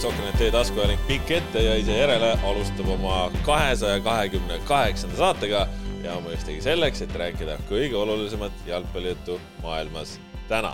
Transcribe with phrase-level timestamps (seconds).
[0.00, 5.66] sõbrad, Sokkenet tee taskuhääling pikk ette ja ise järele alustab oma kahesaja kahekümne kaheksanda saatega
[6.04, 10.14] ja mõistagi selleks, et rääkida kõige olulisemat jalgpallijuttu maailmas
[10.48, 10.72] täna.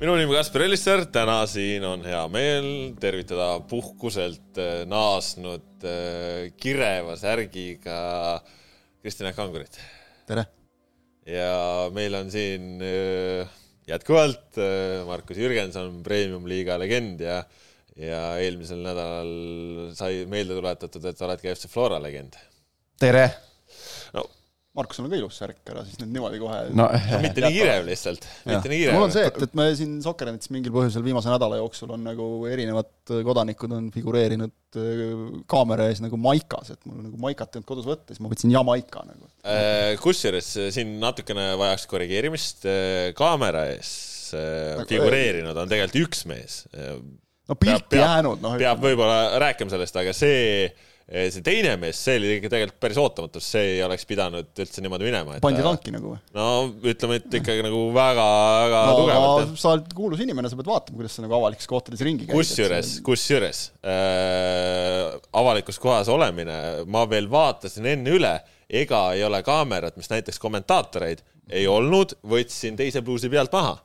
[0.00, 2.68] minu nimi Kaspar Ellissaar, täna siin on hea meel
[3.00, 8.42] tervitada puhkuselt äh, naasnud äh, kireva särgiga
[9.00, 9.80] Kristjan Kangurit.
[10.26, 10.44] tere!
[11.26, 13.48] ja meil on siin äh,
[13.88, 14.60] jätkuvalt
[15.06, 17.44] Markus Jürgenson, premium-liiga legend ja
[17.98, 19.32] ja eelmisel nädalal
[19.96, 22.38] sai meelde tuletatud, et sa oledki FC Flora legend.
[23.00, 23.26] tere!
[24.16, 24.24] no
[24.72, 27.82] Markusel on ka ilus särk, ära siis nüüd niimoodi kohe no, no mitte nii kirev
[27.84, 28.96] lihtsalt, mitte nii kirev.
[28.96, 32.28] mul on see, et, et me siin Sokkernet's mingil põhjusel viimase nädala jooksul on nagu
[32.48, 35.12] erinevad kodanikud on figureerinud äh,
[35.52, 38.54] kaamera ees nagu maikas, et mul nagu maikat ei olnud kodus võtta, siis ma võtsin
[38.54, 39.28] Jamaika nagu.
[39.44, 43.92] Äh, kusjuures siin natukene vajaks korrigeerimist, äh, kaamera ees
[44.32, 46.62] figureerinud on tegelikult üks mees
[47.52, 48.56] no pilti jäänud, noh.
[48.60, 50.68] peab võib-olla rääkima sellest, aga see,
[51.06, 55.36] see teine mees, see oli tegelikult päris ootamatus, see ei oleks pidanud üldse niimoodi minema.
[55.44, 56.22] pandi tanki nagu või?
[56.36, 56.46] no
[56.92, 58.26] ütleme, et ikkagi nagu väga,
[58.64, 59.52] väga no, tugevalt.
[59.60, 62.36] sa oled kuulus inimene, sa pead vaatama, kuidas sa nagu avalikes kohtades ringi käid.
[62.38, 66.58] kusjuures, kusjuures äh, avalikus kohas olemine,
[66.88, 68.34] ma veel vaatasin enne üle,
[68.72, 71.20] ega ei ole kaamerat, mis näitaks kommentaatoreid,
[71.52, 73.80] ei olnud, võtsin teise pluusi pealt maha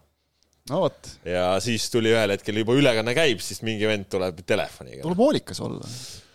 [0.71, 1.09] no vot.
[1.27, 5.03] ja siis tuli ühel hetkel juba ülekanne käib, siis mingi vend tuleb telefoniga.
[5.05, 5.89] tuleb hoolikas olla,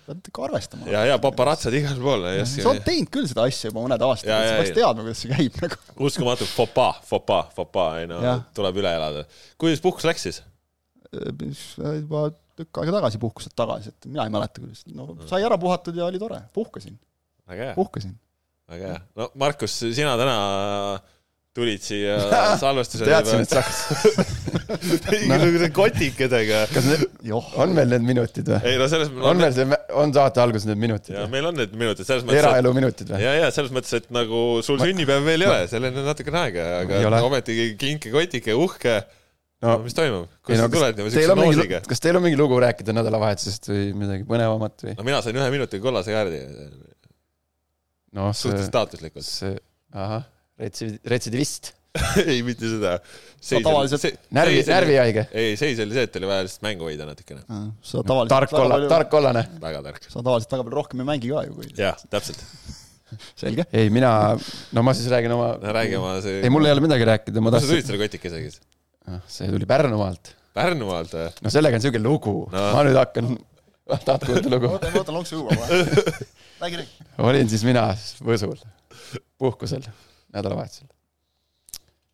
[0.07, 0.89] pead ikka arvestama.
[0.93, 2.27] ja, ja paparatsad igal pool.
[2.49, 5.59] sa oled teinud küll seda asja juba mõned aastad, sa peaks teadma, kuidas see käib
[5.63, 5.81] nagu.
[6.09, 8.21] uskumatu, fopa, fopa, fopa, ei no
[8.57, 9.27] tuleb üle elada.
[9.61, 10.43] kuidas puhkus läks siis?
[11.13, 15.97] juba tükk aega tagasi puhkuselt tagasi, et mina ei mäleta, kuidas, no sai ära puhatud
[15.97, 16.99] ja oli tore, puhkasin.
[17.77, 18.15] puhkasin.
[18.73, 19.01] väga hea.
[19.19, 20.37] no Markus, sina täna
[21.57, 22.17] tulid siia
[22.63, 23.09] salvestusele.
[23.11, 26.63] teadsin, et sa hakkad mingisuguse kotikedega.
[26.73, 28.61] kas need, on meil need minutid või?
[28.71, 29.29] ei no selles mõttes.
[29.29, 31.15] on meil see, on saate alguses need minutid?
[31.19, 32.41] jaa, meil on need minutid, selles mõttes.
[32.41, 33.21] eraelu minutid või?
[33.25, 34.89] ja, ja selles mõttes, et nagu sul Ma...
[34.89, 39.75] sünnipäev veel ei ole, selleni on natukene aega, aga no, ometigi kinke kotike, uhke no,
[39.75, 41.85] no mis toimub, kust no, sa tuled niimoodi siukse noosiga?
[41.93, 44.97] kas teil on mingi lugu rääkida nädalavahetusest või midagi põnevamat või?
[44.97, 46.47] no mina sain ühe minutiga kollase kaardi.
[48.17, 48.47] noh, see.
[48.47, 49.29] suhteliselt staatuslikult.
[49.29, 49.59] see,
[49.93, 50.31] ahah
[50.63, 51.73] retsi-, retsidivist
[52.25, 52.95] ei, mitte seda.
[54.33, 55.27] närvi, närvihaige?
[55.37, 57.43] ei, seis oli see, et oli vaja lihtsalt mängu hoida natukene.
[57.85, 59.43] sa tavaliselt tark olla, tark kollane.
[59.61, 60.07] väga tark.
[60.09, 61.69] sa tavaliselt väga palju rohkem ei mängi ka ju, kui.
[61.77, 62.41] jah, täpselt.
[63.43, 63.67] selge.
[63.77, 64.13] ei, mina,
[64.73, 65.73] no ma siis räägin oma no,.
[65.77, 66.39] räägi oma see.
[66.41, 67.69] ei, mul ei ole midagi rääkida, ma tahtsin.
[67.69, 68.63] sa tulid selle kotikesega siis?
[69.11, 70.33] Ah, see tuli Pärnumaalt.
[70.57, 71.27] Pärnumaalt või?
[71.45, 73.35] no sellega on siuke lugu no., ma nüüd hakkan,
[74.07, 74.71] tahad kuulda lugu?
[74.79, 75.83] oota, ma võtan lonksu juua kohe.
[76.63, 77.11] räägi, räägi.
[77.29, 77.91] olin siis mina
[78.25, 78.57] Võsul
[79.37, 79.85] puhkusel
[80.33, 80.91] nädalavahetusel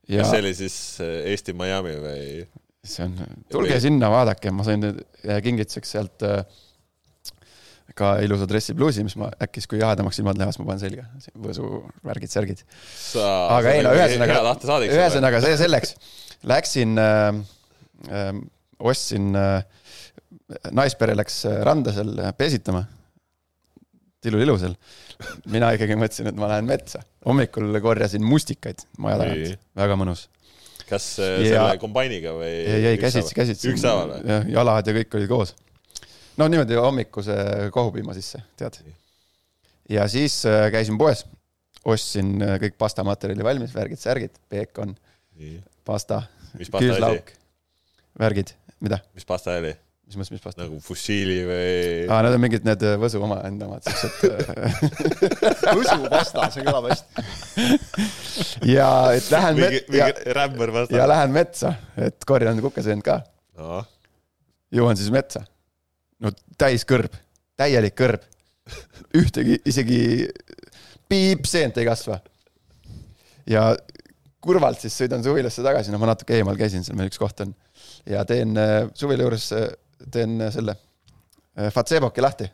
[0.08, 2.22] ja kas see oli siis äh, Eesti Miami või?
[2.88, 3.18] see on,
[3.52, 3.84] tulge või...
[3.84, 4.86] sinna, vaadake, ma sain
[5.44, 6.42] kingituseks sealt äh,
[7.98, 11.06] ka ilusa dressipluusi, mis ma äkki siis, kui jahedamaks ilmad lähevad, ma panen selga.
[11.42, 11.68] Võsu
[12.06, 12.62] värgid, särgid.
[13.18, 14.54] aga ei no ühesõnaga,
[14.86, 15.94] ühesõnaga see selleks.
[16.46, 17.40] Läksin äh,,
[18.12, 18.30] äh,
[18.78, 19.64] ostsin äh,,
[20.70, 22.84] naispere läks äh, randa seal pesitama.
[24.22, 24.72] tilulilusel
[25.50, 27.02] mina ikkagi mõtlesin, et ma lähen metsa.
[27.26, 30.26] hommikul korjasin mustikaid maja tagant, väga mõnus.
[30.88, 31.54] kas äh, ja...
[31.54, 32.52] selle kombainiga või?
[32.66, 33.72] ei, käsitsi, käsitsi.
[33.74, 34.30] ükshaaval või?
[34.32, 35.54] jah, jalad ja kõik olid koos.
[36.38, 37.36] no niimoodi hommikuse
[37.74, 38.78] kohupiima sisse, tead.
[39.90, 41.24] ja siis äh, käisin poes,
[41.84, 44.94] ostsin äh, kõik pastamaterjali valmis, värgid-särgid, peekon,
[45.88, 46.22] pasta,
[46.54, 47.34] küüslauk,
[48.18, 49.02] värgid, mida?
[49.18, 49.74] mis pasta oli?
[50.08, 50.64] Mis mõttes, mis pasta?
[50.64, 51.72] nagu fussiili või?
[52.08, 56.64] aa, need on mingid need äh, Võsu oma enda omad, siuksed äh, Võsu pasta, see
[56.64, 57.24] kõlab hästi.
[58.76, 60.96] ja et lähen mingi, mingi rämber pasta.
[60.96, 63.20] ja lähen metsa, et korjan kukeseent ka
[63.60, 63.82] no..
[64.74, 65.44] jõuan siis metsa.
[66.24, 67.12] no täis kõrb,
[67.60, 68.24] täielik kõrb.
[69.16, 70.00] ühtegi, isegi
[71.08, 72.22] piipseent ei kasva.
[73.48, 73.70] ja
[74.40, 77.52] kurvalt siis sõidan suvilasse tagasi, no ma natuke eemal käisin, seal meil üks koht on
[78.08, 79.50] ja teen äh, suvila juures
[80.12, 80.76] teen selle
[81.58, 82.48] äh, Fatseboki lahti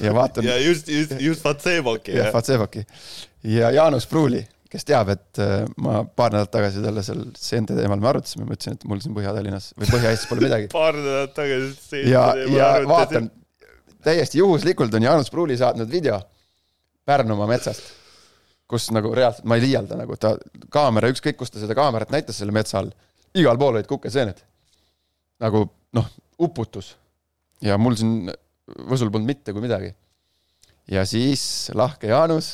[0.00, 2.12] ja vaatan ja just, just, just Fatseboki.
[2.16, 2.84] jah, Fatseboki.
[3.42, 8.00] ja Jaanus Pruuli, kes teab, et äh, ma paar nädalat tagasi talle seal seente teemal
[8.02, 11.70] me arutasime, ma ütlesin, et mul siin Põhja-Tallinnas või Põhja-Eestis pole midagi paar nädalat tagasi
[11.76, 13.30] seente ja, ja vaatan,
[14.04, 16.20] täiesti juhuslikult on Jaanus Pruuli saatnud video
[17.08, 17.86] Pärnumaa metsast,
[18.68, 20.34] kus nagu reaalselt, ma ei liialda nagu, ta
[20.68, 22.90] kaamera, ükskõik kus ta seda kaamerat näitas selle metsa all,
[23.32, 24.42] igal pool olid kukeseened.
[25.40, 25.62] nagu
[25.96, 26.08] noh
[26.38, 26.94] uputus.
[27.62, 28.30] ja mul siin
[28.68, 29.94] Võsul polnud mitte kui midagi.
[30.92, 32.50] ja siis lahke Jaanus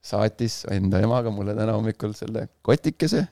[0.00, 3.26] saatis enda emaga mulle täna hommikul selle kotikese,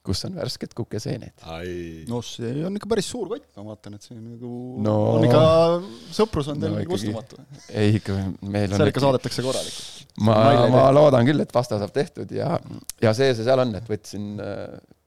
[0.00, 1.34] kus on värsked kukeseened.
[1.52, 4.52] ai, noh, see on ikka päris suur kott, ma vaatan, et see on nagu
[4.86, 5.42] No- on ikka,
[6.16, 7.12] sõprus on teil No no, ikkagi.
[7.12, 7.42] kustumatu.
[7.76, 10.16] ei ikka, meil on seal ikka saadetakse korralikult.
[10.24, 10.38] ma
[10.72, 12.54] ma loodan küll, et pasta saab tehtud ja,
[13.04, 14.32] ja see see seal on, et võtsin,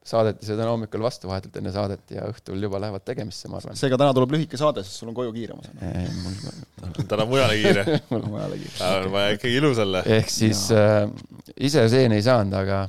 [0.08, 3.78] saadeti see täna hommikul vastu vahetult enne saadet ja õhtul juba lähevad tegemisse, ma arvan.
[3.80, 7.86] seega täna tuleb lühike saade, sest sul on koju kiire, ma saan täna mujale kiire.
[8.02, 8.26] aru.
[8.34, 8.74] mujale kiire.
[8.80, 10.04] täna on vaja ikkagi ilus olla.
[10.18, 11.08] ehk siis äh,
[11.56, 12.82] ise seeni ei saanud, aga,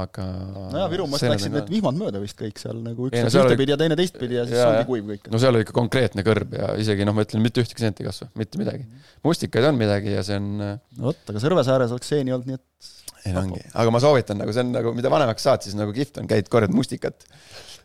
[0.00, 0.28] aga.
[0.72, 3.58] nojah, Virumaast läksid need vihmad mööda vist kõik seal nagu üks Ei, no seal oli-
[3.58, 5.28] ühtepidi ja teine teistpidi ja siis ongi kuiv kõik.
[5.34, 8.08] no seal oli ikka konkreetne kõrb ja isegi noh, ma ütlen, mitte ühtegi senti ei
[8.08, 8.88] kasva, mitte midagi.
[9.26, 12.56] mustikaid on midagi ja see on, no vot, aga Sõrves ääres oleks seeni olnud, nii
[12.56, 15.76] et ei no ongi, aga ma soovitan nagu see on nagu, mida vanemaks saad, siis
[15.78, 17.26] nagu kihvt on, käid korjad mustikat,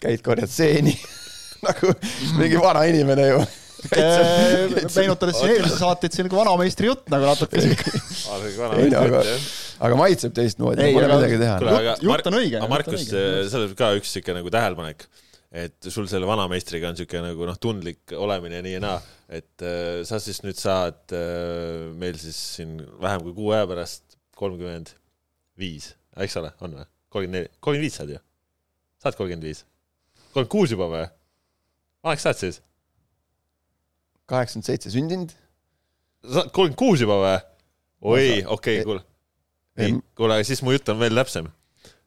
[0.04, 0.94] käid korjad seeni
[1.68, 1.94] nagu
[2.40, 3.44] mingi vana inimene ju.
[3.86, 7.60] Meenutades siin eelmisi saateid, see on nagu vanameistri jutt nagu natuke
[8.96, 9.22] no aga-
[9.86, 11.58] aga maitseb teistmoodi, Ei, pole midagi teha.
[11.60, 15.06] Jutt- jutt on õige, aga on Markus, seal on ka üks siuke nagu tähelepanek,
[15.66, 18.98] et sul selle vanameistriga on siuke nagu noh, tundlik olemine nii ja naa,
[19.30, 24.18] et äh, sa siis nüüd saad äh, meil siis siin vähem kui kuu aja pärast
[24.40, 24.96] kolmkümmend
[25.60, 26.86] viis, eks ole, on või?
[27.14, 28.20] kolmkümmend neli, kolmkümmend viis saad ju?
[29.04, 29.64] saad kolmkümmend viis?
[30.34, 31.06] kolmkümmend kuus juba või?
[32.06, 32.62] vanaks saad siis?
[34.30, 35.36] kaheksakümmend seitse sündinud.
[36.26, 37.38] saad kolmkümmend kuus juba või?
[38.12, 39.06] oi, okei, ei- kuule.
[39.80, 41.48] nii, kuule, siis mu jutt on veel täpsem.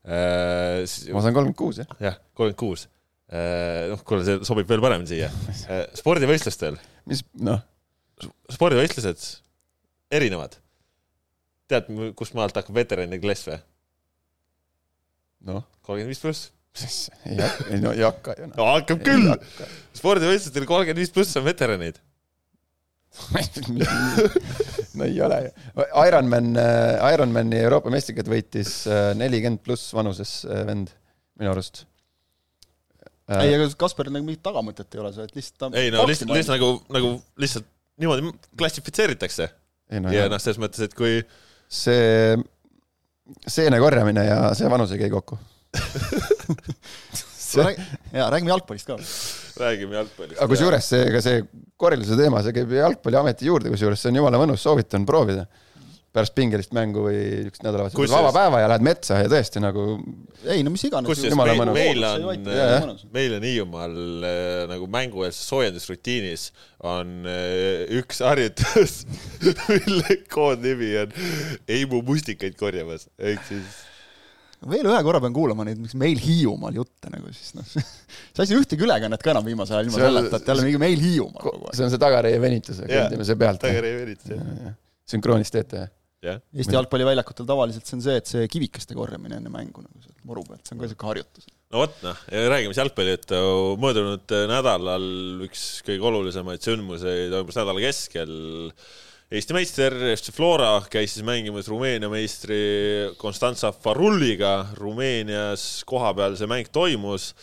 [0.09, 1.91] Äh, ma saan kolmkümmend kuus jah.
[2.01, 2.87] jah, kolmkümmend kuus.
[3.93, 5.33] noh, kuule, see sobib veel paremini siia.
[6.01, 6.79] spordivõistlustel,
[7.09, 7.61] mis noh,
[8.53, 9.27] spordivõistlused
[10.15, 10.57] erinevad.
[11.69, 13.59] tead, kust maalt hakkab veteranide klass või?
[15.49, 16.49] noh, kolmkümmend viis pluss.
[17.27, 18.59] ei no ei hakka ju noh.
[18.59, 19.33] no hakkab küll.
[19.99, 21.99] spordivõistlustel kolmkümmend viis pluss on veteranid.
[24.99, 25.53] no ei ole ju.
[26.05, 26.53] Ironman,
[27.09, 30.93] Ironmani Euroopa meistrikad võitis äh, nelikümmend pluss vanuses äh, vend
[31.41, 31.87] minu arust.
[33.33, 36.57] ei, aga Kasparil nagu mingit tagamõtet ei ole, sa oled lihtsalt ei no lihtsalt, lihtsalt
[36.57, 37.11] nagu, nagu
[37.41, 37.67] lihtsalt
[37.99, 38.31] niimoodi
[38.61, 39.49] klassifitseeritatakse
[39.93, 41.21] ei no ja noh, selles mõttes, et kui
[41.69, 42.37] see
[43.47, 45.39] seene korjamine ja see vanus ei käi kokku.
[47.59, 48.97] jaa, räägime jalgpallist ka.
[49.61, 50.41] räägime jalgpallist.
[50.41, 51.43] aga kusjuures see, ka see
[51.81, 55.45] korjalisuse teema, see käib Jalgpalliameti juurde, kusjuures see on jumala mõnus, soovitan proovida.
[56.17, 59.83] Pärast pingelist mängu või niisugust nädalavahetust, Kusjuures- vaba päeva ja lähed metsa ja tõesti nagu
[60.49, 61.07] ei no mis iganes.
[61.11, 66.47] kusjuures meil, meil on meil on Hiiumaal äh, nagu mängueelses soojendusrutiinis
[66.89, 69.03] on äh, üks harjutus,
[69.69, 71.13] mille koodnimi on
[71.69, 73.85] Eimu mustikaid korjamas, ehk siis
[74.69, 77.69] veel ühe korra pean kuulama neid, miks meil Hiiumaal jutte nagu siis noh,
[78.35, 80.65] sa ei saa ühtegi ülekannet ka enam viimasel ajal ilma See on- selleta, et jälle
[80.67, 81.77] mingi meil Hiiumaal kogu aeg.
[81.79, 83.61] see on see tagareie venitus, kõndime see pealt.
[83.63, 84.75] tagari veritas jah.
[85.15, 85.95] sünkroonis teete, jah?
[86.25, 90.19] jah, Eesti jalgpalliväljakutel tavaliselt see on see, et see kivikeste korjamine enne mängu nagu sealt
[90.29, 91.51] moru pealt, see on ka niisugune harjutus.
[91.73, 92.23] no vot noh,
[92.55, 93.43] räägime siis jalgpallijuttu,
[93.83, 95.07] möödunud nädalal
[95.47, 98.35] üks kõige olulisemaid sündmuseid toimus nädala keskel.
[99.29, 102.59] Eesti meister FC Flora käis siis mängimas Rumeenia meistri
[103.21, 107.35] Konstantsa Farulliga Rumeenias kohapeal see mäng toimus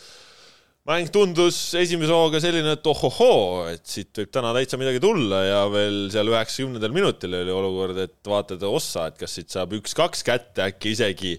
[0.86, 5.62] mäng tundus esimese hooga selline, et ohohoo, et siit võib täna täitsa midagi tulla ja
[5.72, 10.62] veel seal üheksakümnendal minutil oli olukord, et vaatad ossa, et kas siit saab üks-kaks kätte
[10.68, 11.34] äkki isegi.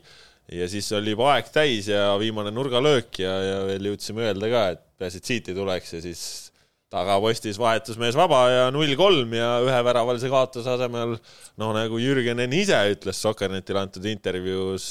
[0.51, 4.67] ja siis oli juba aeg täis ja viimane nurgalöök ja, ja veel jõudsime öelda ka,
[4.75, 6.21] et peaasi, et siit ei tuleks ja siis
[6.91, 12.55] tagapostis vahetus mees vaba ja null kolm ja üheväravaline kaotuse asemel noh, nagu Jürgen Enn
[12.55, 14.87] ise ütles Sokkernetile antud intervjuus,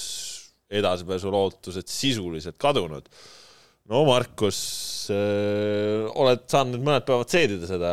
[0.69, 3.09] edasipääsu lootused sisuliselt kadunud
[3.91, 4.59] no Markus
[5.13, 7.93] äh,, oled saanud nüüd mõned päevad seedida seda,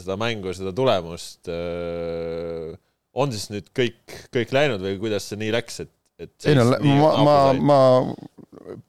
[0.00, 2.72] seda mängu, seda tulemust äh,.
[3.18, 5.92] on siis nüüd kõik, kõik läinud või kuidas see nii läks, et,
[6.22, 7.80] et ei no ma, ma ma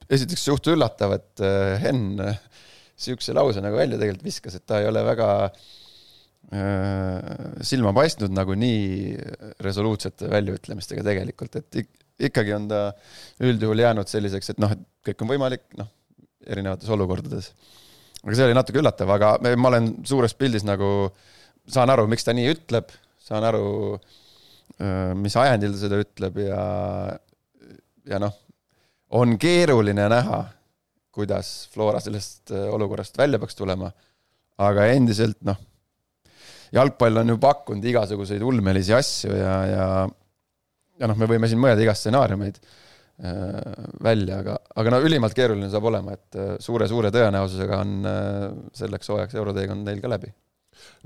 [0.09, 2.21] esiteks suht üllatav, et äh, Henn
[2.99, 5.29] siukse lause nagu välja tegelikult viskas, et ta ei ole väga
[7.61, 9.11] silma paistnud nagu nii
[9.61, 11.77] resoluutsete väljaütlemistega tegelikult, et
[12.19, 12.81] ikkagi on ta
[13.45, 15.89] üldjuhul jäänud selliseks, et noh, et kõik on võimalik, noh,
[16.49, 17.51] erinevates olukordades.
[18.23, 21.09] aga see oli natuke üllatav, aga ma olen suures pildis nagu,
[21.69, 22.91] saan aru, miks ta nii ütleb,
[23.23, 23.63] saan aru,
[25.19, 26.61] mis ajendil ta seda ütleb ja,
[28.09, 28.35] ja noh,
[29.15, 30.43] on keeruline näha,
[31.15, 33.89] kuidas Flora sellest olukorrast välja peaks tulema,
[34.59, 35.57] aga endiselt noh,
[36.75, 39.85] jalgpall on ju pakkunud igasuguseid ulmelisi asju ja, ja
[40.99, 43.55] ja noh, me võime siin mõelda igast stsenaariumeid äh,
[44.03, 48.45] välja, aga, aga no ülimalt keeruline saab olema, et äh, suure-suure tõenäosusega on äh,
[48.81, 50.31] selleks hooajaks euroteekond neil ka läbi.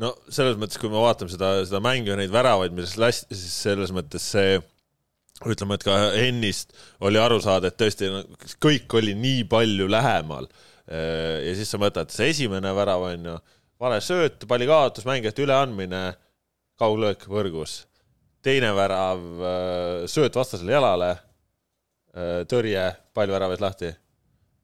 [0.01, 3.57] no selles mõttes, kui me vaatame seda, seda mängu ja neid väravaid, millest lasti, siis
[3.67, 4.59] selles mõttes see
[5.49, 8.09] ütleme, et ka ennist oli aru saada, et tõesti
[8.63, 10.47] kõik oli nii palju lähemal.
[10.87, 13.33] ja siis sa mõtled, see esimene värav on ju,
[13.81, 16.03] vale sööt, palli kaotus, mängijate üleandmine,
[16.79, 17.81] kauglöök võrgus.
[18.43, 19.21] Teine värav,
[20.11, 21.13] sööt vastasele jalale,
[22.49, 22.83] tõrje,
[23.15, 23.93] pall väravas lahti.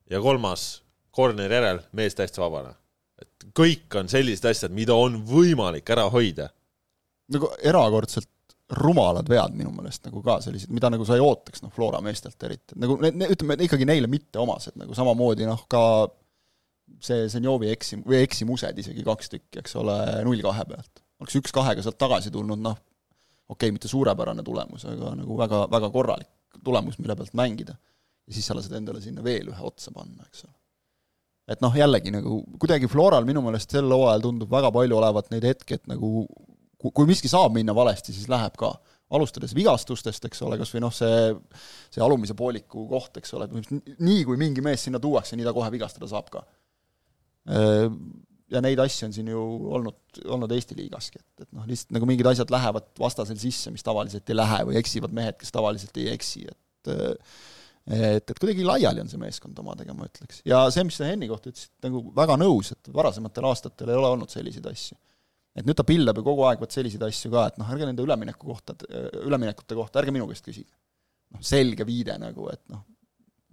[0.10, 0.82] ja kolmas,
[1.12, 2.74] korneri järel, mees täitsa vabane.
[3.22, 6.50] et kõik on sellised asjad, mida on võimalik ära hoida.
[7.30, 8.30] nagu erakordselt
[8.70, 12.44] rumalad vead minu meelest nagu ka sellised, mida nagu sa ei ootaks, noh, Flora meestelt
[12.46, 15.82] eriti, nagu need, need, ütleme, ikkagi neile mitteomased, nagu samamoodi noh, ka
[17.06, 21.02] see Zenjovi eksim-, või eksimused isegi kaks tükki, eks ole, null kahe pealt.
[21.22, 22.78] oleks üks kahega sealt tagasi tulnud, noh,
[23.50, 27.76] okei okay,, mitte suurepärane tulemus, aga nagu väga, väga korralik tulemus, mille pealt mängida.
[28.28, 30.56] ja siis sa lased endale sinna veel ühe otsa panna, eks ole.
[31.50, 35.48] et noh, jällegi nagu kuidagi Floral minu meelest sel hooajal tundub väga palju olevat neid
[35.50, 36.28] hetki, et nagu
[36.80, 38.74] kui miski saab minna valesti, siis läheb ka.
[39.10, 41.32] alustades vigastustest, eks ole, kas või noh, see,
[41.90, 43.48] see alumise pooliku koht, eks ole,
[43.98, 46.44] nii kui mingi mees sinna tuuakse, nii ta kohe vigastada saab ka.
[48.50, 49.44] Ja neid asju on siin ju
[49.78, 53.86] olnud, olnud Eesti liigaski, et, et noh, lihtsalt nagu mingid asjad lähevad vastasel sisse, mis
[53.86, 56.94] tavaliselt ei lähe, või eksivad mehed, kes tavaliselt ei eksi, et
[57.90, 60.42] et, et kuidagi laiali on see meeskond omadega, ma ütleks.
[60.50, 64.12] ja see, mis sa Henni kohta ütlesid, nagu väga nõus, et varasematel aastatel ei ole
[64.16, 64.98] olnud selliseid asju
[65.58, 68.06] et nüüd ta pillab ju kogu aeg vot selliseid asju ka, et noh, ärge nende
[68.06, 68.76] ülemineku kohta,
[69.26, 70.72] üleminekute kohta, ärge minu käest küsige.
[71.34, 72.86] noh, selge viide nagu, et noh,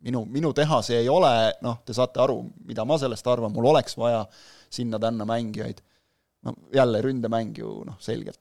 [0.06, 1.32] minu, minu teha see ei ole,
[1.64, 2.38] noh, te saate aru,
[2.68, 4.22] mida ma sellest arvan, mul oleks vaja
[4.70, 5.82] sinna-tänna mängijaid,
[6.46, 8.40] no jälle ründemäng ju noh, selgelt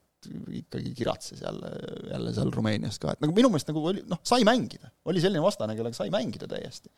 [0.60, 1.72] ikkagi kiratses jälle,
[2.12, 5.44] jälle seal Rumeenias ka, et nagu minu meelest nagu oli, noh, sai mängida, oli selline
[5.44, 6.90] vastane, kellega sai mängida täiesti.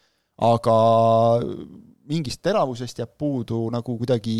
[0.47, 0.75] aga
[2.07, 4.37] mingist teravusest jääb puudu nagu kuidagi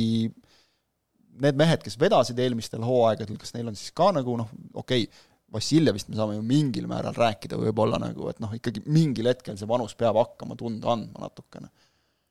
[1.42, 5.26] need mehed, kes vedasid eelmistel hooaegadel, kas neil on siis ka nagu noh, okei okay,,
[5.48, 9.70] Vassiljevist me saame ju mingil määral rääkida võib-olla nagu, et noh, ikkagi mingil hetkel see
[9.70, 11.70] vanus peab hakkama tunda andma natukene.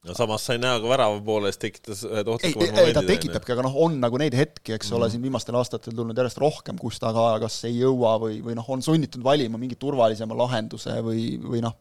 [0.06, 2.98] No samas sai näha ka värava poolest tekitas ühed ohtlikumad momendid.
[2.98, 5.00] ta tekitabki, aga noh, on nagu neid hetki, eks mm -hmm.
[5.00, 8.56] ole, siin viimastel aastatel tulnud järjest rohkem, kus ta ka kas ei jõua või, või
[8.58, 11.76] noh, on sunnitud valima mingi turvalisema lahenduse või, või noh,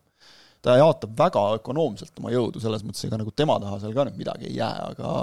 [0.65, 4.17] ta jaotab väga ökonoomselt oma jõudu, selles mõttes ega nagu tema taha seal ka nüüd
[4.17, 5.13] midagi ei jää, aga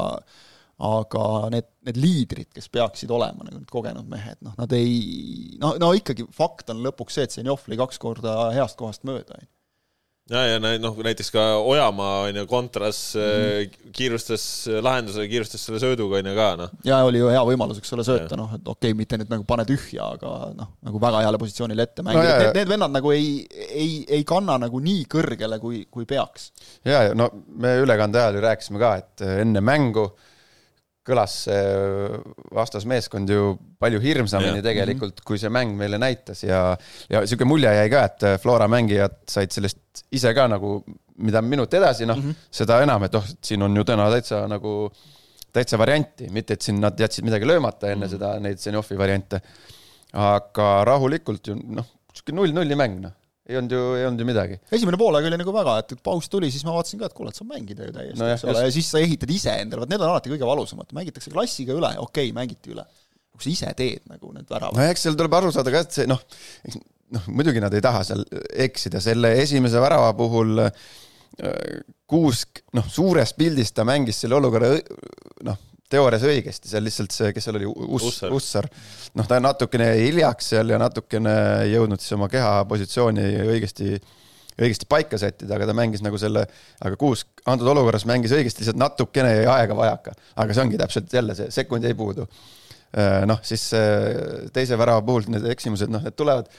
[0.83, 5.77] aga need, need liidrid, kes peaksid olema nagu need kogenud mehed, noh, nad ei, no,
[5.79, 9.45] no ikkagi fakt on lõpuks see, et Zenjov lõi kaks korda heast kohast mööda, on
[9.45, 9.51] ju
[10.31, 13.93] ja, ja noh, näiteks ka Ojamaa on ju kontras mm -hmm.
[13.93, 14.45] kiirustas
[14.81, 16.71] lahenduse, kiirustas selle sööduga on ju ka noh.
[16.85, 19.45] ja oli ju hea võimalus, eks ole, sööta noh, et okei okay,, mitte nüüd nagu
[19.45, 23.13] pane tühja, aga noh, nagu väga heale positsioonile ette mängida no,, need, need vennad nagu
[23.13, 26.53] ei, ei, ei kanna nagu nii kõrgele, kui, kui peaks.
[26.85, 30.29] ja, ja no me ülekande ajal ju rääkisime ka, et enne mängu äh,
[31.07, 31.63] kõlas see
[32.55, 34.65] vastasmeeskond ju palju hirmsamini ja.
[34.65, 36.61] tegelikult, kui see mäng meile näitas ja,
[37.11, 40.77] ja niisugune mulje jäi ka, et Flora mängijad said sellest ise ka nagu,
[41.27, 44.45] mida minut edasi, noh mm -hmm., seda enam, et oh, siin on ju täna täitsa
[44.51, 44.93] nagu,
[45.53, 48.15] täitsa varianti, mitte et siin nad jätsid midagi löömata enne mm -hmm.
[48.15, 49.41] seda, neid Zenjovi variante.
[50.13, 53.13] aga rahulikult ju noh, niisugune null-nulli mäng, noh
[53.51, 54.59] ei olnud ju, ei olnud ju midagi.
[54.71, 57.39] esimene poolaeg oli nagu väga, et paus tuli, siis ma vaatasin ka, et kuule, et
[57.39, 60.05] saab mängida ju täiesti no, eks ole, ja siis sa ehitad ise endale, vot need
[60.05, 62.87] on alati kõige valusamad, mängitakse klassiga üle, okei okay,, mängiti üle.
[63.33, 64.79] kui sa ise teed nagu need väravad.
[64.79, 66.23] no eks seal tuleb aru saada ka, et see noh,
[67.17, 68.23] noh muidugi nad ei taha seal
[68.67, 70.71] eksida, selle esimese värava puhul äh,
[72.13, 74.75] Kuusk, noh, suures pildis ta mängis selle olukorra
[75.49, 75.61] noh,
[75.93, 78.69] teoorias õigesti, seal lihtsalt see, kes seal oli, Uss, Ussar,
[79.19, 83.97] noh, ta natukene hiljaks seal ja natukene ei jõudnud siis oma kehapositsiooni õigesti,
[84.59, 86.47] õigesti paika sättida, aga ta mängis nagu selle,
[86.81, 90.17] aga Kuusk antud olukorras mängis õigesti, lihtsalt natukene jäi aega vajaka.
[90.45, 92.29] aga see ongi täpselt jälle see sekund jäi puudu.
[92.93, 93.71] Äh, noh, siis
[94.53, 96.51] teise värava puhul need eksimused, noh, need tulevad,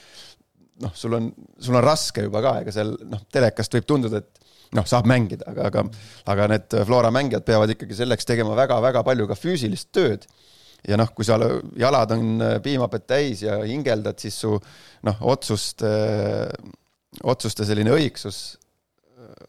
[0.82, 1.28] noh, sul on,
[1.62, 4.43] sul on raske juba ka, ega seal noh, telekast võib tunduda, et
[4.74, 5.84] noh, saab mängida, aga, aga,
[6.32, 10.26] aga need Flora mängijad peavad ikkagi selleks tegema väga-väga palju ka füüsilist tööd.
[10.88, 11.38] ja noh, kui sa
[11.80, 14.52] jalad on piimapett täis ja hingeldad, siis su
[15.04, 15.92] noh, otsuste,
[17.22, 18.58] otsuste selline õigsus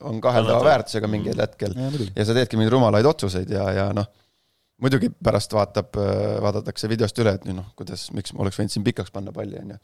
[0.06, 4.08] on kaheldava väärtusega mingil hetkel ja, ja sa teedki mingeid rumalaid otsuseid ja, ja noh,
[4.82, 5.96] muidugi pärast vaatab,
[6.44, 9.76] vaadatakse videost üle, et noh, kuidas, miks ma oleks võinud siin pikaks panna palli, on
[9.76, 9.82] ju.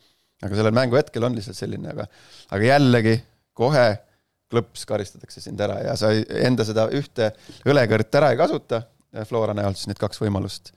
[0.47, 2.07] aga sellel mängu hetkel on lihtsalt selline, aga,
[2.51, 3.17] aga jällegi
[3.57, 3.85] kohe
[4.51, 6.11] klõps, karistatakse sind ära ja sa
[6.43, 7.31] enda seda ühte
[7.67, 8.85] õlekõrt ära ei kasuta,
[9.27, 10.71] Flora näol siis need kaks võimalust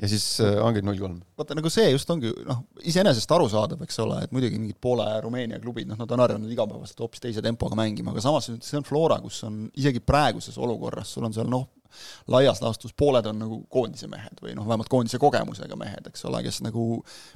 [0.00, 1.18] ja siis äh, ongi null kolm.
[1.38, 5.18] vaata, nagu see just ongi noh, iseenesest arusaadav, eks ole, et muidugi mingid Poola ja
[5.24, 8.86] Rumeenia klubid, noh, nad on harjunud igapäevaselt hoopis teise tempoga mängima, aga samas see on
[8.88, 11.68] Flora, kus on isegi praeguses olukorras, sul on seal noh,
[12.32, 16.42] laias laastus pooled on nagu koondise mehed või noh, vähemalt koondise kogemusega mehed, eks ole,
[16.46, 16.86] kes nagu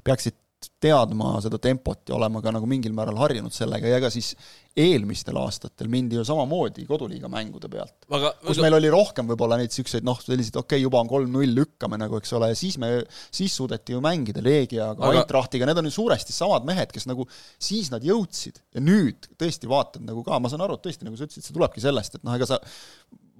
[0.07, 0.41] peaksid
[0.81, 4.33] teadma seda tempot ja olema ka nagu mingil määral harjunud sellega ja ega siis
[4.75, 8.09] eelmistel aastatel mindi ju samamoodi koduliiga mängude pealt.
[8.43, 11.99] kus meil oli rohkem võib-olla neid niisuguseid noh, selliseid okei okay,, juba on kolm-null, lükkame
[12.01, 12.91] nagu, eks ole, ja siis me,
[13.35, 17.29] siis suudeti ju mängida Leegiaga aga..., Eintrachtiga, need on ju suuresti samad mehed, kes nagu
[17.63, 21.21] siis nad jõudsid ja nüüd tõesti vaatad nagu ka, ma saan aru, et tõesti, nagu
[21.21, 22.59] sa ütlesid, see tulebki sellest, et noh, ega sa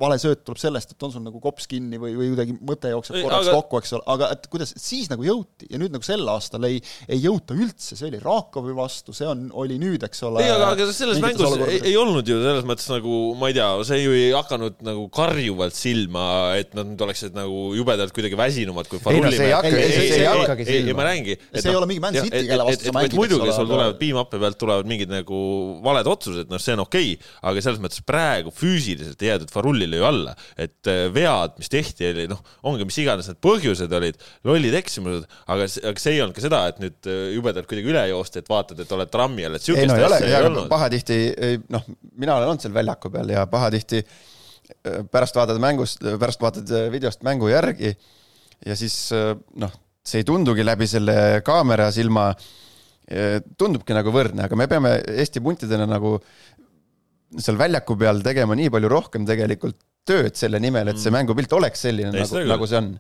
[0.01, 3.19] vale sööt tuleb sellest, et on sul nagu kops kinni või, või kuidagi mõte jookseb
[3.21, 3.59] korraks aga...
[3.61, 6.81] kokku, eks ole, aga et kuidas, siis nagu jõuti ja nüüd nagu sel aastal ei,
[7.07, 10.43] ei jõuta üldse, see oli Rakovi vastu, see on, oli nüüd, eks ole.
[10.43, 13.69] ei, aga, aga selles mängus ei, ei olnud ju selles mõttes nagu, ma ei tea,
[13.89, 16.27] see ju ei hakanud nagu karjuvalt silma,
[16.61, 20.21] et nad nüüd oleksid nagu jubedalt kuidagi väsinumad kui ei no see ei hakka, see
[20.21, 20.99] ei hakkagi silma.
[21.01, 21.39] ma räägingi.
[21.59, 23.19] see ei ole mingi Man City, kelle vastu sa mängid.
[23.19, 25.43] muidugi, sul tulevad piimhappe pealt tulevad mingid nagu
[25.85, 30.01] valed otsused, noh, see on okei okay,, aga selles mõttes praegu füüsiliselt ei jäädud Farullile
[30.01, 34.21] ju alla et äh, vead, mis tehti, oli noh, ongi mis iganes need põhjused olid,
[34.47, 38.05] lollid eksimused, aga, aga see ei olnud ka seda, et nüüd äh, jubedalt kuidagi üle
[38.11, 40.69] joosta, et vaatad, et oled trammi all, et ei ole, ei olnud.
[40.73, 41.14] pahatihti,
[41.73, 41.87] noh,
[42.21, 47.25] mina olen olnud seal väljaku peal ja pahatihti äh, pärast vaatad mängust, pärast vaatad videost
[47.27, 47.95] mängu järgi
[48.65, 49.73] ja siis noh,
[50.05, 52.31] see ei tundugi läbi selle kaamera silma,
[53.61, 56.15] tundubki nagu võrdne, aga me peame Eesti puntidena nagu
[57.41, 59.79] seal väljaku peal tegema nii palju rohkem tegelikult
[60.09, 61.19] tööd selle nimel, et see mm.
[61.19, 62.91] mängupilt oleks selline, nagu, nagu see on.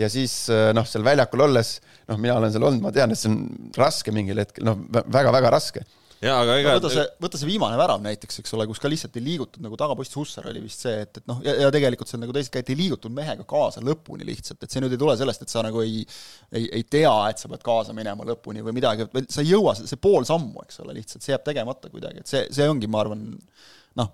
[0.00, 1.78] ja siis äh, noh, seal väljakul olles,
[2.10, 5.52] noh, mina olen seal olnud, ma tean, et see on raske mingil hetkel, noh, väga-väga
[5.54, 5.84] raske
[6.24, 8.90] jaa, aga ega no, võta see, võta see viimane värav näiteks, eks ole, kus ka
[8.90, 12.10] lihtsalt ei liigutud nagu tagapost Hussar oli vist see, et, et noh, ja, ja tegelikult
[12.10, 15.16] seal nagu teised käid, ei liigutud mehega kaasa lõpuni lihtsalt, et see nüüd ei tule
[15.20, 16.04] sellest, et sa nagu ei
[16.54, 20.00] ei, ei tea, et sa pead kaasa minema lõpuni või midagi, sa ei jõua, see
[20.00, 23.26] pool sammu, eks ole, lihtsalt see jääb tegemata kuidagi, et see, see ongi, ma arvan,
[24.00, 24.12] noh,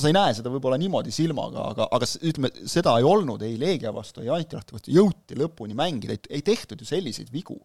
[0.00, 3.92] sa ei näe seda võib-olla niimoodi silmaga, aga, aga ütleme, seda ei olnud ei Leegia
[3.94, 7.58] vastu, ei Eintrachti vastu, jõuti lõpuni mängida, ei tehtud ju selliseid vigu,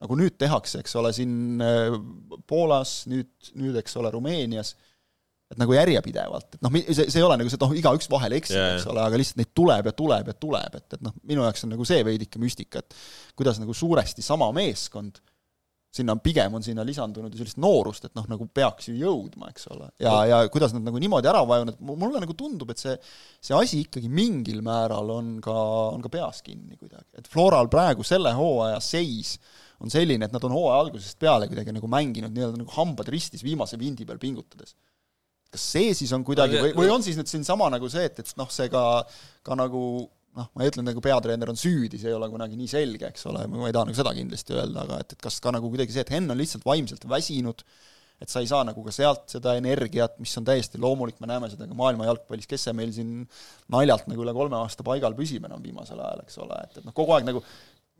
[0.00, 1.96] nagu nüüd tehakse, eks ole, siin äh,
[2.48, 4.74] Poolas, nüüd, nüüd eks ole, Rumeenias,
[5.50, 8.36] et nagu järjepidevalt, et noh, see, see ei ole nagu see, et noh, igaüks vahel
[8.38, 11.16] eksib yeah., eks ole, aga lihtsalt neid tuleb ja tuleb ja tuleb, et, et noh,
[11.26, 12.96] minu jaoks on nagu see veidike müstika, et
[13.38, 15.18] kuidas nagu suuresti sama meeskond
[15.90, 19.50] sinna on pigem, on sinna lisandunud ju sellist noorust, et noh, nagu peaks ju jõudma,
[19.50, 19.88] eks ole.
[19.98, 22.94] ja, ja kuidas nad nagu niimoodi ära vajunud, mulle nagu tundub, et see,
[23.42, 25.56] see asi ikkagi mingil määral on ka,
[25.96, 27.18] on ka peas kinni kuidagi.
[27.18, 29.34] et Floral praegu selle hooaja seis
[29.80, 33.44] on selline, et nad on hooaja algusest peale kuidagi nagu mänginud nii-öelda nagu hambad ristis
[33.46, 34.76] viimase vindi peal pingutades.
[35.50, 38.34] kas see siis on kuidagi või, või on siis nüüd siinsama nagu see, et, et
[38.38, 38.82] noh, see ka,
[39.46, 39.82] ka nagu
[40.38, 43.26] noh, ma ei ütle nagu peatreener on süüdi, see ei ole kunagi nii selge, eks
[43.30, 45.96] ole, ma ei taha nagu seda kindlasti öelda, aga et, et kas ka nagu kuidagi
[45.96, 47.64] see, et Henn on lihtsalt vaimselt väsinud,
[48.20, 51.48] et sa ei saa nagu ka sealt seda energiat, mis on täiesti loomulik, me näeme
[51.50, 53.24] seda ka maailma jalgpallis, kes see meil siin
[53.72, 56.94] naljalt nagu üle kolme aasta paigal püsib enam viimasel ajal, eks ole, et, et noh,
[56.96, 57.42] kogu aeg nagu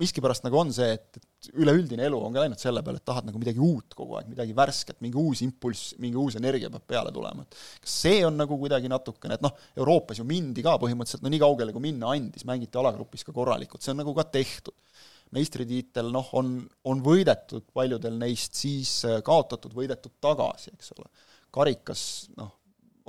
[0.00, 3.26] miskipärast nagu on see, et, et üleüldine elu on ka läinud selle peale, et tahad
[3.28, 7.12] nagu midagi uut kogu aeg, midagi värsket, mingi uus impulss, mingi uus energia peab peale
[7.14, 11.24] tulema, et kas see on nagu kuidagi natukene, et noh, Euroopas ju mindi ka põhimõtteliselt
[11.26, 14.76] no nii kaugele, kui minna andis, mängiti alagrupis ka korralikult, see on nagu ka tehtud.
[15.30, 16.56] meistritiitel noh, on,
[16.90, 21.06] on võidetud paljudel neist, siis äh, kaotatud, võidetud tagasi, eks ole.
[21.54, 22.02] karikas
[22.36, 22.60] noh,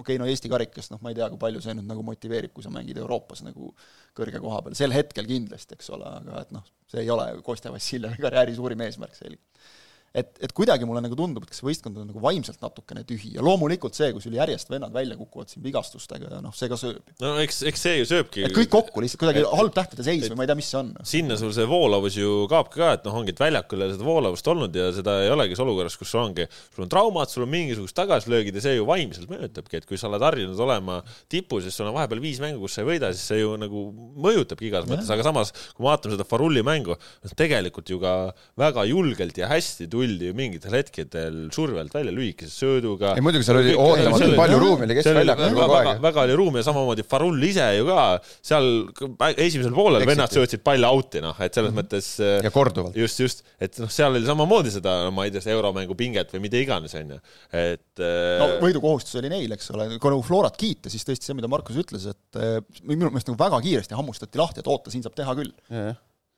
[0.02, 2.54] okei okay,, no Eesti karikas, noh ma ei tea, kui palju see nüüd nagu motiveerib,
[2.56, 3.72] kui sa mängid Euroopas nagu
[4.18, 7.74] kõrge koha peal, sel hetkel kindlasti, eks ole, aga et noh, see ei ole Kostja
[7.74, 9.70] Vassiljevi karjääri suurim eesmärk selgelt
[10.12, 13.34] et, et kuidagi mulle nagu tundub, et kas see võistkond on nagu vaimselt natukene tühi
[13.38, 16.80] ja loomulikult see, kui sul järjest vennad välja kukuvad siin vigastustega ja noh, see ka
[16.80, 17.14] sööb.
[17.24, 18.44] no eks, eks see ju sööbki.
[18.48, 20.92] et kõik kokku lihtsalt kuidagi halb tähtede seis või ma ei tea, mis see on.
[21.14, 24.08] sinna sul see voolavus ju kaobki ka, et noh, ongi, et väljakul ei ole seda
[24.08, 27.96] voolavust olnud ja seda ei olegi olukorras, kus ongi, sul on traumad, sul on mingisugused
[27.96, 31.00] tagasilöögid ja see ju vaimselt mõjutabki, et kui sa oled harjunud olema
[31.32, 33.86] tipus, siis sul on vahepeal viis mängu, kus sa ei võida, siis see ju nagu
[34.28, 36.98] mõjutabki igas mõttes, aga samas, kui me vaatame seda Farulli mängu,
[37.38, 38.16] tegelikult ju ka
[38.60, 43.14] väga julgelt ja hästi tuldi ju mingitel hetkedel survelt välja lühikese sööduga.
[43.18, 46.02] ei muidugi seal oli ootamatult palju ruumi oli keskväljakul kogu aeg.
[46.04, 48.06] väga oli ruumi ja samamoodi Farull ise ju ka
[48.52, 48.70] seal
[49.32, 51.90] esimesel poolel vennad söötsid palli out'i noh, et selles mm -hmm.
[51.92, 52.44] mõttes.
[52.46, 52.98] ja korduvalt.
[52.98, 56.62] just, just, et noh, seal oli samamoodi seda, ma ei tea, euromängu pinget või mida
[56.62, 57.20] iganes, onju,
[57.52, 57.88] et.
[57.98, 61.50] no äh, võidukohustus oli neil, eks ole, kui nagu Florat kiita, siis tõesti see, mida
[61.52, 65.18] Markus ütles, et äh, minu meelest nagu väga kiiresti hammustati lahti, et oota, siin saab
[65.18, 65.54] teha küll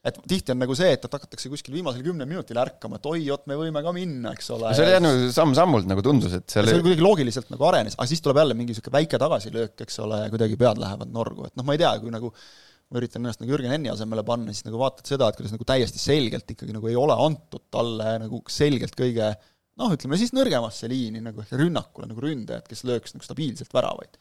[0.03, 3.21] et tihti on nagu see, et, et hakatakse kuskil viimasel kümnel minutil ärkama, et oi,
[3.31, 4.73] oot, me võime ka minna, eks ole.
[4.75, 7.95] see oli jah nagu samm-sammult nagu tundus, et seal see oli kuidagi loogiliselt nagu arenes,
[7.95, 11.47] aga siis tuleb jälle mingi niisugune väike tagasilöök, eks ole, ja kuidagi pead lähevad norgu,
[11.47, 14.51] et noh, ma ei tea, kui nagu ma üritan ennast nagu Jürgen Enni asemele panna,
[14.51, 18.17] siis nagu vaatad seda, et kuidas nagu täiesti selgelt ikkagi nagu ei ole antud talle
[18.25, 19.31] nagu selgelt kõige
[19.79, 24.19] noh, ütleme siis nõrgemasse liini nagu ehk rünnakule nagu ründajat, kes lööks nagu stabiilselt väravaid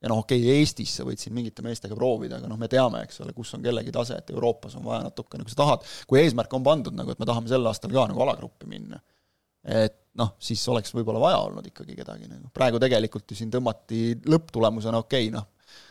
[0.00, 3.04] ja noh, okei okay,, Eestis sa võid siin mingite meestega proovida, aga noh, me teame,
[3.06, 6.22] eks ole, kus on kellegi tase, et Euroopas on vaja natukene, kui sa tahad, kui
[6.22, 9.00] eesmärk on pandud nagu, et me tahame sel aastal ka nagu alagruppi minna,
[9.68, 14.20] et noh, siis oleks võib-olla vaja olnud ikkagi kedagi nagu, praegu tegelikult ju siin tõmmati
[14.28, 15.48] lõpptulemusena okei okay,, noh,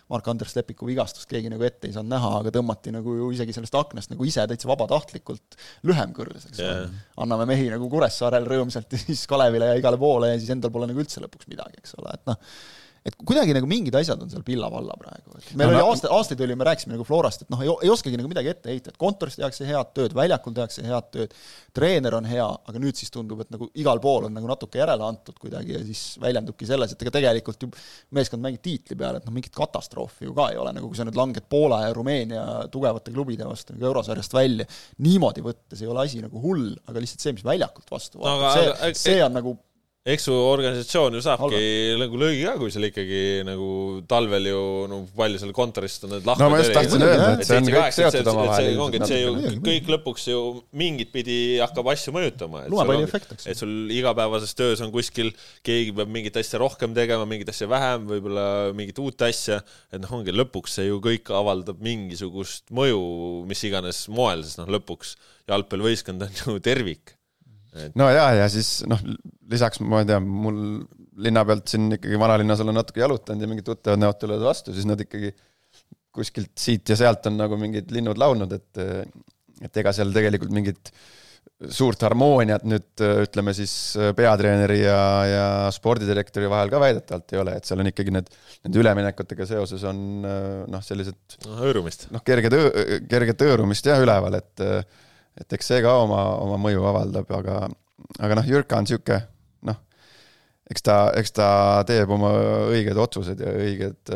[0.10, 3.78] Mark-Andres Lepiku vigastust keegi nagu ette ei saanud näha, aga tõmmati nagu ju isegi sellest
[3.78, 5.56] aknast nagu ise täitsa vabatahtlikult
[5.88, 6.74] lühem kõrs, eks ole.
[6.74, 6.98] Yeah..
[7.24, 10.90] anname mehi nagu Kuressaarel rõõmsalt ja siis Kalevile ja igale poole ja siis endal pole
[10.90, 12.42] nagu üldse lõpuks midagi, eks ole, et noh,
[13.08, 16.42] et kuidagi nagu mingid asjad on seal pilla-valla praegu, et meil no, oli aasta, aastaid
[16.44, 19.38] oli, me rääkisime nagu Florast, et noh, ei, oskagi nagu midagi ette heita, et kontoris
[19.40, 21.36] tehakse head tööd, väljakul tehakse head tööd,
[21.76, 25.06] treener on hea, aga nüüd siis tundub, et nagu igal pool on nagu natuke järele
[25.08, 27.72] antud kuidagi ja siis väljendubki selles, et ega tegelikult ju
[28.18, 31.08] meeskond mängib tiitli peale, et noh, mingit katastroofi ju ka ei ole, nagu kui sa
[31.08, 34.68] nüüd langed Poola ja Rumeenia tugevate klubide vastu nagu eurosarjast välja,
[35.06, 38.54] niimoodi võttes ei ole asi nagu hull, aga lihtsalt see, mis väljakult vastu vaatab no,,
[38.84, 39.56] see, see on nagu
[40.14, 41.60] eks su organisatsioon ju saabki
[42.00, 43.70] nagu löögi ka, kui seal ikkagi nagu
[44.10, 47.50] talvel ju no palju seal kontorist on need lahked no ma just tahtsin öelda, et
[47.50, 48.70] see on kõik seotud omavahel.
[48.86, 50.40] ongi, et see ju kõik lõpuks ju
[50.82, 52.66] mingit pidi hakkab asju mõjutama.
[53.46, 55.34] et sul igapäevases töös on kuskil,
[55.66, 59.62] keegi peab mingit asja rohkem tegema, mingit asja vähem, võib-olla mingit uut asja,
[59.94, 63.00] et noh, ongi lõpuks see ju kõik avaldab mingisugust mõju,
[63.50, 65.16] mis iganes moel, sest noh, lõpuks
[65.50, 67.19] jalgpallivõistkond on ju tervik
[67.74, 67.94] et....
[68.00, 69.02] no ja, ja siis noh,
[69.52, 70.82] lisaks ma ei tea, mul
[71.20, 74.88] linna pealt siin ikkagi vanalinnas olen natuke jalutanud ja mingid tuttavad näod tulevad vastu, siis
[74.88, 75.34] nad ikkagi
[76.16, 78.84] kuskilt siit ja sealt on nagu mingid linnud laulnud, et,
[79.66, 80.92] et ega seal tegelikult mingit
[81.76, 83.74] suurt harmooniat nüüd ütleme siis
[84.16, 88.32] peatreeneri ja, ja spordidirektori vahel ka väidetavalt ei ole, et seal on ikkagi need,
[88.64, 92.08] nende üleminekutega seoses on noh, sellised noh, hõõrumist.
[92.16, 92.72] noh, kerge töö,
[93.12, 94.66] kerget hõõrumist jah, üleval, et
[95.40, 97.60] et eks see ka oma, oma mõju avaldab, aga,
[98.20, 99.20] aga noh, Jürka on niisugune
[99.70, 99.78] noh,
[100.72, 101.50] eks ta, eks ta
[101.90, 102.32] teeb oma
[102.74, 104.14] õiged otsused ja õiged,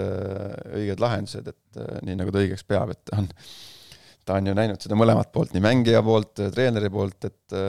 [0.80, 3.30] õiged lahendused, et nii nagu ta õigeks peab, et ta on,
[4.24, 7.60] ta on ju näinud seda mõlemat poolt, nii mängija poolt, treeneri poolt, et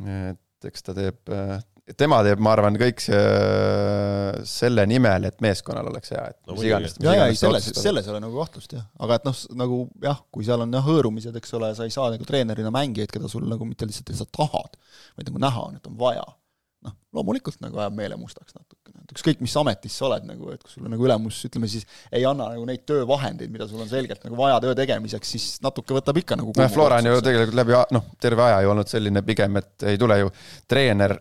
[0.00, 1.30] et eks ta teeb,
[1.98, 3.20] tema teeb, ma arvan, kõik see,
[4.48, 6.96] selle nimel, et meeskonnal oleks hea, et no, mis iganes.
[7.02, 10.20] ja, ja ei, selles, selles ei ole nagu kahtlust jah, aga et noh, nagu jah,
[10.34, 13.46] kui seal on jah hõõrumised, eks ole, sa ei saa nagu treenerina mängijaid, keda sul
[13.50, 14.76] nagu mitte lihtsalt sa tahad,
[15.16, 16.26] vaid nagu näha on, et on vaja.
[16.80, 20.62] noh, loomulikult nagu ajab meele mustaks natukene, et ükskõik, mis ametis sa oled nagu, et
[20.64, 24.24] kui sulle nagu ülemus, ütleme siis, ei anna nagu neid töövahendeid, mida sul on selgelt
[24.24, 27.76] nagu vaja töö tegemiseks, siis natuke võtab ikka nagu noh, Flora on ju tegelikult läbi
[27.98, 30.32] noh, terve aja ju olnud selline pigem, et ei tule ju
[30.72, 31.18] treener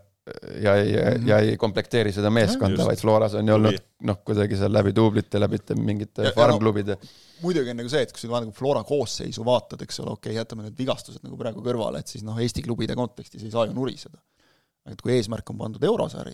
[0.63, 1.27] ja ei mm, -hmm.
[1.27, 5.39] ja ei komplekteeri seda meeskonda, vaid Floras on ju olnud noh, kuidagi seal läbi duublite,
[5.39, 7.13] läbi mingite farmklubide no,.
[7.41, 10.39] muidugi on nagu see, et kui sa nagu Flora koosseisu vaatad, eks ole, okei okay,,
[10.39, 13.75] jätame need vigastused nagu praegu kõrvale, et siis noh, Eesti klubide kontekstis ei saa ju
[13.77, 14.17] nuriseda.
[14.89, 16.33] et kui eesmärk on pandud eurosari,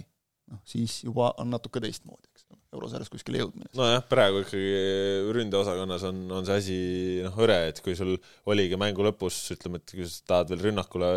[0.52, 2.45] noh siis juba on natuke teistmoodi, eks
[2.76, 3.70] eurosarjas kuskile jõudmine.
[3.78, 6.78] nojah, praegu ikkagi ründeosakonnas on, on see asi
[7.26, 8.16] noh, hõre, et kui sul
[8.52, 11.12] oligi mängu lõpus, ütleme, et kui sa tahad veel rünnakule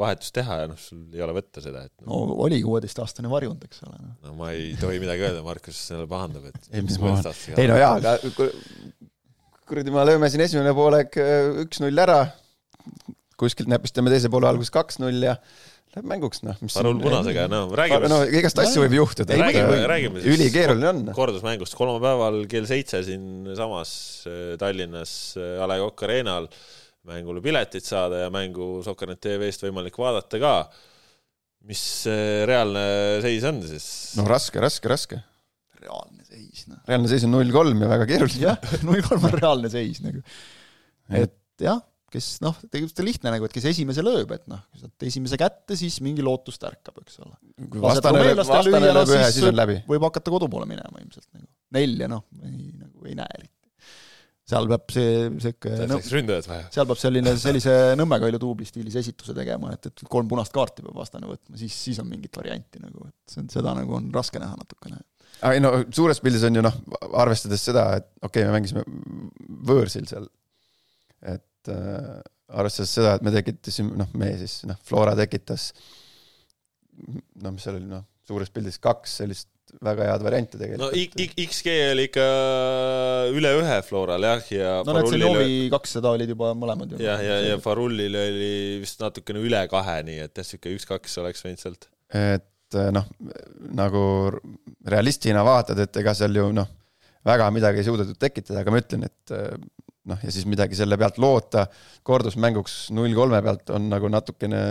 [0.00, 3.64] vahetust teha ja noh, sul ei ole võtta seda, et no, no oli kuueteistaastane varjund,
[3.68, 4.14] eks ole no..
[4.28, 7.16] no ma ei tohi midagi öelda, Markus jälle pahandab, et ei, mis ma
[7.56, 8.18] ei no jaa, aga
[9.68, 12.22] kuradi, me lööme siin esimene poolek äh, üks-null ära,
[13.38, 15.36] kuskilt näpistame teise poole alguses kaks-null ja
[15.94, 16.58] läheb mänguks, noh.
[16.74, 18.10] Parul punasega, no räägime.
[18.10, 19.38] no igast asju võib juhtuda.
[19.40, 20.36] räägime, räägime siis.
[20.36, 21.00] ülikeeruline on.
[21.16, 23.92] kordusmängust kolmapäeval kell seitse siinsamas
[24.28, 26.50] äh, Tallinnas äh, A Le Coq Arena'l
[27.08, 30.54] mängule piletid saada ja mängu Soccernet tv-st võimalik vaadata ka.
[31.68, 32.84] mis äh, reaalne
[33.24, 33.88] seis on siis?
[34.20, 35.22] no raske, raske, raske.
[35.80, 36.82] reaalne seis, noh.
[36.88, 38.44] reaalne seis on null kolm ja väga keeruline.
[38.50, 40.20] jah, null kolm on reaalne seis nagu.
[41.08, 41.80] et jah
[42.12, 45.38] kes noh, tegelikult on lihtne nagu, et kes esimese lööb, et noh, kui saad esimese
[45.40, 47.36] kätte, siis mingi lootus tärkab, eks ole.
[47.66, 49.78] kui vastane lööb, vastane lööb ühe, siis on läbi.
[49.88, 51.48] võib hakata kodu poole minema ilmselt nagu.
[51.76, 53.54] nelja noh, ei nagu ei näe eriti.
[54.48, 55.74] seal peab see, sihuke
[56.72, 60.86] seal peab selline, sellise Nõmme Kalju duubli stiilis esituse tegema, et, et kolm punast kaarti
[60.86, 64.08] peab vastane võtma, siis, siis on mingit varianti nagu, et see on, seda nagu on
[64.16, 65.02] raske näha natukene
[65.52, 66.74] ei no suures pildis on ju noh,
[67.20, 68.82] arvestades seda, et okei okay,, me mängisime
[69.68, 70.26] võõrsil seal,
[71.22, 72.18] et et äh,
[72.58, 75.70] arvestades seda, et me tekitasime, noh, me siis, noh, Flora tekitas
[77.42, 79.50] noh, mis seal oli, noh, suures pildis kaks sellist
[79.84, 80.94] väga head varianti tegelikult.
[80.96, 82.26] no XG oli ikka
[83.36, 87.00] üle ühe Floral jah, ja no need Zeniovi kakssada olid juba mõlemad ju.
[87.04, 88.52] jah, ja, ja, ja Farullil oli
[88.82, 91.88] vist natukene üle kahe, nii et jah, niisugune üks-kaks oleks võinud sealt.
[92.16, 93.04] et noh,
[93.76, 94.02] nagu
[94.88, 96.72] realistina vaatad, et ega seal ju noh,
[97.28, 99.36] väga midagi ei suudetud tekitada, aga ma ütlen, et
[100.08, 101.66] noh, ja siis midagi selle pealt loota
[102.06, 104.62] kordusmänguks null kolme pealt on nagu natukene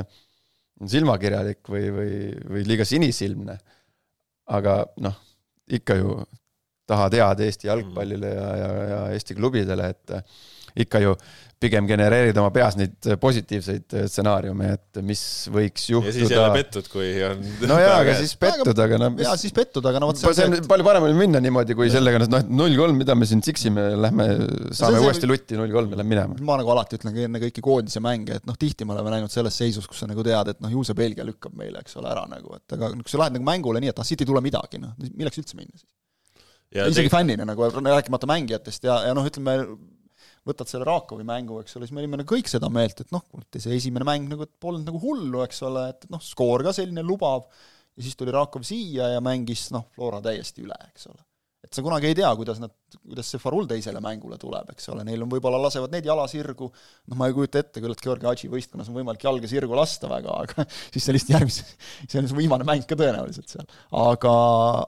[0.88, 2.12] silmakirjalik või, või,
[2.50, 3.58] või liiga sinisilmne.
[4.54, 5.16] aga noh,
[5.74, 6.20] ikka ju
[6.88, 10.16] tahad head Eesti jalgpallile ja, ja, ja Eesti klubidele, et
[10.86, 11.18] ikka ju
[11.58, 16.12] pigem genereerida oma peas neid positiivseid stsenaariume, et mis võiks juhtuda.
[16.12, 17.42] ja siis jälle pettud, kui on.
[17.72, 19.16] no jaa, aga siis pettud, aga noh.
[19.24, 20.22] jaa, siis pettud, aga no vot.
[20.22, 23.42] see on palju parem oli minna niimoodi, kui sellega, noh, null kolm, mida me siin
[23.46, 24.30] siksime, lähme,
[24.70, 26.38] saame see, uuesti lutti null kolm ja lähme minema.
[26.52, 29.34] ma nagu alati ütlen ka enne kõiki koondise mänge, et noh, tihti me oleme näinud
[29.34, 32.14] selles seisus, kus sa nagu tead, et noh, ju see Belgia lükkab meile, eks ole,
[32.14, 34.46] ära nagu, et aga kui sa lähed nagu mängule nii, et ah, siit ei tule
[34.46, 35.90] midagi, noh, milleks üldse minna siis?
[36.68, 39.54] isegi fännina nagu, rääkimata mängijatest ja, ja noh, ütleme
[40.48, 43.26] võtad selle Raakovi mängu, eks ole, siis me olime nagu kõik seda meelt, et noh,
[43.54, 47.48] see esimene mäng nagu polnud nagu hullu, eks ole, et noh, skoor ka selline lubav,
[47.98, 51.27] ja siis tuli Raakov siia ja mängis noh, Flora täiesti üle, eks ole
[51.68, 55.04] et sa kunagi ei tea, kuidas nad, kuidas see Farul teisele mängule tuleb, eks ole,
[55.08, 58.30] neil on võib-olla lasevad need jala sirgu, noh, ma ei kujuta ette küll, et Georgi
[58.30, 61.66] Hadži võistkonnas on võimalik jalga sirgu lasta väga, aga siis see lihtsalt järgmise,
[62.10, 63.68] see on viimane mäng ka tõenäoliselt seal.
[64.04, 64.36] aga,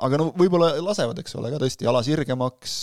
[0.08, 2.78] aga no võib-olla lasevad, eks ole, ka tõesti jala sirgemaks,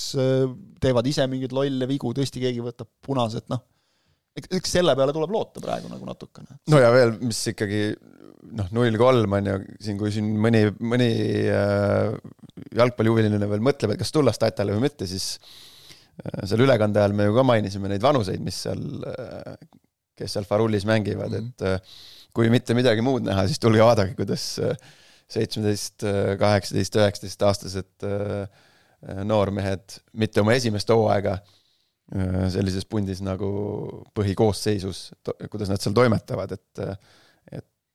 [0.82, 3.64] teevad ise mingeid lolle vigu, tõesti keegi võtab punased, noh,
[4.36, 6.60] eks selle peale tuleb loota praegu nagu natukene.
[6.68, 7.88] no ja veel, mis ikkagi
[8.54, 11.08] noh, null kolm on ju, siin kui siin mõni, mõni
[11.52, 12.12] äh,
[12.76, 17.28] jalgpallihuviline veel mõtleb, et kas tulla statale või mitte, siis äh, seal ülekande ajal me
[17.28, 19.56] ju ka mainisime neid vanuseid, mis seal äh,,
[20.16, 21.50] kes seal Farulis mängivad mm, -hmm.
[21.56, 21.98] et äh,
[22.36, 24.44] kui mitte midagi muud näha, siis tulge vaadake, kuidas
[25.32, 26.04] seitsmeteist,
[26.38, 28.04] kaheksateist, üheksateist aastased
[29.26, 31.38] noormehed mitte oma esimest hooaega
[32.52, 33.48] sellises pundis nagu
[34.14, 35.00] põhikoosseisus,
[35.50, 36.84] kuidas nad seal toimetavad, et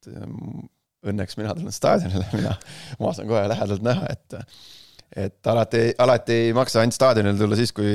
[0.01, 0.67] et ähm,
[1.07, 2.53] õnneks mina tulen staadionile, mina,
[3.01, 4.39] ma saan kohe lähedalt näha, et
[5.11, 7.89] et alati, alati ei maksa ainult staadionile tulla siis, kui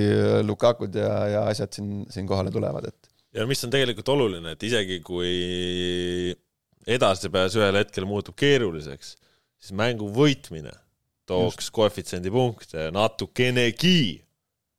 [0.45, 3.09] Lukakud ja, ja asjad siin, siin kohale tulevad, et.
[3.37, 6.35] ja mis on tegelikult oluline, et isegi kui
[6.87, 9.15] edasipääs ühel hetkel muutub keeruliseks,
[9.57, 10.75] siis mängu võitmine
[11.27, 14.23] tooks koefitsiendi punkte natukenegi.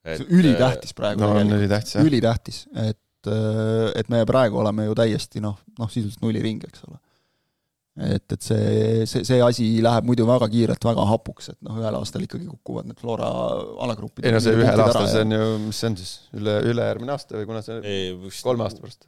[0.06, 2.06] see on ülitähtis praegu no, tegelikult.
[2.06, 3.32] ülitähtis, et,
[3.98, 7.02] et me praegu oleme ju täiesti noh, noh sisuliselt nulliring, eks ole
[7.98, 11.98] et, et see, see, see asi läheb muidu väga kiirelt väga hapuks, et noh, ühel
[11.98, 13.30] aastal ikkagi kukuvad need Flora
[13.88, 14.26] alagrupid.
[14.26, 17.40] ei no see ühel aastal, see on ju, mis see on siis, üle, ülejärgmine aasta
[17.40, 19.08] või kuna see ei, kolme aasta pärast?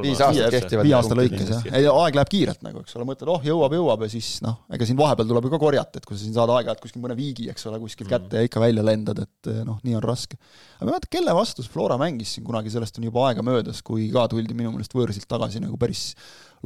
[0.00, 0.86] viis aastat kehtivad.
[0.86, 4.04] viie aasta lõikes jah, ei aeg läheb kiirelt nagu, eks ole, mõtled, oh jõuab, jõuab
[4.06, 6.52] ja siis noh, ega siin vahepeal tuleb ju ka korjata, et kui sa siin saad
[6.54, 8.12] aeg-ajalt kuskil mõne viigi, eks ole, kuskilt mm.
[8.14, 10.38] kätte ja ikka välja lendad, et noh, nii on raske.
[10.78, 13.44] aga ma ei mäleta, kelle vastu see Flora mängis siin kunagi, sellest on juba aega
[13.44, 16.12] möödas, kui ka tuldi minu meelest võõrsilt tagasi nagu päris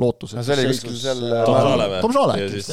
[0.00, 0.46] lootuses.
[0.46, 2.00] see oli kuskil seal Tom Saale või?
[2.04, 2.72] Tom Saale ja siis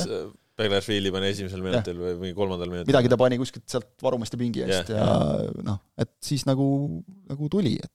[0.53, 2.91] Beglerfieldi pani esimesel minutil või mingi kolmandal minutil.
[2.91, 6.67] midagi ta pani kuskilt sealt varumeeste pingi eest ja, ja noh, et siis nagu,
[7.31, 7.93] nagu tuli, et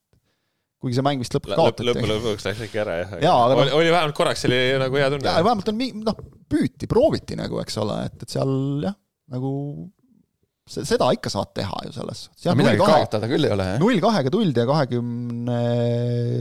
[0.83, 1.87] kuigi see mäng vist lõpuks kaotati.
[1.87, 3.35] lõpp, lõpuks läks ikka ära jah ja,.
[3.45, 5.31] oli, no, oli vähemalt korraks oli nagu hea tunne.
[5.31, 6.19] jaa, vähemalt on noh,
[6.51, 8.53] püüti, prooviti nagu, eks ole, et, et seal
[8.87, 8.99] jah,
[9.35, 9.53] nagu
[10.69, 12.25] seda ikka saad teha ju selles
[12.59, 15.61] midagi kaotada küll ei ole, null kahega tuldi ja kahekümne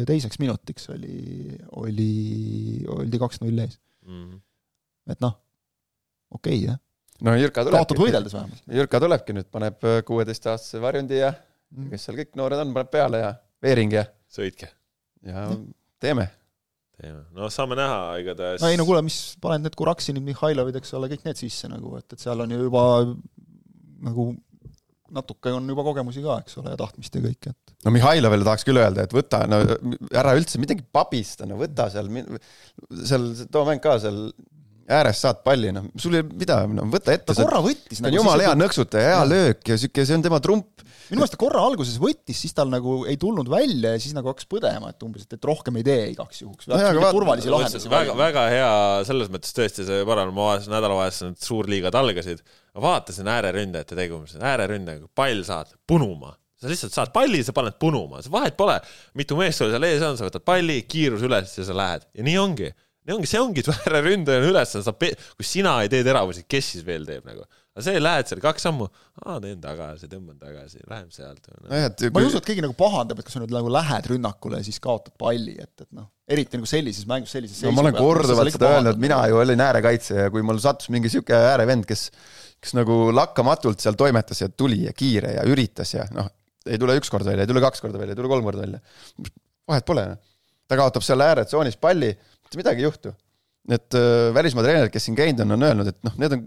[0.10, 2.12] teiseks minutiks oli, oli,
[2.98, 4.40] oldi kaks-null ees mm.
[5.14, 5.38] et noh,
[6.34, 6.80] okei okay,, jah.
[7.28, 7.84] no Jürka tulebki.
[7.84, 8.64] kaotad võideldes vähemalt.
[8.80, 11.92] Jürka tulebki nüüd, paneb kuueteistaastase varjundi ja mm.
[11.94, 13.32] kes seal kõik noored on, paneb peale ja
[13.64, 14.70] Veering ja sõitke.
[15.26, 15.48] ja
[16.04, 16.28] teeme.
[17.00, 18.62] teeme, no saame näha igatahes.
[18.64, 21.96] no ei no kuule, mis, paned need Kuraksinid, Mihhailovid, eks ole, kõik need sisse nagu,
[22.00, 22.86] et, et seal on ju juba
[24.04, 24.32] nagu
[25.14, 27.74] natuke on juba kogemusi ka, eks ole, ja tahtmist ja kõike, et.
[27.86, 29.62] no Mihhailovile tahaks küll öelda, et võta, no
[30.12, 32.10] ära üldse midagi pabista, no võta seal,
[33.08, 34.26] seal too mäng ka seal
[34.98, 37.34] ääres saad palli, noh, sul ei, mida, no võta ette.
[37.34, 38.00] ta korra võttis.
[38.00, 40.87] ta on nagu jumala hea nõksutaja, hea löök ja sihuke, see on tema trump.
[41.10, 44.32] Minu meelest ta korra alguses võttis, siis tal nagu ei tulnud välja ja siis nagu
[44.32, 46.70] hakkas põdema, et umbes, et, et rohkem ei tee igaks juhuks.
[46.70, 47.92] turvalisi lahendusi.
[47.92, 48.72] väga, väga hea
[49.10, 52.44] selles mõttes tõesti see vaatasin nädalavahetusel need suurliigad algasid,
[52.88, 58.56] vaatasin ääreründajate tegemisi, ääreründajaga pall saad punuma sa lihtsalt saad palli, sa paned punuma, vahet
[58.58, 58.80] pole,
[59.20, 62.26] mitu meest sul seal ees on, sa võtad palli, kiirus üles ja sa lähed ja
[62.26, 62.72] nii ongi
[63.08, 63.64] ja ongi, see ongi
[64.08, 67.46] ründaja ülesanne, sa, kui sina ei tee teravusi, kes siis veel teeb nagu.
[67.78, 68.88] Aga see, lähed seal kaks sammu,
[69.24, 71.70] aa, teen tagasi, tõmban tagasi, lähen sealt no..
[71.70, 74.68] ma ei usu, et keegi nagu pahandab, et kui sa nüüd nagu lähed rünnakule ja
[74.68, 78.56] siis kaotad palli, et, et noh, eriti nagu sellises mängus, sellises no ma olen korduvalt
[78.56, 82.08] seda öelnud, mina ju olin äärekaitse ja kui mul sattus mingi sihuke äärevend, kes,
[82.64, 86.32] kes nagu lakkamatult seal toimetas ja tuli ja kiire ja üritas ja noh,
[86.68, 88.82] ei tule üks kord välja, ei tule kaks korda välja, ei tule kolm korda välja.
[89.70, 90.34] vahet pole, noh.
[90.68, 92.12] ta kaotab seal ääretsoonis palli
[92.48, 93.14] mitte midagi ei juhtu.
[93.68, 96.46] Need äh, välismaa treenerid, kes siin käinud on, on öelnud, et noh, need on,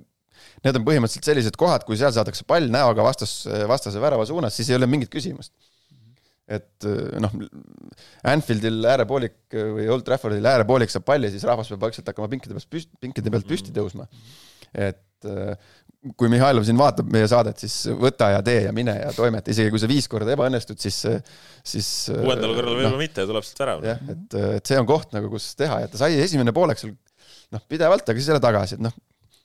[0.64, 4.70] need on põhimõtteliselt sellised kohad, kui seal saadakse pall näoga vastas, vastase värava suunas, siis
[4.70, 5.54] ei ole mingit küsimust.
[6.50, 7.34] et äh, noh,
[8.26, 12.70] Anfieldil äärepoolik või Old Traffordil äärepoolik saab palli, siis rahvas peab vaikselt hakkama pinkide pealt
[12.70, 14.08] püsti, pinkide pealt püsti tõusma.
[14.74, 15.54] et äh,
[16.16, 19.72] kui Mihhailov siin vaatab meie saadet, siis võta ja tee ja mine ja toimeta, isegi
[19.72, 20.96] kui sa viis korda ebaõnnestud, siis,
[21.60, 21.90] siis.
[22.14, 23.84] uuendal korral võib-olla no, mitte ja tuleb sealt värav.
[23.84, 26.94] jah, et, et see on koht nagu, kus teha ja ta sai esimene poolek seal
[27.54, 28.96] noh, pidevalt, aga siis jälle tagasi, et noh.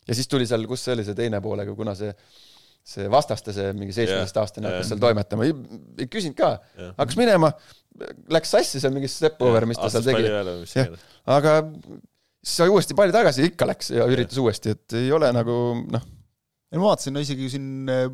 [0.08, 2.14] Ja siis tuli seal, kus see oli see teine pool, aga kuna see
[2.86, 6.52] see vastaste, see mingi seitsmeteistaastane hakkas seal toimetama, ei küsinud ka,
[7.00, 7.50] hakkas minema,
[8.36, 10.86] läks sassi seal mingi step over, mis ta seal tegi.
[11.34, 11.56] aga
[12.46, 14.46] siis sai uuesti palli tagasi, ikka läks ja üritas ja.
[14.46, 16.08] uuesti, et ei ole nagu noh.
[16.70, 18.06] ei ma vaatasin no isegi siin eh,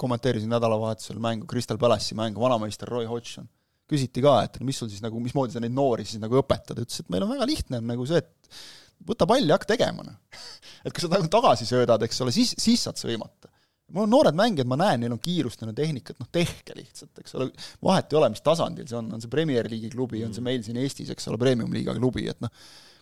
[0.00, 3.50] kommenteerisin nädalavahetusel mängu, Crystal Palace'i mängu, vanameister Roy Hodgson.
[3.90, 7.02] küsiti ka, et mis sul siis nagu, mismoodi sa neid noori siis nagu õpetad, ütles,
[7.02, 8.60] et meil on väga lihtne, on nagu see, et
[9.06, 10.42] võta pall ja hakka tegema, noh.
[10.84, 13.50] et kui sa nagu tagasi söödad, eks ole, siis, siis saad sõimata.
[13.90, 17.10] mul on noored mängijad, ma näen, neil on kiirust, neil on tehnikat, noh tehke lihtsalt,
[17.22, 17.48] eks ole,
[17.82, 20.62] vahet ei ole, mis tasandil see on, on see Premier League'i klubi, on see meil
[20.66, 22.52] siin Eestis, eks ole, Premium-liiga klubi, et noh,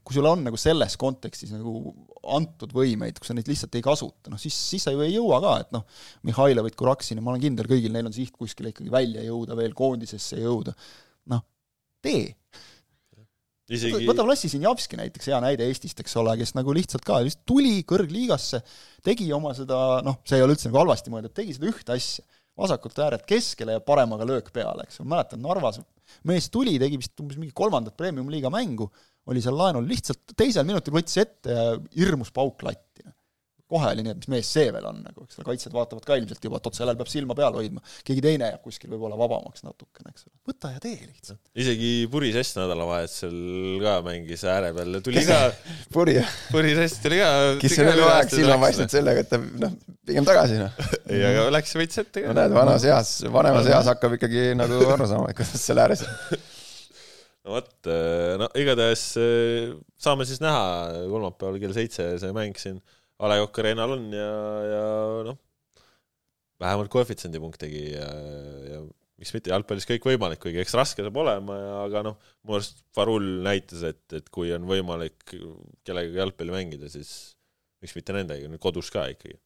[0.09, 1.75] kui sul on nagu selles kontekstis nagu
[2.33, 5.43] antud võimeid, kui sa neid lihtsalt ei kasuta, noh siis, siis sa ju ei jõua
[5.45, 5.85] ka, et noh,
[6.25, 10.41] Mihhailovit, Kuraksini, ma olen kindel, kõigil neil on siht kuskile ikkagi välja jõuda veel, koondisesse
[10.41, 10.73] jõuda,
[11.35, 11.45] noh,
[12.01, 12.31] tee
[13.69, 17.45] isegi võta Vlassi Sinjavski näiteks, hea näide Eestist, eks ole, kes nagu lihtsalt ka, lihtsalt
[17.49, 18.63] tuli kõrgliigasse,
[19.05, 22.25] tegi oma seda, noh, see ei ole üldse nagu halvasti mõeldud, tegi seda ühte asja,
[22.59, 25.83] vasakult äärelt keskele ja paremaga löök peale, eks, ma mäletan, Narvas
[26.27, 28.89] mees tuli, tegi vist umbes mingi kolmandat premium-liiga mängu,
[29.29, 33.05] oli seal laenul, lihtsalt teisel minutil võttis ette ja hirmus pauk latti
[33.69, 36.17] kohe oli nii, et mis mees see veel on nagu, eks ole, kaitsjad vaatavad ka
[36.17, 39.65] ilmselt juba, et oot, sellel peab silma peal hoidma, keegi teine jääb kuskil võib-olla vabamaks
[39.67, 41.41] natukene, eks ole, võta ja tee lihtsalt.
[41.59, 43.37] isegi Puri Sest nädalavahetusel
[43.85, 45.41] ka mängis ääre peal, tuli ka
[45.95, 46.17] Puri,
[46.49, 49.79] Puri Sest tuli ka kes on eluaeg aeg silma paistnud sellega, et ta noh,
[50.09, 50.85] pigem tagasi noh.
[51.13, 52.33] ei, aga läks veits ette ka.
[52.33, 56.07] no näed, vanas eas, vanemas eas hakkab ikkagi nagu aru saama, et kuidas seal ääres
[56.09, 57.75] no vot,
[58.41, 62.81] no igatahes eh, saame siis näha kolmapäeval kell seitse see mäng siin
[63.19, 64.31] A Le Coq Arena'l on ja,
[64.69, 64.83] ja
[65.27, 65.39] noh,
[66.63, 68.07] vähemalt koefitsiendipunktigi ja,
[68.73, 68.83] ja
[69.19, 72.85] miks mitte, jalgpallis kõik võimalik, kuigi eks raske saab olema ja aga noh, mu arust
[72.97, 75.35] Varul näitas, et, et kui on võimalik
[75.87, 77.35] kellegagi jalgpalli mängida, siis
[77.83, 79.39] miks mitte nendega, kodus ka ikkagi.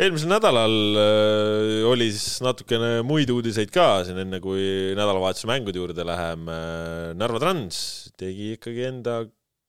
[0.00, 6.06] eelmisel nädalal äh, oli siis natukene muid uudiseid ka siin, enne kui nädalavahetuse mängude juurde
[6.06, 6.58] läheme.
[7.18, 9.20] Narva Trans tegi ikkagi enda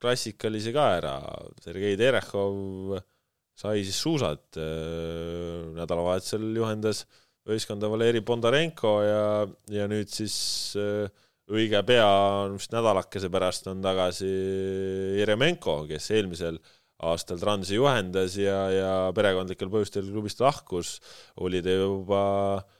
[0.01, 1.15] klassikalise ka ära,
[1.63, 2.97] Sergei Terehhov
[3.61, 7.05] sai siis suusad, äh, nädalavahetusel juhendas
[7.47, 9.23] võistkonda Valeri Bondarenko ja,
[9.73, 10.35] ja nüüd siis
[10.79, 11.05] äh,
[11.51, 12.09] õige pea,
[12.53, 14.29] vist nädalakese pärast on tagasi
[15.19, 16.57] Jeremenko, kes eelmisel
[17.01, 20.99] aastal Transi juhendas ja, ja perekondlikel põhjustel klubist lahkus,
[21.41, 22.21] oli ta juba
[22.59, 22.77] äh,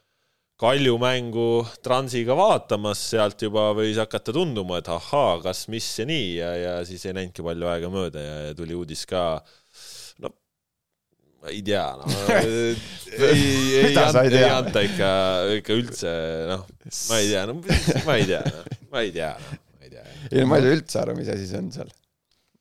[0.62, 6.28] Kalju mängu Transiga vaatamas, sealt juba võis hakata tunduma, et ahaa, kas, mis ja nii
[6.36, 9.24] ja, ja siis ei läinudki palju aega mööda ja, ja tuli uudis ka,
[10.22, 10.30] no
[11.42, 12.06] ma ei tea, no
[12.38, 13.48] ei,
[13.80, 15.10] ei, anta, ei anta ikka,
[15.56, 16.14] ikka üldse,
[16.52, 16.68] noh,
[17.10, 17.56] ma ei tea, no
[18.06, 20.06] ma ei tea no., ma ei tea no., ma ei tea.
[20.30, 21.90] ei no ma ei saa üldse aru, mis asi see on seal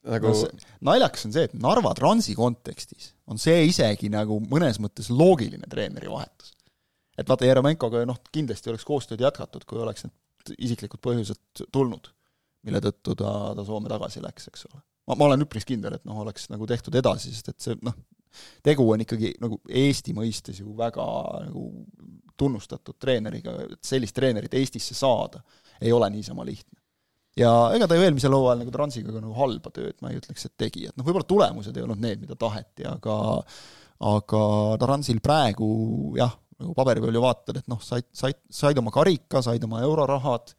[0.09, 0.49] nagu no,
[0.89, 6.09] naljakas on see, et Narva Transi kontekstis on see isegi nagu mõnes mõttes loogiline treeneri
[6.09, 6.55] vahetus
[7.21, 12.09] et vaata, Jeremenkoga noh, kindlasti oleks koostööd jätkatud, kui oleks need isiklikud põhjused tulnud,
[12.67, 14.81] mille tõttu ta, ta Soome tagasi läks, eks ole.
[15.09, 17.97] ma, ma olen üpris kindel, et noh, oleks nagu tehtud edasi, sest et see noh,
[18.65, 21.07] tegu on ikkagi nagu Eesti mõistes ju väga
[21.47, 21.65] nagu
[22.41, 25.43] tunnustatud treeneriga, et sellist treenerit Eestisse saada
[25.81, 26.79] ei ole niisama lihtne.
[27.37, 30.47] ja ega ta ju eelmisel hooajal nagu Transiga ka nagu halba tööd ma ei ütleks,
[30.47, 33.17] et tegi, et noh, võib-olla tulemused ei olnud need, mida taheti, aga
[34.01, 34.43] aga
[34.81, 35.69] Transil praegu
[36.17, 39.83] jah, nagu paberi peal ju vaatad, et noh, said, said, said oma karika, said oma
[39.87, 40.55] eurorahad,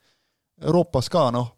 [0.61, 1.49] Euroopas ka noh,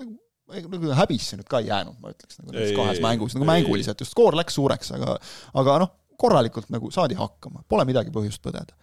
[0.00, 0.16] nagu
[0.50, 4.14] nagu häbisse nüüd ka ei jäänud, ma ütleks, nagu nendes kahes mängus, nagu mänguliselt, just
[4.14, 5.16] skoor läks suureks, aga
[5.60, 8.74] aga noh, korralikult nagu saadi hakkama, pole midagi põhjust põdeda.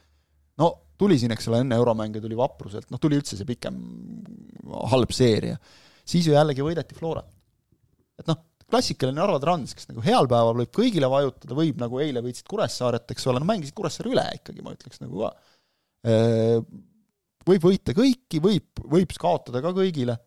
[0.61, 3.77] no tuli siin, eks ole, enne euromänge tuli vapruselt, noh tuli üldse see pikem
[4.93, 5.59] halb seeria,
[6.07, 7.29] siis ju jällegi võideti Florat.
[8.17, 8.39] et noh,
[8.71, 13.07] klassikaline Narva Trans, kes nagu heal päeval võib kõigile vajutada, võib nagu eile võitsid Kuressaaret,
[13.15, 15.31] eks ole, no mängisid Kuressaare üle ikkagi, ma ütleks nagu ka.
[17.47, 20.17] Võib võita kõiki, võib, võib kaotada ka kõigile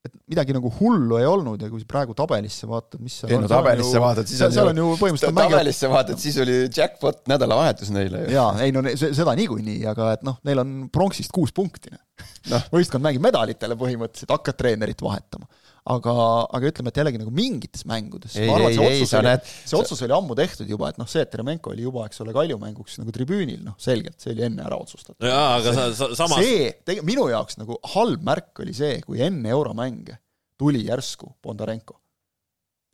[0.00, 3.48] et midagi nagu hullu ei olnud ja kui praegu tabelisse vaatad, mis seal ei no
[3.50, 7.90] tabelisse ju, vaatad, siis seal, seal on ju põhimõtteliselt tabelisse vaatad, siis oli jackpot nädalavahetus
[7.92, 8.30] neile ju.
[8.32, 12.64] jaa, ei no seda niikuinii, aga et noh, neil on pronksist kuus punkti noh.
[12.72, 15.50] võistkond mängib medalitele põhimõtteliselt, hakkad treenerit vahetama
[15.88, 16.14] aga,
[16.56, 19.52] aga ütleme, et jällegi nagu mingites mängudes, ma arvan, et see otsus ei, oli, näed,
[19.72, 22.34] see otsus oli ammu tehtud juba, et noh, see, et Remenko oli juba, eks ole,
[22.36, 25.24] Kalju mänguks nagu tribüünil, noh, selgelt, see oli enne ära otsustatud.
[25.24, 29.22] jaa, aga sa, sa, samas see, tege-, minu jaoks nagu halb märk oli see, kui
[29.24, 30.20] enne euromänge
[30.60, 31.96] tuli järsku Bondarenko.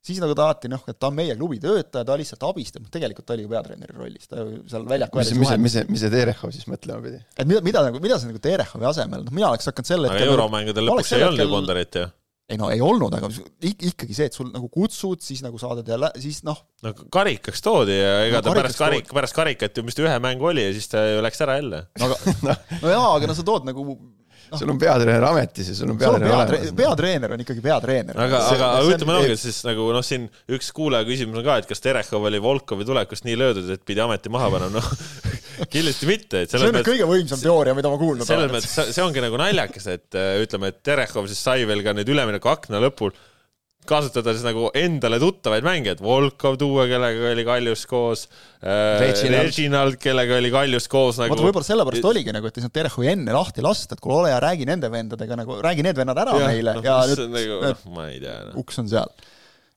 [0.07, 3.27] siis nagu taheti noh, et ta on meie klubi töötaja, ta lihtsalt abistab, noh tegelikult
[3.27, 6.53] ta oli ju peatreeneri rollis, ta ju seal väljaku mis, mis, mis, mis see Terehov
[6.55, 7.19] siis mõtlema pidi?
[7.35, 10.23] et mida, mida nagu, mida sa nagu Terehovi asemel, noh mina oleks hakanud sel hetkel
[10.23, 12.07] aga euromängudel lõpuks ei olnud ju Bondarit ju
[12.47, 13.29] ei no ei olnud, aga
[13.67, 16.61] ikkagi see, et sul nagu kutsud, siis nagu saadad ja siis noh.
[16.87, 20.47] no karikaks toodi ja ega no, ta pärast karik, pärast karikat ju vist ühe mängu
[20.53, 21.83] oli ja siis ta ju läks ära jälle.
[21.99, 22.37] no aga,
[22.85, 23.97] no jaa, aga no sa tood nagu.
[24.53, 26.73] Sul on peatreener ametis ja sul on peatreener olemas.
[26.79, 28.21] peatreener on ikkagi peatreener.
[28.27, 31.71] aga, aga ütleme ongi, et siis nagu noh, siin üks kuulaja küsimus on ka, et
[31.71, 34.91] kas Terehov oli Volkovi tulekust nii löödud, et pidi ameti maha panema, noh
[35.73, 38.33] kindlasti mitte, et see on mõttes, kõige võimsam teooria, mida ma kuulnud olen.
[38.33, 42.13] selles mõttes see ongi nagu naljakas, et ütleme, et Terehov siis sai veel ka nüüd
[42.13, 43.15] üleminekuakna lõpul
[43.89, 48.27] kasutada siis nagu endale tuttavaid mängijaid, Volkov tuua, kellega oli Kaljus koos
[48.61, 51.35] äh,, Reginald, kellega oli Kaljus koos nagu.
[51.35, 54.35] vaata, võib-olla sellepärast oligi nagu, et ei saanud Terehovi enne lahti lasta, et kuule, ole
[54.35, 57.59] hea, räägi nende vendadega nagu, räägi need vennad ära ja, meile no, ja nüüd nagu,
[57.65, 58.55] no, ma ei tea no..
[58.63, 59.17] uks on seal.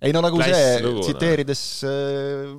[0.04, 1.02] ei no nagu Klass see, noh.
[1.06, 2.54] tsiteerides äh,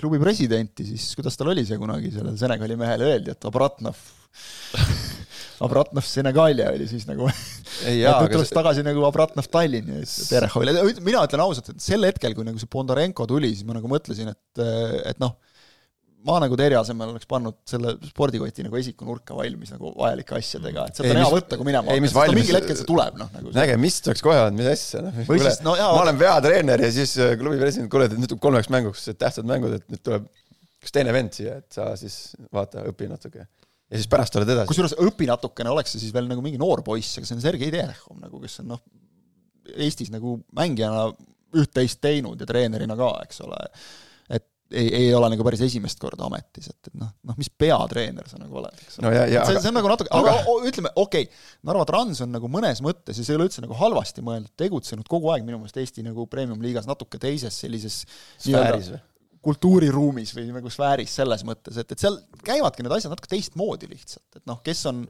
[0.00, 3.98] klubi presidenti, siis kuidas tal oli see kunagi sellele Senegali mehele öeldi, et Abratnov
[5.64, 7.28] Abratnov Senegalia oli siis nagu
[7.86, 12.60] nüüd tuleks tagasi nagu Abratnov Tallinni Terehovile, mina ütlen ausalt, et sel hetkel, kui nagu
[12.60, 14.62] see Bondarenko tuli, siis ma nagu mõtlesin, et,
[15.10, 15.36] et noh,
[16.26, 20.98] ma nagu Terje asemel oleks pannud selle spordikoti nagu esikunurka valmis nagu vajalike asjadega, et
[20.98, 23.54] sealt on hea võtta, kui minema ei, mis valmis, mingil hetkel see tuleb, noh nagu
[23.56, 25.22] nägemist oleks kohe olnud, mis asja, noh.
[25.64, 29.08] no, ma olen peatreener ja siis äh, klubi president, kuule, et nüüd tuleb kolmeks mänguks
[29.14, 30.28] tähtsad mängud, et nüüd tuleb
[30.80, 32.20] üks teine vend siia, et sa siis
[32.52, 33.48] vaata, õpi natuke
[33.90, 34.70] ja siis pärast oled edasi.
[34.70, 37.72] kusjuures õpi natukene, oleks see siis veel nagu mingi noor poiss, aga see on Sergei
[37.74, 38.84] Terehov nagu, kes on noh,
[39.70, 41.10] Eestis nagu mängijana
[41.60, 43.58] üht-teist teinud ja treenerina ka, eks ole,
[44.30, 48.30] et ei, ei ole nagu päris esimest korda ametis, et, et noh, noh, mis peatreener
[48.30, 49.14] sa nagu oled, eks ole no.
[49.18, 49.62] see, aga...
[49.64, 53.18] see on nagu natuke, aga, aga ütleme, okei okay,, Narva Trans on nagu mõnes mõttes
[53.18, 56.26] ja see ei ole üldse nagu halvasti mõeldud, tegutsenud kogu aeg minu meelest Eesti nagu
[56.30, 58.04] premium-liigas natuke teises sellises
[58.38, 59.02] sfääris või?
[59.44, 64.26] Kultuuriruumis või nagu sfääris selles mõttes, et, et seal käivadki need asjad natuke teistmoodi lihtsalt,
[64.36, 65.04] et noh, kes on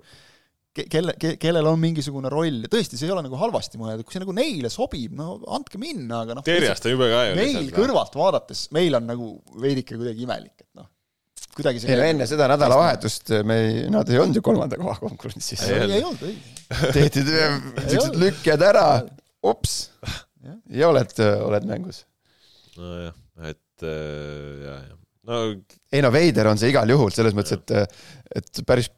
[0.77, 2.63] ke-, kelle ke,, kellel on mingisugune roll.
[2.65, 5.81] Ja tõesti, see ei ole nagu halvasti mõeldud, kui see nagu neile sobib, no andke
[5.83, 9.31] minna, aga noh Terjast on jube ka ju meil lihtsalt, kõrvalt vaadates, meil on nagu
[9.63, 10.89] veidike kuidagi imelik, et noh,
[11.57, 14.95] kuidagi see ei no enne seda nädalavahetust me ei, nad ei olnud ju kolmanda koha
[15.01, 15.65] konkurentsis.
[15.67, 16.37] ei, ei olnud, ei.
[16.95, 18.87] tehti siuksed lükked ära,
[19.51, 19.81] ups,
[20.71, 22.05] ja oled, oled mängus.
[22.79, 23.17] nojah,
[23.81, 25.01] et äh, ja, ja
[25.31, 25.43] no
[25.93, 28.01] ei no veider on see igal juhul, selles mõttes, et,
[28.41, 28.89] et päris,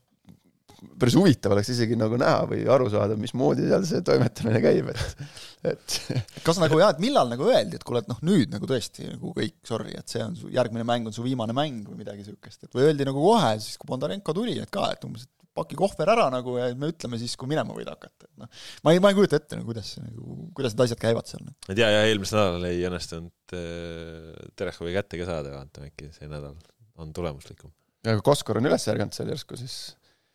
[1.00, 5.26] päris huvitav oleks isegi nagu näha või aru saada, mismoodi seal see toimetamine käib, et,
[5.74, 5.98] et
[6.46, 9.34] kas nagu jah, et millal nagu öeldi, et kuule, et noh, nüüd nagu tõesti nagu
[9.36, 12.66] kõik, sorry, et see on su, järgmine mäng on su viimane mäng või midagi niisugust,
[12.66, 15.76] et või öeldi nagu kohe, siis kui Bondarenko tuli, et ka, et umbes, et paki
[15.78, 18.50] kohver ära nagu ja me ütleme siis, kui minema võid hakata, et noh,
[18.84, 21.44] ma ei, ma ei kujuta ette nagu kuidas nagu, kuidas need asjad käivad seal.
[21.44, 26.08] ma ei tea, jah, eelmisel nädalal ei õnnestunud äh, Terehovi kätte ka saada, vaatame äkki
[26.14, 26.56] see nädal
[27.02, 27.74] on tulemuslikum.
[28.06, 29.76] ja kui Koskor on üles ärganud seal järsku, siis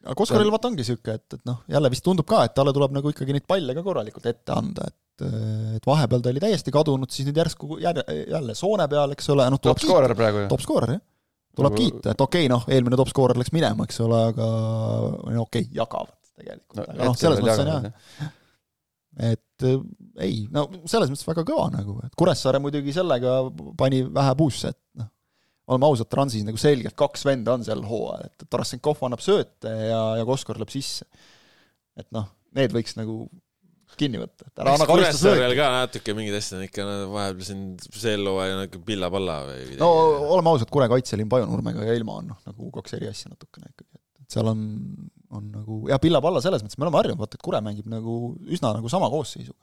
[0.05, 2.95] aga Koskoril vaata ongi niisugune, et, et noh, jälle vist tundub ka, et talle tuleb
[2.99, 7.09] nagu ikkagi neid palle ka korralikult ette anda, et et vahepeal ta oli täiesti kadunud,
[7.09, 10.49] siis nüüd järsku jälle, jälle soone peal, eks ole, noh top skoorer praegu ju.
[10.51, 11.01] top skoorer, jah
[11.57, 11.83] tuleb nagu...
[11.83, 15.67] kiita, et okei okay,, noh, eelmine top skoorer läks minema, eks ole, aga okei okay,,
[15.75, 18.31] jagavad tegelikult no,, aga noh, selles mõttes on jah.
[19.31, 19.77] et äh,
[20.27, 23.39] ei, no selles mõttes väga kõva nagu, et Kuressaare muidugi sellega
[23.79, 25.09] pani vähe puusse, et noh,
[25.67, 30.01] oleme ausad, Transis nagu selgelt kaks venda on sel hooajal, et Tarasenkov annab sööte ja,
[30.19, 31.07] ja Koskor läheb sisse.
[31.97, 33.25] et noh, need võiks nagu
[33.99, 35.55] kinni võtta, et ära anna karistusvõõt.
[35.59, 37.61] ka natuke mingeid asju on ikka vahepeal siin
[37.97, 39.79] Sello ja natuke pilla-palla või midagi.
[39.81, 39.91] no
[40.35, 44.01] oleme ausad, Kure kaitselinn Pajunurmega ja ilma on noh, nagu kaks eri asja natukene ikkagi,
[44.23, 44.65] et seal on,
[45.37, 48.75] on nagu ja pilla-palla selles mõttes, me oleme harjunud, vaata, et Kure mängib nagu üsna
[48.77, 49.59] nagu sama koosseisuga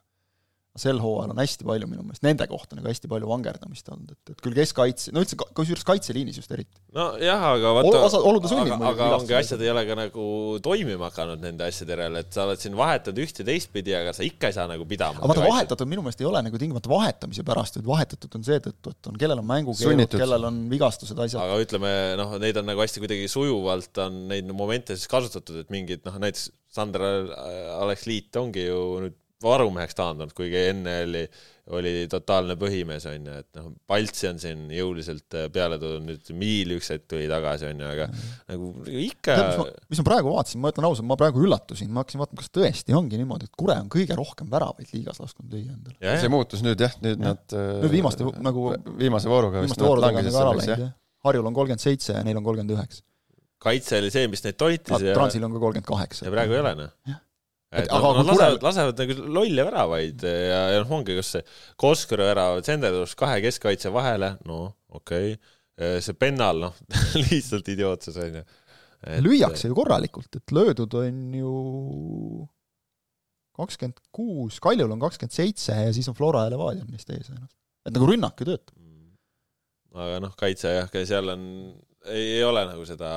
[0.74, 4.32] sel hooajal on hästi palju minu meelest nende kohta nagu hästi palju vangerdamist olnud, et,
[4.32, 6.74] et küll keskkaitse, no üldse kusjuures kaitseliinis just eriti.
[6.96, 10.24] nojah, aga vaata olude sunnib aga, aga ongi asjad ei ole ka nagu
[10.66, 14.26] toimima hakanud nende asjade järel, et sa oled siin vahetanud üht ja teistpidi, aga sa
[14.26, 15.22] ikka ei saa nagu pidama.
[15.22, 18.96] aga vaata, vahetatud minu meelest ei ole nagu tingimata vahetamise pärast, vaid vahetatud on seetõttu,
[18.96, 21.38] et on, kellel on mängukeelud, kellel on vigastused, asjad.
[21.46, 25.70] aga ütleme, noh, neid on nagu hästi kuidagi sujuvalt on neid momente siis kasutatud, et
[25.70, 27.04] mingid noh, näiteks Sander
[27.78, 31.22] Alex Liit ongi ju nüüd varumeheks taandunud, kuigi enne oli,
[31.74, 36.30] oli totaalne põhimees, on ju, et noh, Paltsi on siin jõuliselt äh, peale tulnud, nüüd
[36.38, 38.34] Miil üks hetk tuli tagasi, on ju, aga mm.
[38.52, 38.70] nagu
[39.04, 39.38] ikka
[39.90, 42.96] mis ma praegu vaatasin, ma ütlen ausalt, ma praegu üllatusin, ma hakkasin vaatama, kas tõesti
[42.96, 46.20] ongi niimoodi, et Kure on kõige rohkem väravaid liigas lasknud lüüa endale.
[46.22, 47.32] see muutus nüüd jah, nüüd ja.
[47.32, 48.70] nad nüüd viimaste nagu
[49.00, 50.94] viimase vooruga viimaste voorudega on nagu ära läinud, jah.
[51.24, 53.04] Harjul on kolmkümmend seitse ja neil on kolmkümmend üheksa.
[53.64, 56.26] kaitse oli see, mis neid toitis ja Transil on ka kolmkümmend kaheksa.
[56.28, 57.22] ja praegu ei ole, noh
[57.74, 61.44] et aga nad Kurel- lasevad, lasevad nagu lolle väravaid ja, ja noh, ongi, kas see
[61.80, 64.60] Koskori värav, senderdus kahe keskkaitse vahele, no
[64.94, 66.76] okei okay., see Pennal, noh,
[67.24, 68.44] lihtsalt idiootsus on ju.
[69.24, 71.54] lüüakse ju korralikult, et löödud on ju
[73.58, 77.30] kakskümmend kuus, Kaljul on kakskümmend seitse ja siis on Flora ja Levadia on neist ees
[77.30, 77.52] ainult.
[77.86, 78.78] et nagu rünnak ju töötab.
[79.94, 81.44] aga noh, kaitse jah, seal on,
[82.10, 83.10] ei, ei ole nagu seda,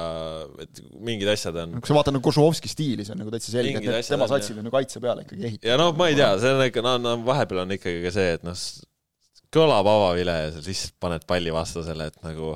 [0.63, 3.81] et mingid asjad on kui sa vaatad nagu Košovski stiili, see on nagu täitsa selge,
[3.83, 5.69] et tema on, satsid on ju kaitse peale ikkagi ehitatud.
[5.71, 8.35] ja noh, ma ei tea, see on ikka, no, no vahepeal on ikkagi ka see,
[8.39, 8.65] et noh,
[9.57, 12.53] kõlab avavile ja sa lihtsalt paned palli vastasele, et nagu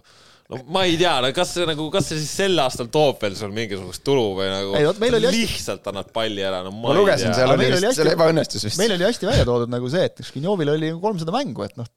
[0.51, 3.37] no ma ei tea, no kas see nagu, kas see siis sel aastal toob veel
[3.39, 6.73] sul mingisugust tulu või nagu Ei, vot meil oli hästi- lihtsalt annad palli ära, no
[6.75, 8.81] ma, ma lugesin, seal oli meil oli vist, hästi- seal ebaõnnestus vist.
[8.81, 11.87] meil oli hästi välja toodud nagu see, et Škinjovil oli kolmsada mängu, et noh,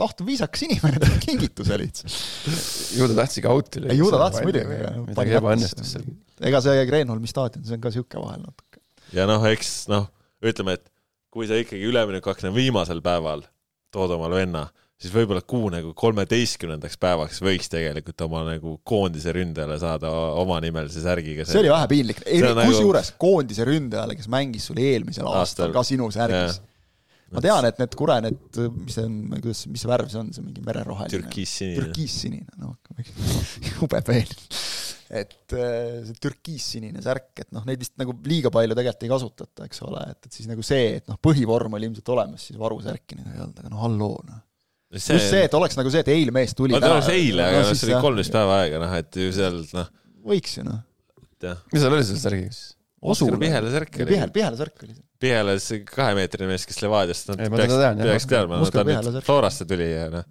[0.00, 2.14] lahtu viisakas inimene, teeb kingituse lihtsalt.
[2.96, 4.78] ju ta tahtis ikka out'i ei ju ta tahtis muidugi,
[5.10, 6.06] midagi ebaõnnestus seal.
[6.48, 8.80] ega see Kreenholmi staadion, see on ka sihuke vahel natuke.
[9.12, 10.08] ja noh, eks noh,
[10.44, 10.88] ütleme, et
[11.32, 13.44] kui sa ikkagi üleminekuakna viimasel päeval
[13.92, 14.66] tood omale venna,
[15.02, 21.44] siis võib-olla kuu nagu kolmeteistkümnendaks päevaks võiks tegelikult oma nagu koondise ründajale saada omanimelise särgiga.
[21.48, 25.74] see oli vähe piinlik, nagu- kusjuures koondise ründajale, kes mängis sul eelmisel aastal Aastal.
[25.76, 26.60] ka sinu särgis.
[27.32, 30.30] Ma tean, et need kure, need, mis see on, kuidas, mis see värv see on,
[30.36, 31.12] see mingi mereroheline.
[31.12, 31.78] türkiissinine.
[31.80, 32.76] türkiissinine, noh,
[33.70, 34.34] jube peen.
[35.22, 39.68] et äh, see türkiissinine särk, et noh, neid vist nagu liiga palju tegelikult ei kasutata,
[39.68, 43.20] eks ole, et, et siis nagu see, et noh, põhivorm oli ilmselt olemas, siis varusärki
[43.20, 44.44] nagu ei olnud, aga no halloo, noh.
[44.92, 46.76] see, just see, et oleks nagu see, et eile mees tuli.
[46.76, 49.76] aga ta oleks eile, aga noh, see oli kolmteist päeva aega, noh, et ju sealt
[49.78, 49.90] noh,
[50.32, 50.84] võiks ju noh.
[51.72, 52.72] mis seal oli selle särgiga siis?
[53.02, 54.06] Oskar Pihela särk oli.
[54.12, 55.06] Pihel, Pihela särk oli see.
[55.22, 58.12] Pihela, see kahemeetrine mees, kes Levadiast, nad Ei, ma peaks teda tean,, jah.
[58.12, 59.26] peaks teadma, ta särk.
[59.26, 60.28] Florasse tuli ja noh,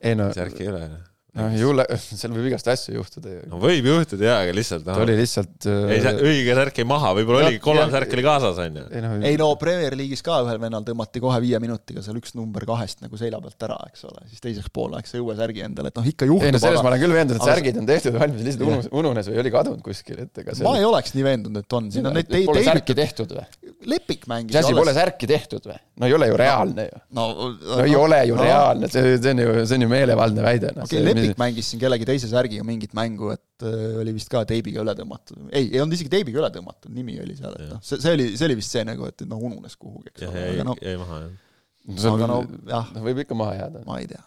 [0.00, 0.86] ei no, särki ei ole.
[1.34, 3.40] noh, ju le-, seal võib igast asju juhtuda ju.
[3.50, 6.78] no võib juhtuda jaa, aga lihtsalt ta noh, oli lihtsalt ei see äh, õige särk
[6.80, 8.84] jäi maha, võib-olla Jah, oligi kollane särk oli kaasas, onju.
[8.90, 12.36] ei noh, ei no Premier League'is ka ühel vennal tõmmati kohe viie minutiga seal üks
[12.38, 15.90] number kahest nagu selja pealt ära, eks ole, siis teiseks pooleks sai uue särgi endale,
[15.90, 17.90] et noh, ikka juhtub, ei no selles ma olen küll veendunud, et aga- särgid on
[17.90, 21.26] tehtud valmis, lihtsalt ununes, ununes või oli kadunud kuskil, et ega ma ei oleks nii
[21.26, 23.72] veendunud, et on, siin on neid tei-, Pole särki, tehtud või?
[23.90, 25.76] Lepik mängis Jazzi pole särki tehtud või?
[26.00, 27.00] no ei ole ju reaalne ju.
[27.16, 30.72] no, no ei ole ju reaalne, see, see on ju, see on ju meelevaldne väide.
[30.84, 34.82] okei Lepik mängis siin kellegi teise särgiga mingit mängu, et äh, oli vist ka teibiga
[34.84, 35.40] üle tõmmatud.
[35.50, 38.28] ei, ei olnud isegi teibiga üle tõmmatud, nimi oli seal, et noh, see, see oli,
[38.36, 40.94] see oli vist see nagu, et noh, ununes kuhugi, eks ole, jäi aga noh, jäi
[41.00, 42.06] maha jah.
[42.12, 42.38] aga no
[42.70, 44.22] jah, võib ikka maha jääda, ma ei tea.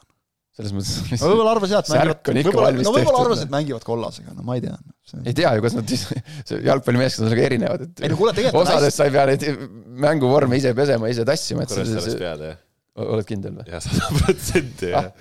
[0.57, 3.49] selles mõttes no võib-olla arvas jah, et ikka võib-olla, no võib-olla arvas, noh.
[3.49, 4.77] et mängivad kollasega, no ma ei tea.
[5.23, 5.97] ei tea ju, kas nad,
[6.51, 9.67] see jalgpallimeeskond on erinevad, et ei no kuule, osades sa ei pea neid
[10.07, 12.63] mänguvorme ise pesema, ise tassima, et Kuressaares sa pead jah?
[12.97, 13.67] oled kindel või?
[13.69, 15.11] jah, sada protsenti jah.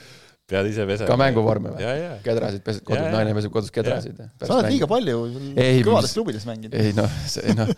[0.47, 1.09] Pead ise pesema.
[1.11, 1.83] ka mänguvorme või?
[1.83, 2.11] ja, ja.
[2.25, 4.21] kedrasid pesed, kodus naine peseb kodus kedrasid.
[4.43, 5.25] sa oled liiga palju
[5.59, 6.77] Ei, kõvades mis- klubides mänginud.
[6.79, 7.73] ei noh, see noh,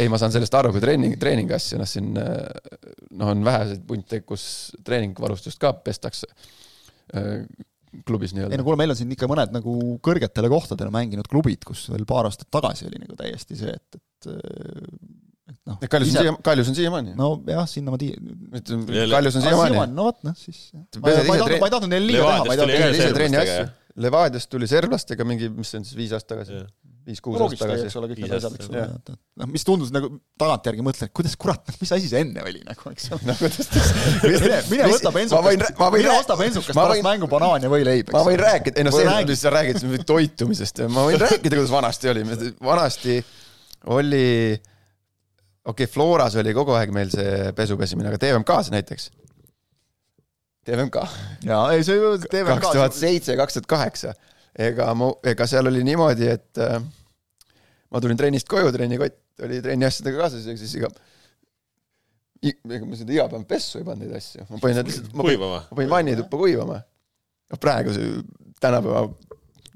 [0.00, 4.22] ei ma saan sellest aru, kui treening, treeningi asju, noh siin noh, on väheseid punte,
[4.24, 4.46] kus
[4.86, 7.44] treeningvarustust ka pestakse äh,
[8.06, 8.64] klubis ei no nii-öelda.
[8.64, 12.48] kuule, meil on siin ikka mõned nagu kõrgetele kohtadele mänginud klubid, kus veel paar aastat
[12.52, 14.32] tagasi oli nagu täiesti see, et, et
[15.46, 17.16] et noh, Kaljus on siia, Kaljus on siiamaani.
[17.18, 18.16] nojah, sinna ma tii-.
[19.12, 19.92] Kaljus on siiamaani.
[19.94, 20.68] no vot, noh siis.
[21.00, 23.44] Ma ei tahtnud, ma ei tahtnud neile liiga teha, ma ei tahtnud ka ise jah?
[23.44, 23.68] asju.
[24.06, 26.64] Levadiast tuli serblastega mingi, mis see on siis, viis aastat tagasi
[27.06, 27.98] viis-kuus aastat loogika, eks tagasi.
[28.00, 30.08] ole, kõik need asjad, eks ole, noh, mis tundus nagu
[30.40, 33.22] tagantjärgi mõtlen, et kuidas kurat, mis asi see enne oli nagu, eks ole.
[33.28, 33.82] no kuidas ta
[34.26, 38.40] mine, mine võta bensukast, mine osta bensukast ma pärast mängu banaan ja võileib, ma võin
[38.42, 39.30] rääkida, ei noh, see, räägi.
[39.30, 42.26] mis sa räägid toitumisest, ma võin rääkida, kuidas vanasti oli,
[42.72, 43.20] vanasti
[43.94, 44.26] oli,
[45.66, 49.10] okei okay,, Floras oli kogu aeg meil see pesu pesimine, aga TVMK-s näiteks.
[50.66, 51.02] TVMK,
[51.46, 54.14] jaa, ei see ju TV kaks tuhat seitse, kaks tuhat kaheksa,
[54.58, 56.80] ega mu, ega seal oli niimoodi, et äh,
[57.94, 60.90] ma tulin trennist koju, trennikott oli trenni asjadega kaasas ja siis iga
[62.44, 65.22] ega ma seda iga päev pessu ei pannud neid asju, ma panin need lihtsalt, ma
[65.22, 65.60] panin kuivama.
[65.68, 66.80] ma panin vannituppa kuivama.
[67.52, 68.08] noh, praeguse
[68.62, 69.06] tänapäeva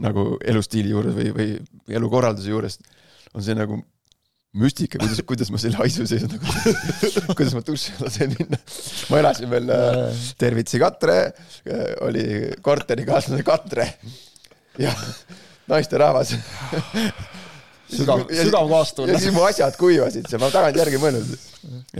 [0.01, 2.79] nagu elustiili juures või, või elukorralduse juures
[3.35, 3.81] on see nagu
[4.57, 6.55] müstika, kuidas, kuidas ma selle haisu sees nagu,
[7.39, 8.59] kuidas ma duši alla sain minna.
[9.13, 11.19] ma elasin veel äh, tervitsi Katre,
[12.07, 12.25] oli
[12.65, 13.87] korterikaaslane Katre.
[14.81, 14.95] Ja
[15.71, 16.35] naisterahvas.
[17.91, 19.19] sügav, sügav ja kaastunne.
[19.19, 21.33] siis mu asjad kuivasid seal, ma tagantjärgi mõelnud,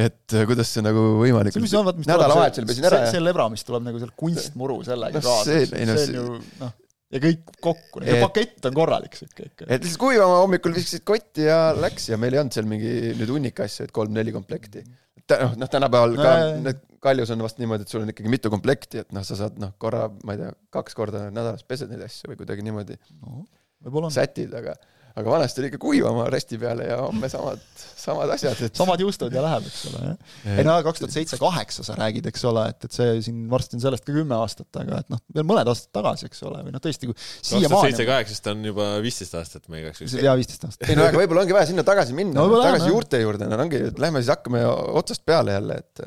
[0.07, 3.23] et äh, kuidas see nagu võimalik see, mis on, vaat mis ära see, ja see
[3.23, 6.75] lebra, mis tuleb nagu seal kunstmuru sellega kaasa see- see see- on ju noh,
[7.11, 9.67] ja kõik kokku, Et- pakett on korralik siuke ikka.
[9.67, 13.33] et lihtsalt kuivama hommikul viskasid kotti ja läks ja meil ei olnud seal mingi nüüd
[13.35, 14.85] hunnik asju, et kolm-neli komplekti.
[15.31, 19.01] noh, noh tänapäeval ka need kaljus on vast niimoodi, et sul on ikkagi mitu komplekti,
[19.03, 22.33] et noh, sa saad noh, korra, ma ei tea, kaks korda nädalas pesed neid asju
[22.33, 24.75] või kuidagi niimoodi no sätid, aga
[25.19, 29.35] aga vanasti oli ikka kuivama resti peale ja homme samad, samad asjad, et samad juustud
[29.35, 30.35] ja läheb, eks ole, jah.
[30.55, 33.79] ei no kaks tuhat seitse, kaheksa sa räägid, eks ole, et, et see siin varsti
[33.79, 36.75] on sellest ka kümme aastat, aga et noh, veel mõned aastad tagasi, eks ole, või
[36.75, 40.19] noh, tõesti, kui tuhat seitse, kaheksast on juba viisteist aastat, me igaks juhuks.
[40.23, 40.87] jaa, viisteist aastat.
[40.89, 42.93] ei no aga võib-olla ongi vaja sinna tagasi minna no,, tagasi no.
[42.95, 44.63] juurte juurde, no ongi, et lähme siis hakkame
[45.01, 46.05] otsast peale jälle, et,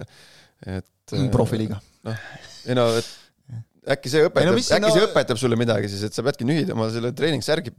[0.79, 1.81] et mm, profiliiga.
[2.07, 2.27] noh,
[2.63, 3.11] ei no, et
[3.97, 4.93] äkki see õpetab, no, äkki no...
[4.95, 7.73] see õpetab sulle midagi siis, et sa peadki nühidama selle treeningsärgi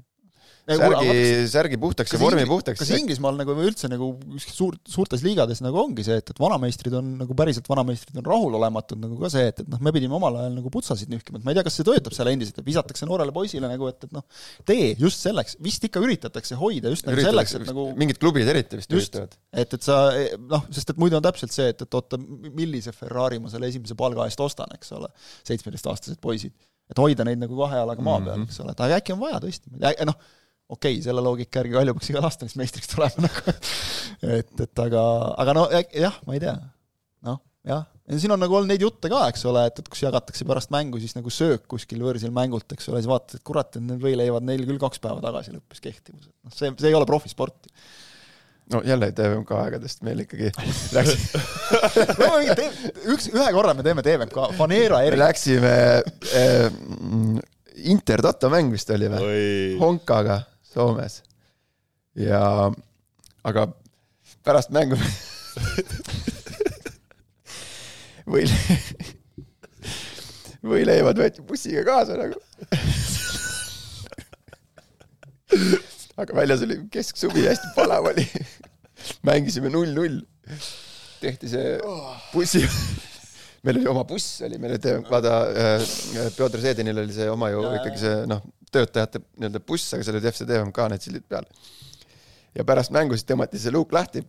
[0.65, 1.15] särgi,
[1.53, 2.81] särgi puhtaks ja vormi puhtaks.
[2.81, 4.11] kas Inglismaal nagu või üldse nagu
[4.41, 9.01] suur, suurtes liigades nagu ongi see, et, et vanameistrid on nagu päriselt vanameistrid on rahulolematud
[9.03, 11.53] nagu ka see, et, et noh, me pidime omal ajal nagu putsasid nühkima, et ma
[11.53, 14.25] ei tea, kas see töötab seal endiselt, et visatakse noorele poisile nagu, et, et noh,
[14.69, 18.81] tee just selleks, vist ikka üritatakse hoida just nagu selleks, et nagu mingid klubid eriti
[18.81, 19.37] vist just, üritavad.
[19.53, 19.99] et, et sa
[20.49, 22.21] noh, sest et muidu on täpselt see, et, et oota,
[22.55, 25.13] millise Ferrari ma selle esimese palga eest ostan, eks ole,
[25.45, 26.57] seitsmeteistaastased poisid.
[26.89, 28.49] et hoida neid nagu kahe jalaga maa peal mm, -hmm.
[28.49, 29.71] eks ole, et aga äkki on vaja tõesti,
[30.09, 30.33] noh,
[30.75, 33.57] okei okay,, selle loogika järgi Kalju peaks igal aastal vist meistriks tulema nagu
[34.39, 35.03] et, et aga,
[35.45, 36.55] aga no jah, ma ei tea.
[37.29, 40.05] noh, jah, ja siin on nagu olnud neid jutte ka, eks ole, et, et kus
[40.05, 43.71] jagatakse pärast mängu siis nagu söök kuskil võõrsil mängult, eks ole, siis vaatad, et kurat,
[43.75, 46.99] et need võileivad neil küll kaks päeva tagasi lõppes kehtivus, et noh, see, see ei
[46.99, 47.71] ole profisport
[48.73, 50.51] no jälle TVMK aegadest meil ikkagi
[50.97, 51.27] läks
[53.13, 55.21] üks, ühe korra me teeme TVMK, Fanera eri-.
[55.21, 55.75] Läksime
[56.33, 56.71] äh,
[57.85, 59.45] Inter-Toto mäng vist oli või?
[59.81, 60.41] Honkaga
[60.75, 61.23] Soomes.
[62.19, 62.73] ja,
[63.47, 63.69] aga
[64.45, 64.99] pärast mängu
[68.33, 68.59] võile,
[70.65, 72.41] võileivad võeti bussiga kaasa nagu
[76.21, 78.25] aga väljas oli kesksuvi, hästi palav oli.
[79.27, 80.23] mängisime null-null.
[81.21, 81.79] tehti see
[82.33, 82.65] bussi,
[83.65, 85.87] meil oli oma buss oli, meil oli, vaata äh,
[86.37, 88.43] Pjotor Seedinil oli see oma ju ikkagi see noh,
[88.75, 91.47] töötajate nii-öelda buss, aga seal olid FC TVMK need sildid peal.
[92.55, 94.23] ja pärast mängu siis tõmmati see luuk lahti,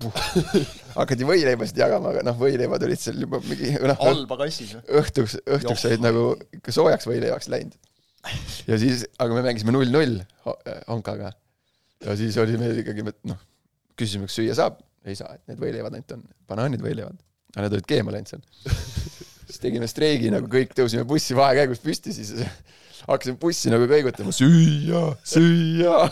[1.00, 4.76] hakati võileibasid jagama, aga noh, võileivad olid seal juba mingi noh, halba kassis.
[5.02, 6.28] õhtuks, õhtuks olid nagu
[6.60, 7.78] ikka soojaks võileivaks läinud.
[8.70, 10.22] ja siis, aga me mängisime null-null
[10.88, 11.36] Honkaga.
[12.06, 13.41] ja siis oli meil ikkagi, noh,
[13.98, 17.22] küsisime, kas süüa saab, ei saa, et need võileivad ainult on, banaanid võileivad.
[17.54, 18.46] aga need olid keema läinud seal
[19.46, 22.34] siis tegime streigi nagu kõik, tõusime bussi vahekäigus püsti, siis
[23.04, 26.10] hakkasin bussi nagu kõigutama, süüa, süüa.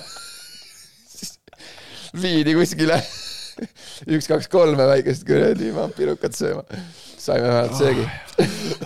[1.10, 1.38] siis
[2.24, 3.00] viidi kuskile
[4.14, 6.64] üks, kaks, kolme väikest kuradi vampirukat sööma.
[7.24, 8.06] saime vähemalt söögi.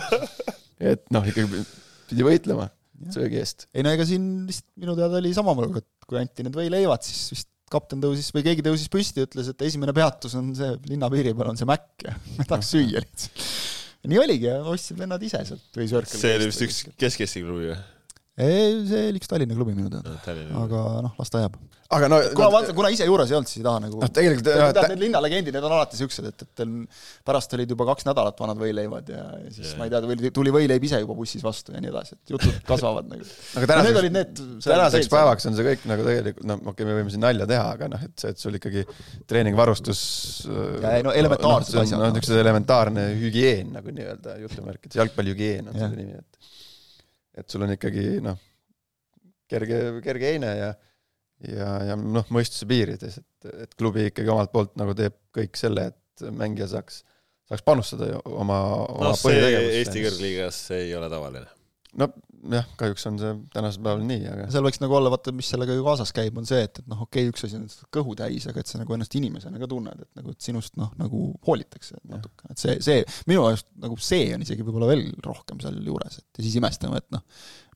[0.92, 1.62] et noh, ikkagi
[2.08, 2.68] pidi võitlema
[3.14, 3.68] söögi eest.
[3.74, 7.32] ei no ega siin vist minu teada oli samamoodi, et kui anti need võileivad, siis
[7.34, 11.34] vist kapten tõusis või keegi tõusis püsti ja ütles, et esimene peatus on see linnapiiri
[11.36, 13.44] peal on see mäkk ja tahaks süüa lihtsalt.
[14.06, 16.20] Nii oligi ostsid vennad ise sealt või Circle.
[16.20, 17.78] see oli vist üks Kesk-Eesti klubi või?
[18.38, 20.14] ei, see oli üks Tallinna klubi minu teada.
[20.62, 21.58] aga noh, las ta jääb.
[21.88, 24.44] Aga no kuna vaata, kuna ise juures ei olnud, siis ei taha nagu noh, tegelikult
[24.44, 28.58] tead, need linnalegendid, need on alati siuksed, et, et pärast olid juba kaks nädalat vanad
[28.60, 29.78] võileivad ja, ja siis yeah.
[29.80, 33.08] ma ei tea, tuli võileib ise juba bussis vastu ja nii edasi, et jutud kasvavad
[33.08, 33.24] nagu.
[33.56, 37.14] aga tänaseks, need tänaseks päevaks on see kõik nagu tegelikult, no okei okay,, me võime
[37.14, 38.84] siin nalja teha, aga noh, et see, et sul ikkagi
[39.32, 40.02] treeningvarustus
[40.84, 42.02] ja ei no elementaarsed no, asjad.
[42.02, 46.52] noh, niisugune elementaarne hügieen nagu nii-öelda jutumärkides, jalgpallihügieen on selle nimi, et
[47.38, 48.36] et sul on ikkagi noh,
[49.48, 50.70] kerge, kerge heine ja
[51.46, 55.90] ja, ja noh, mõistuse piirides, et, et klubi ikkagi omalt poolt nagu teeb kõik selle,
[55.92, 57.02] et mängija saaks,
[57.50, 59.76] saaks panustada oma, oma no, põhitegevusse.
[59.82, 61.46] Eesti kõrgliigas ei ole tavaline.
[61.98, 65.74] Nojah, kahjuks on see tänasel päeval nii, aga seal võiks nagu olla, vaata, mis sellega
[65.74, 67.64] ju kaasas käib, on see, et, et noh, okei okay,, üks asi on
[67.94, 70.92] kõhu täis, aga et sa nagu ennast inimesena ka tunned, et nagu, et sinust noh,
[71.00, 75.58] nagu hoolitakse natuke, et see, see, minu arust nagu see on isegi võib-olla veel rohkem
[75.64, 77.24] sealjuures, et ja siis imestame, et noh,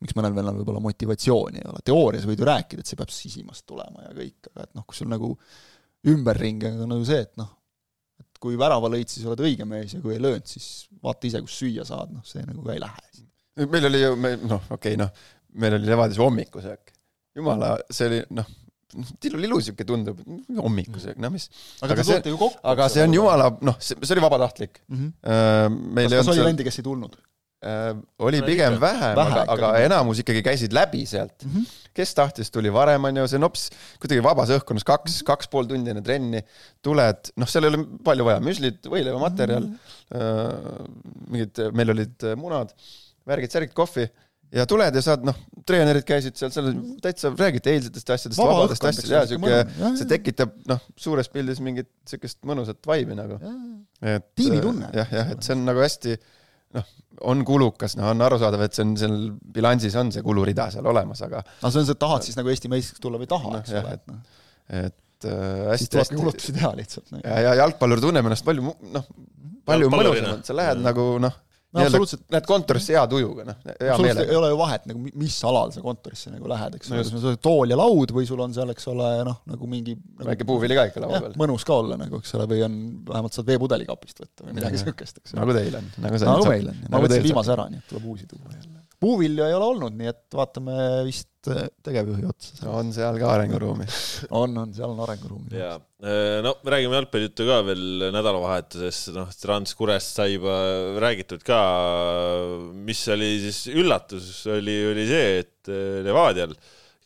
[0.02, 3.66] miks mõnel vennal võib-olla motivatsiooni ei ole, teoorias võid ju rääkida, et see peab sisimast
[3.68, 5.34] tulema ja kõik, aga et noh, kui sul nagu
[6.12, 7.50] ümberringi on nagu see, et noh,
[8.22, 11.42] et kui värava lõid, siis oled õige mees ja kui ei löönud, siis vaata ise,
[11.46, 13.22] kus süüa saad, noh, see nagu ka ei lähe
[13.56, 15.12] meil oli ju, me noh, okei okay,, noh,
[15.60, 16.92] meil oli Levadis hommikusöök.
[17.36, 18.48] jumala, see oli noh,
[19.20, 20.20] tilulilu sihuke tundub,
[20.56, 21.48] hommikusöök, noh mis.
[21.80, 22.36] aga, aga see,
[22.74, 24.96] aga see on jumala, noh, see, see oli vabatahtlik mm.
[24.98, 25.78] -hmm.
[25.98, 27.16] Meil kas, kas oli vendi, kes ei tulnud?
[27.62, 31.52] Äh, oli pigem vähem, vähem, aga, aga enamus ikkagi käisid läbi sealt mm.
[31.52, 31.76] -hmm.
[31.94, 33.68] kes tahtis, tuli varem, on ju, see nops
[34.02, 36.40] kuidagi vabas õhkkonnas, kaks, kaks pool tundi enne trenni,
[36.82, 40.90] tuled, noh, seal ei ole palju vaja, müslid, võileivamaterjal mm, -hmm.
[41.36, 42.74] mingid, meil olid munad
[43.30, 44.08] värgid, särgid, kohvi
[44.58, 49.14] ja tuled ja saad, noh, treenerid käisid seal, seal täitsa räägiti eilsetest asjadest, vabadest asjadest
[49.14, 49.62] ja sihuke,
[50.02, 53.38] see tekitab, noh, suures pildis mingit sihukest mõnusat vaibi nagu.
[54.34, 54.90] tiimitunne.
[54.98, 56.18] jah, jah, et see on nagu hästi,
[56.76, 56.90] noh,
[57.28, 59.16] on kulukas, noh, on arusaadav, et see on seal
[59.54, 62.50] bilansis on see kulurida seal olemas, aga no see on see, et tahad siis nagu
[62.52, 64.42] Eesti meistriks tulla või ei taha Noh, eks jah, ole, et noh,
[64.82, 67.22] et äh, siis hästi, tulebki hästi kulutusi teha lihtsalt nagu.
[67.28, 69.08] ja, ja jalgpallur tunneb ennast palju noh,
[69.68, 70.86] palju mõnusamalt, sa lähed Jah.
[70.88, 71.36] nagu noh,
[71.72, 74.38] no absoluutselt, lähed kontorisse hea tujuga, noh, hea absoluutselt ei meelega.
[74.38, 77.12] ole ju vahet nagu mi- mis alal sa kontorisse nagu lähed, eks No ole, just.
[77.14, 79.94] kas sul on tool ja laud või sul on seal, eks ole, noh, nagu mingi
[79.96, 81.32] nagu, väike puuvili ka ikka laua peal.
[81.44, 82.76] mõnus ka olla nagu, eks ole, või on,
[83.08, 85.40] vähemalt saad veepudeli kapist võtta või midagi niisugust, eks ole.
[85.40, 88.04] nagu teil on, nagu nagu meil on, ma nagu võtsin viimase ära, nii et tuleb
[88.12, 88.71] uusi tuua jälle.
[89.02, 90.74] Puuvilju ei ole olnud, nii et vaatame
[91.06, 92.68] vist äh, tegevjuhi otsa.
[92.70, 93.86] on seal ka arenguruumi.
[94.42, 95.56] on, on, seal on arenguruumi.
[95.58, 95.74] ja
[96.42, 100.56] no me räägime jalgpallijuttu ka veel nädalavahetusest, noh, Trans Kurest sai juba
[101.02, 101.62] räägitud ka.
[102.74, 106.54] mis oli siis üllatus, oli, oli see, et äh, Levadial,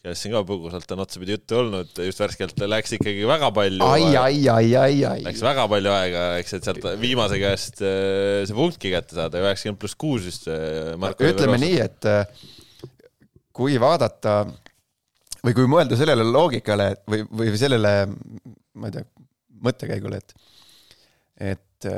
[0.06, 3.82] kellest siin ka põgusalt on otsapidi juttu olnud, just värskelt läks ikkagi väga palju.
[3.82, 5.22] ai, ai, ai, ai, ai.
[5.26, 9.80] Läks väga palju aega, eks, et sealt viimase käest äh, see punktki kätte saada, üheksakümmend
[9.82, 10.94] pluss kuus vist äh,
[11.26, 12.44] ütleme nii, et äh,
[13.56, 14.44] kui vaadata
[15.42, 17.94] või kui mõelda sellele loogikale või, või sellele,
[18.78, 19.08] ma ei tea,
[19.66, 20.36] mõttekäigule, et,
[21.54, 21.88] et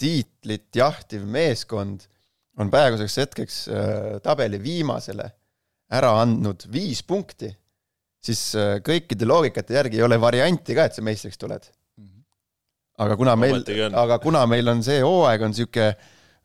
[0.00, 2.04] tiitlit jahtiv meeskond
[2.60, 3.58] on praeguseks hetkeks
[4.24, 5.30] tabeli viimasele
[5.92, 7.50] ära andnud viis punkti,
[8.24, 11.70] siis äh, kõikide loogikate järgi ei ole varianti ka, et sa meistriks tuled.
[13.04, 13.64] aga kuna meil
[13.98, 15.88] aga kuna meil on see hooaeg on sihuke,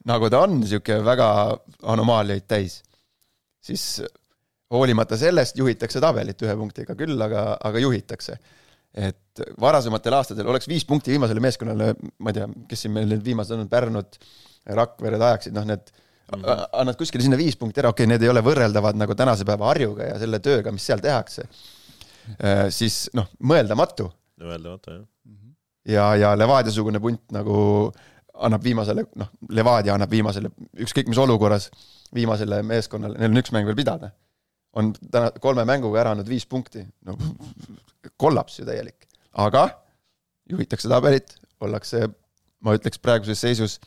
[0.09, 1.27] nagu ta on, sihuke väga
[1.93, 2.79] anomaaliaid täis,
[3.61, 4.01] siis
[4.73, 8.37] hoolimata sellest juhitakse tabelit ühe punktiga küll, aga, aga juhitakse.
[8.89, 13.21] et varasematel aastatel oleks viis punkti viimasele meeskonnale, ma ei tea, kes siin meil need
[13.23, 14.17] viimased on, Pärnud,
[14.65, 15.91] Rakvered ajaksid, noh need
[16.31, 16.69] mm -hmm.
[16.81, 19.71] annad kuskile sinna viis punkti ära, okei okay,, need ei ole võrreldavad nagu tänase päeva
[19.71, 21.47] Harjuga ja selle tööga, mis seal tehakse,
[22.69, 24.11] siis noh, mõeldamatu
[24.41, 25.05] öeldamata jah.
[25.85, 27.57] ja, ja Levadia-sugune punt nagu
[28.39, 30.51] annab viimasele, noh, Levadia annab viimasele,
[30.85, 31.69] ükskõik mis olukorras,
[32.15, 34.11] viimasele meeskonnale, neil on üks mäng veel pidada.
[34.77, 37.15] on täna kolme mänguga ära andnud viis punkti, no
[38.21, 39.63] kollaps ju täielik, aga
[40.49, 42.05] juhitakse tabelit, ollakse,
[42.61, 43.79] ma ütleks praeguses seisus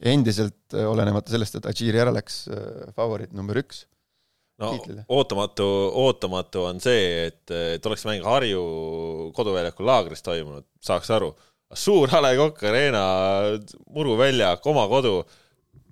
[0.00, 2.42] endiselt, olenemata sellest, et Adžiri ära läks,
[2.96, 3.84] favoriit number üks.
[4.60, 5.04] no Tiitlile.
[5.08, 5.66] ootamatu,
[6.04, 7.44] ootamatu on see, et,
[7.76, 8.62] et oleks mäng Harju
[9.36, 11.34] koduväljakul laagris toimunud, saaks aru.
[11.74, 13.04] suur A Le Coq Arena,
[13.94, 15.20] muruväljak, oma kodu,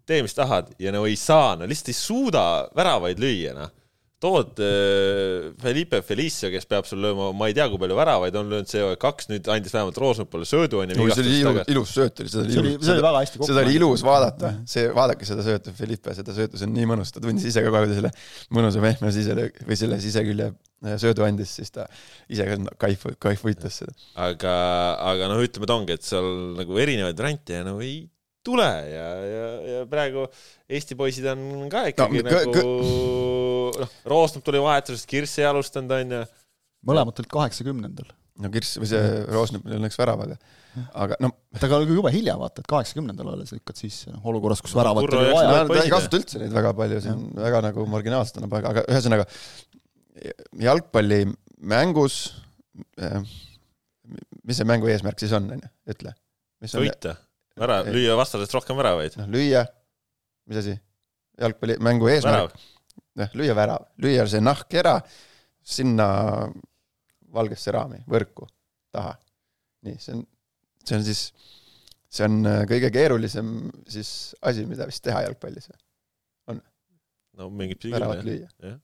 [0.09, 2.44] tee mis tahad ja no ei saa, no lihtsalt ei suuda
[2.76, 3.74] väravaid lüüa, noh
[4.22, 8.50] tood äh, Felipe Felicio, kes peab sul lööma, ma ei tea, kui palju väravaid on
[8.50, 10.96] löönud see hooaeg kaks, nüüd andis vähemalt Roosnupale söödu onju.
[11.12, 14.02] see oli ilus, ilus sööt oli, seda oli oli väga hästi kokku seda oli ilus
[14.06, 17.62] vaadata, see, vaadake seda söötu, Felipe, seda söötu, see on nii mõnus, ta tundis ise
[17.62, 18.12] ka kohe, kui ta selle
[18.58, 21.86] mõnusa pehme siselöögi või selle sisekülje äh, söödu andis, siis ta
[22.26, 22.58] ise ka
[22.88, 23.94] kaifu, kaifuitas seda.
[24.28, 24.58] aga,
[25.14, 28.00] aga noh, ütleme, et ongi, et seal nagu erinevaid variante nagu ei
[28.49, 30.26] tule ja, ja, ja praegu
[30.68, 32.68] Eesti poisid on ka ikkagi No, nagu
[33.78, 36.22] noh, Roosnup tuli vahetusest, Kirss ei alustanud, onju.
[36.88, 38.09] mõlemad olid kaheksakümnendal.
[38.42, 40.38] no Kirss või see Roosnup läks väravaga,
[40.94, 44.76] aga no aga oli jube hilja, vaata, et kaheksakümnendal alles lükkad sisse, noh, olukorras, kus
[44.78, 45.55] väravat oli vaja.
[45.55, 48.74] Ta ei poisid, kasuta üldse neid väga palju, see on väga nagu marginaalselt annab aega,
[48.74, 49.28] aga ühesõnaga
[50.68, 52.18] jalgpallimängus,
[54.49, 56.14] mis see mängu eesmärk siis on, onju, ütle.
[56.64, 57.14] mis on, võita,
[57.88, 57.94] Ei.
[57.96, 59.18] lüüa vastasest rohkem väravaid.
[59.20, 59.64] noh, lüüa,
[60.50, 60.74] mis asi,
[61.38, 62.56] jalgpallimängu eesmärk
[63.18, 64.96] jah, lüüa värav, lüüa see nahk ära
[65.68, 66.09] sinna
[67.34, 68.48] valgesse raami, võrku,
[68.94, 69.14] taha.
[69.86, 70.24] nii, see on,
[70.84, 71.22] see on siis,
[72.09, 73.54] see on äh, kõige keerulisem
[73.90, 74.12] siis
[74.48, 75.70] asi, mida vist teha jalgpallis,
[77.38, 78.78] no mingit pidi küll, jah..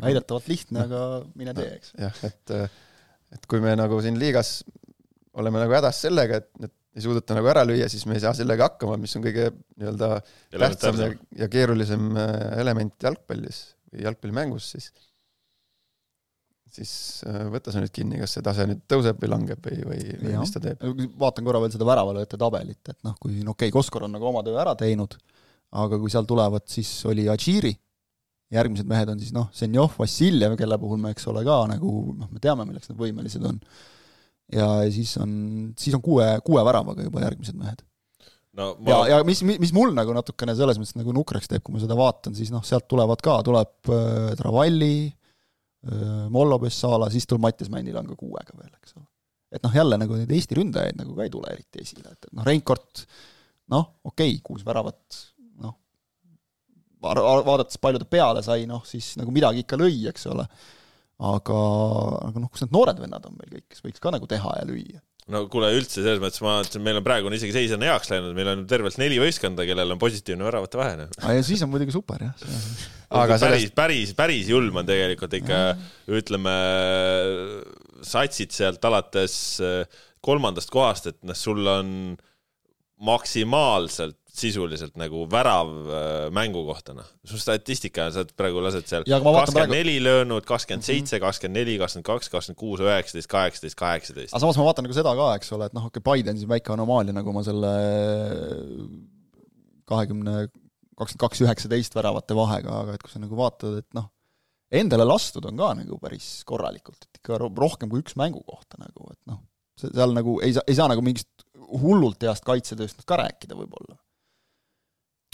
[0.00, 1.02] väidetavalt lihtne, aga
[1.38, 1.92] mine tee, eks.
[2.00, 2.54] jah, et,
[3.36, 4.60] et kui me nagu siin liigas
[5.38, 8.34] oleme nagu hädas sellega, et, et ei suudeta nagu ära lüüa, siis me ei saa
[8.36, 9.48] sellega hakkama, mis on kõige
[9.80, 10.10] nii-öelda
[10.50, 11.08] tähtsam ja,
[11.44, 13.62] ja keerulisem äh, element jalgpallis
[13.92, 14.90] või jalgpallimängus, siis
[16.72, 16.92] siis
[17.28, 20.36] äh, võta sa nüüd kinni, kas see tase nüüd tõuseb või langeb või, või, või
[20.40, 20.84] mis ta teeb.
[21.20, 24.28] vaatan korra veel seda väravalööjate tabelit, et noh, kui no okei okay,, Koskor on nagu
[24.28, 25.16] oma töö ära teinud,
[25.82, 27.72] aga kui seal tulevad, siis oli Adžiri,
[28.52, 32.30] järgmised mehed on siis noh, Zenjov, Vassiljev, kelle puhul me eks ole ka nagu noh,
[32.32, 33.60] me teame, milleks nad võimelised on.
[34.52, 35.32] Ja siis on,
[35.78, 37.82] siis on kuue, kuue väravaga juba järgmised mehed.
[38.58, 41.76] no ja ma,, ja mis, mis mul nagu natukene selles mõttes nagu nukraks teeb, kui
[41.76, 47.28] ma seda vaatan, siis noh, sealt tulevad ka, tuleb äh, Travalli äh,, Mollo Bessala, siis
[47.28, 49.06] tuleb Mattias Männil on ka kuuega veel, eks ole.
[49.52, 52.34] et noh, jälle nagu neid Eesti ründajaid nagu ka ei tule eriti esile, et, et
[52.36, 53.06] noh, Reinkord
[53.72, 55.22] noh, okei okay,, kuus väravat,
[55.62, 55.78] noh,
[57.02, 60.46] vaadates palju ta peale sai, noh siis nagu midagi ikka lõi, eks ole
[61.22, 61.62] aga,
[62.28, 64.68] aga noh, kus need noored vennad on meil kõik, kes võiks ka nagu teha ja
[64.68, 65.02] lüüa?
[65.30, 68.34] no kuule, üldse selles mõttes ma meil on praegu on isegi seis on heaks läinud,
[68.36, 70.96] meil on tervelt neli võistkonda, kellel on positiivne väravate vahe.
[70.98, 71.12] Noh.
[71.36, 72.48] ja siis on muidugi super, jah.
[73.22, 75.60] aga päris sellest..., päris, päris julm on tegelikult ikka,
[76.18, 76.56] ütleme,
[78.02, 81.94] satsid sealt alates äh, kolmandast kohast, et noh, sul on
[83.02, 87.08] maksimaalselt sisuliselt nagu värav äh, mängu kohta, noh.
[87.28, 91.24] su statistika, sa praegu lased seal kakskümmend neli löönud, kakskümmend seitse, mhm.
[91.26, 94.32] kakskümmend neli, kakskümmend kaks, kakskümmend kuus, üheksateist, kaheksateist, kaheksateist.
[94.32, 96.40] aga samas ma vaatan nagu seda ka, eks ole, et noh, okei okay,, Paide on
[96.40, 97.72] siin väike anomaalia, nagu ma selle
[99.92, 100.46] kahekümne,
[100.96, 104.08] kakskümmend kaks, üheksateist väravate vahega, aga et kui sa nagu vaatad, et noh,
[104.72, 109.12] endale lastud on ka nagu päris korralikult, et ikka rohkem kui üks mängu kohta nagu,
[109.12, 109.44] et noh,
[109.76, 111.28] seal nagu ei saa, ei saa nagu mingist
[111.82, 113.98] hullult heast kaitsetööst ka rääkida võib-olla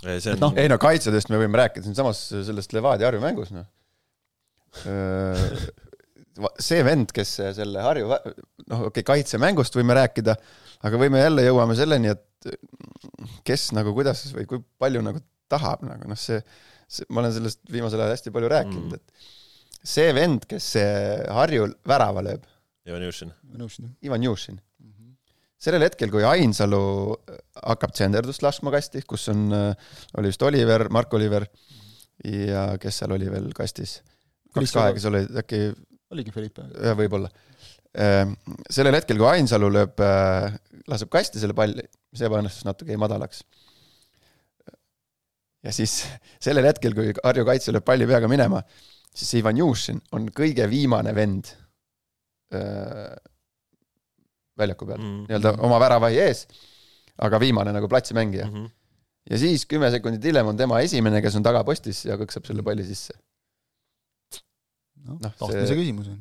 [0.05, 0.38] on...
[0.42, 3.66] No, ei no kaitsedest me võime rääkida siinsamas sellest Levadia Harju mängus, noh.
[6.62, 10.36] see vend, kes selle Harju, noh, okei okay,, kaitsemängust võime rääkida,
[10.86, 12.53] aga võime jälle jõuame selleni, et
[13.49, 16.38] kes nagu kuidas või kui palju nagu tahab nagu noh, see,
[16.86, 20.88] see, ma olen sellest viimasel ajal hästi palju rääkinud mm., et see vend, kes see
[21.32, 22.46] Harju värava lööb.
[23.49, 23.92] Ivan Jušin.
[24.05, 24.59] Ivan Jušin
[25.59, 26.81] sellel hetkel, kui Ainsalu
[27.59, 31.49] hakkab tsenderdust laskma kasti, kus on, oli vist Oliver, Mark Oliver
[32.25, 33.99] ja kes seal oli veel kastis?
[34.55, 35.61] kaks kahekesi olid äkki.
[36.15, 36.65] oligi Felipe.
[36.97, 37.31] võib-olla.
[37.99, 38.35] Ehm,
[38.71, 40.57] sellel hetkel, kui Ainsalu lööb, äh,
[40.91, 41.85] laseb kasti selle palli,
[42.15, 43.43] see ebaõnnestus natuke jäi madalaks.
[45.65, 46.05] ja siis
[46.45, 48.63] sellel hetkel, kui Harju kaitse lööb palli peaga minema,
[49.15, 51.53] siis Ivan Jušin on kõige viimane vend
[52.55, 53.17] äh,
[54.59, 56.45] väljaku peal mm -hmm., nii-öelda oma väravahi ees,
[57.19, 58.55] aga viimane nagu platsimängija mm.
[58.55, 58.71] -hmm.
[59.31, 62.85] ja siis kümme sekundit hiljem on tema esimene, kes on tagapostis ja kõksab selle palli
[62.85, 63.15] sisse.
[65.09, 65.77] noh no, tahtmise see...
[65.83, 66.19] küsimus on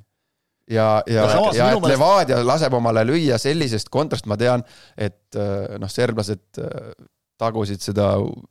[0.68, 4.64] ja, ja, ja, ja et Levadia laseb omale lüüa sellisest kontrast, ma tean,
[4.98, 5.38] et
[5.80, 6.60] noh, serblased
[7.38, 8.08] tagusid seda,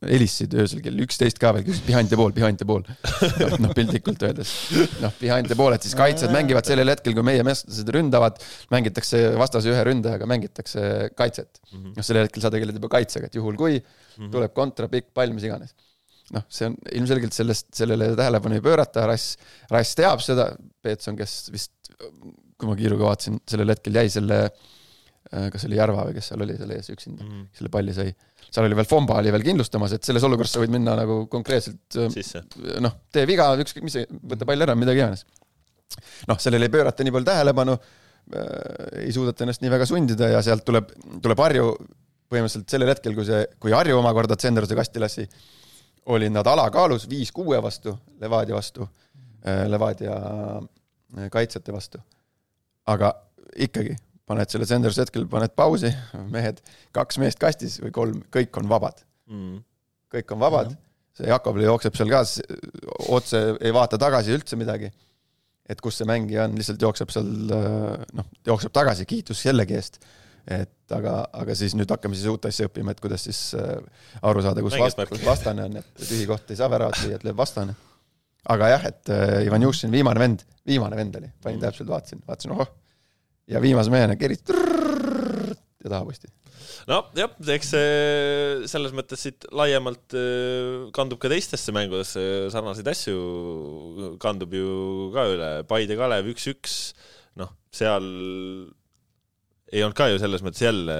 [0.07, 2.85] helistasid öösel kell üksteist ka veel, küsisid behind the ball, behind the ball.
[3.63, 4.53] noh, piltlikult öeldes.
[5.03, 8.39] noh, behind the ball, et siis kaitsjad mängivad sellel hetkel, kui meie meestlased ründavad,
[8.73, 10.85] mängitakse vastase ühe ründajaga, mängitakse
[11.19, 11.59] kaitset.
[11.73, 11.97] Mhm.
[11.97, 14.31] noh, sellel hetkel sa tegeled juba kaitsega, et juhul kui mhm.
[14.31, 15.75] tuleb kontra, pikk pall, mis iganes.
[16.35, 19.35] noh, see on ilmselgelt sellest, sellele tähelepanu ei pöörata, Rass,
[19.71, 20.49] Rass teab seda,
[20.83, 24.65] Peetson, kes vist, kui ma kiiruga vaatasin, sellel hetkel jäi selle äh,
[25.27, 27.47] kas oli Järva või kes seal oli selle ees üksinda mm, -hmm.
[27.59, 28.13] selle palli sai
[28.51, 31.97] seal oli veel Fomba oli veel kindlustamas, et selles olukorras sa võid minna nagu konkreetselt
[32.83, 33.99] noh, tee viga, ükskõik mis,
[34.31, 35.25] võta pall ära, midagi iganes.
[36.29, 40.41] noh, sellele ei pöörata nii palju tähelepanu äh,, ei suudeta ennast nii väga sundida ja
[40.45, 40.91] sealt tuleb,
[41.23, 41.69] tuleb Harju
[42.27, 45.27] põhimõtteliselt sellel hetkel, kui see, kui Harju omakorda Tsenderuse kasti lasi,
[46.11, 52.03] olid nad alakaalus viis kuue vastu, Levadia vastu äh,, Levadia äh, kaitsjate vastu.
[52.87, 53.11] aga
[53.59, 53.95] ikkagi
[54.27, 55.91] paned selle Sanders hetkel, paned pausi,
[56.33, 56.59] mehed,
[56.95, 59.01] kaks meest kastis või kolm, kõik on vabad
[59.31, 59.57] mm..
[60.13, 60.71] kõik on vabad,
[61.17, 62.23] see Jakob jookseb seal ka
[63.15, 64.91] otse, ei vaata tagasi üldse midagi.
[65.67, 69.99] et kus see mängija on, lihtsalt jookseb seal noh, jookseb tagasi, kiitus jällegi eest.
[70.47, 73.75] et aga, aga siis nüüd hakkame siis uut asja õppima, et kuidas siis äh,
[74.23, 77.27] aru saada, kus vast-, kus vastane on, et tühi koht ei saa väravat lüüa, et
[77.27, 77.75] lööb vastane.
[78.47, 81.65] aga jah, et äh, Ivan Jušin, viimane vend, viimane vend oli, panin mm.
[81.67, 82.75] täpselt, vaatasin, vaatasin, ohoh
[83.47, 86.29] ja viimase mehena kerid ja tahaposti.
[86.89, 87.91] nojah, eks see
[88.71, 90.15] selles mõttes siit laiemalt
[90.95, 92.23] kandub ka teistesse mängudesse,
[92.53, 96.77] sarnaseid asju kandub ju ka üle, Paide Kalev üks-üks,
[97.39, 98.07] noh, seal
[99.67, 100.95] ei olnud ka ju selles mõttes jälle,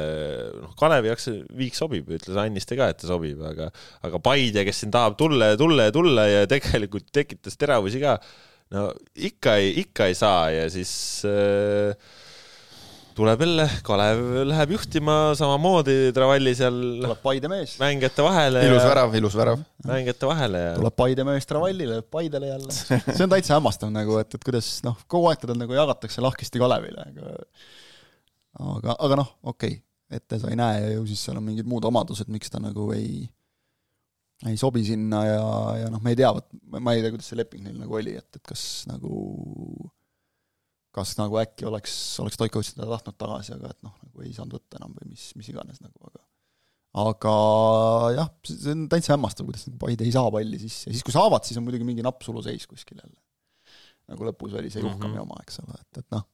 [0.60, 3.70] noh, Kalevi jaoks viik sobib, ütles Anniste ka, et ta sobib, aga
[4.08, 8.18] aga Paide, kes siin tahab tulla ja tulla ja tulla ja tegelikult tekitas teravusi ka,
[8.76, 10.92] no ikka ei, ikka ei saa ja siis
[11.28, 11.96] äh,
[13.18, 17.74] tuleb jälle, Kalev läheb juhtima samamoodi, Travalli seal tuleb Paide mees.
[17.82, 18.62] mängijate vahele.
[18.68, 19.64] ilus värav, ilus värav.
[19.88, 22.78] mängijate vahele ja tuleb Paide mees Travallile, Paidele jälle.
[23.16, 26.62] see on täitsa hämmastav nagu, et, et kuidas noh, kogu aeg teda nagu jagatakse lahkesti
[26.62, 27.34] Kalevile, aga
[28.76, 29.84] aga, aga noh, okei okay.,
[30.18, 32.92] ette sa ei näe ja ju siis seal on mingid muud omadused, miks ta nagu
[32.96, 33.26] ei
[34.46, 35.44] ei sobi sinna ja,
[35.82, 36.46] ja noh, me ei tea, vot
[36.78, 39.18] ma ei tea, kuidas see leping neil nagu oli, et, et kas nagu
[40.98, 41.94] kas nagu äkki oleks,
[42.24, 45.30] oleks Stoikovitš teda tahtnud tagasi, aga et noh, nagu ei saanud võtta enam või mis,
[45.40, 46.24] mis iganes nagu, aga
[46.98, 47.34] aga
[48.16, 51.14] jah, see on täitsa hämmastav, kuidas nagu Paide ei saa palli sisse ja siis, kui
[51.14, 53.20] saavad, siis on muidugi mingi napp suluseis kuskil jälle.
[54.08, 55.28] nagu lõpus oli see Juhkami mm -hmm.
[55.28, 56.26] oma, eks ole, et, et noh.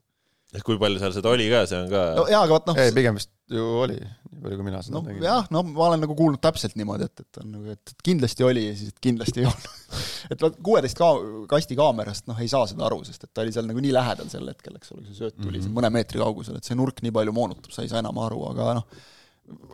[0.54, 2.82] Et kui palju seal seda oli ka, see on ka no jaa, aga vot noh,
[2.82, 5.26] ei, pigem vist ju oli, nii palju kui mina seda no nägin.
[5.26, 8.68] jah, no ma olen nagu kuulnud täpselt niimoodi, et, et on nagu, et kindlasti oli
[8.68, 9.98] ja siis, et kindlasti ei olnud.
[10.36, 11.16] et vot kuueteist ka-,
[11.52, 14.30] kasti kaamerast noh, ei saa seda aru, sest et ta oli seal nagu nii lähedal
[14.32, 15.80] sel hetkel, eks ole, kui see sööt tuli mm -hmm.
[15.80, 18.70] mõne meetri kaugusel, et see nurk nii palju moonutab, sa ei saa enam aru, aga
[18.80, 18.88] noh,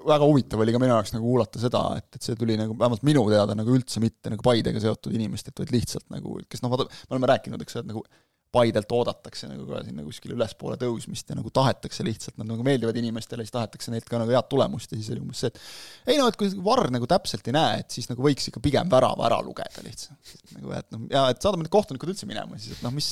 [0.07, 3.03] väga huvitav oli ka minu jaoks nagu kuulata seda, et, et see tuli nagu vähemalt
[3.05, 6.89] minu teada nagu üldse mitte nagu Paidega seotud inimestelt, vaid lihtsalt nagu, kes noh, vaata,
[6.89, 8.03] me oleme rääkinud, eks ole, et nagu
[8.49, 12.97] Paidelt oodatakse nagu ka sinna kuskile ülespoole tõusmist ja nagu tahetakse lihtsalt, nad nagu meeldivad
[12.97, 16.17] inimestele, siis tahetakse neilt ka nagu head tulemust ja siis oli umbes see, et ei
[16.17, 19.27] no et kui Varr nagu täpselt ei näe, et siis nagu võiks ikka pigem värava
[19.27, 20.33] ära lugeda lihtsalt.
[20.55, 23.11] nagu et noh, ja et saadame need kohtunikud üldse minema siis, et noh, mis,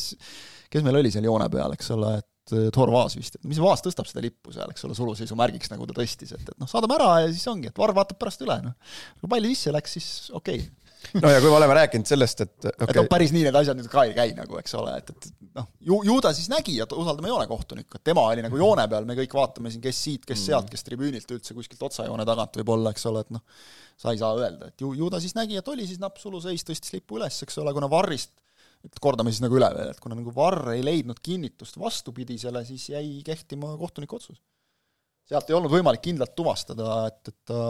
[0.74, 3.86] kes meil oli seal joone peal, eks ole, et Tor Vaas vist, et mis Vaas
[3.86, 7.14] tõstab seda lippu seal, eks ole, suluseisumärgiks nagu ta tõstis, et, et noh, saadame ära
[7.26, 8.98] ja siis ongi, et Varr vaatab pärast üle, noh.
[9.22, 10.87] kui palli sisse läks, siis okei okay
[11.22, 12.88] no ja kui me oleme rääkinud sellest, et okay.
[12.90, 15.28] et noh, päris nii need asjad nüüd ka ei käi nagu, eks ole, et, et
[15.60, 19.08] noh, ju, ju ta siis nägi, et usaldame joonekohtunikku, et tema oli nagu joone peal,
[19.10, 22.96] me kõik vaatame siin, kes siit, kes sealt, kes tribüünilt üldse kuskilt otsajoone tagant võib-olla,
[22.96, 23.46] eks ole, et noh,
[24.00, 26.66] sa ei saa öelda, et ju, ju ta siis nägi, et oli siis napp suluseis,
[26.68, 28.36] tõstis lipu üles, eks ole, kuna Varrist
[28.86, 32.90] et kordame siis nagu üle veel, et kuna nagu Varr ei leidnud kinnitust vastupidisele, siis
[32.94, 34.38] jäi kehtima kohtuniku otsus.
[35.28, 37.62] Sealt ei olnud võimalik kindlalt tuvastada, et, et ta,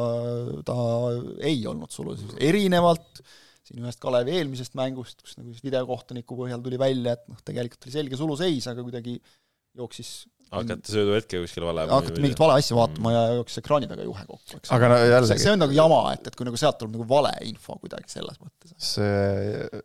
[0.68, 0.78] ta
[1.48, 3.22] ei olnud suluseis, erinevalt
[3.68, 7.88] siin ühest Kalevi eelmisest mängust, kus nagu siis videokohtuniku põhjal tuli välja, et noh, tegelikult
[7.88, 9.18] oli selge suluseis, aga kuidagi
[9.78, 10.12] jooksis
[10.54, 14.60] hakati sööduhetke kuskil vale hakati mingit vale asja vaatama ja jooksis ekraani taga juhe kokku,
[14.62, 14.72] eks.
[14.78, 17.08] aga no see, jällegi see on nagu jama, et, et kui nagu sealt tuleb nagu
[17.10, 18.74] valeinfo kuidagi selles mõttes.
[18.94, 19.82] see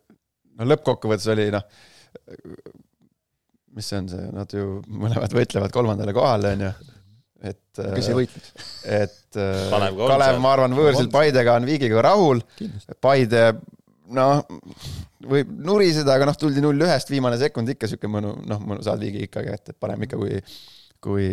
[0.59, 1.67] no lõppkokkuvõttes oli noh,
[3.75, 6.71] mis see on see, nad ju mõlemad võitlevad kolmandale kohale, onju.
[7.43, 8.49] et, kes ei võitnud?
[8.87, 11.13] et äh, Kalev ka on Kalev ma arvan, võõrsil On.
[11.13, 12.43] Paidega on viigiga rahul.
[13.03, 13.47] Paide
[14.13, 14.43] noh,
[15.29, 19.01] võib nuriseda, aga noh, tuldi null ühest, viimane sekund ikka siuke mõnu, noh, mõnu saad
[19.03, 20.39] viigi ikkagi ette, et parem ikka kui
[21.03, 21.25] kui,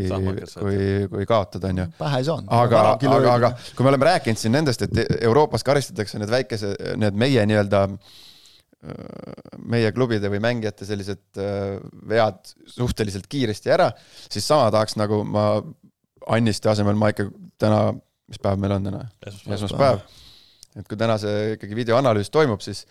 [0.59, 0.79] kui,
[1.13, 1.85] kui kaotada, onju.
[1.99, 2.49] pähe ei saanud.
[2.51, 7.19] aga, aga, aga kui me oleme rääkinud siin nendest, et Euroopas karistatakse need väikese, need
[7.19, 7.85] meie nii-öelda
[9.69, 11.75] meie klubide või mängijate sellised äh,
[12.09, 13.91] vead suhteliselt kiiresti ära,
[14.33, 15.45] siis sama tahaks nagu ma
[16.31, 17.29] Anniste asemel ma ikka
[17.61, 17.81] täna,
[18.31, 19.05] mis päev meil on täna?
[19.27, 20.03] esmaspäev.
[20.79, 22.85] et kui täna see ikkagi videoanalüüs toimub, siis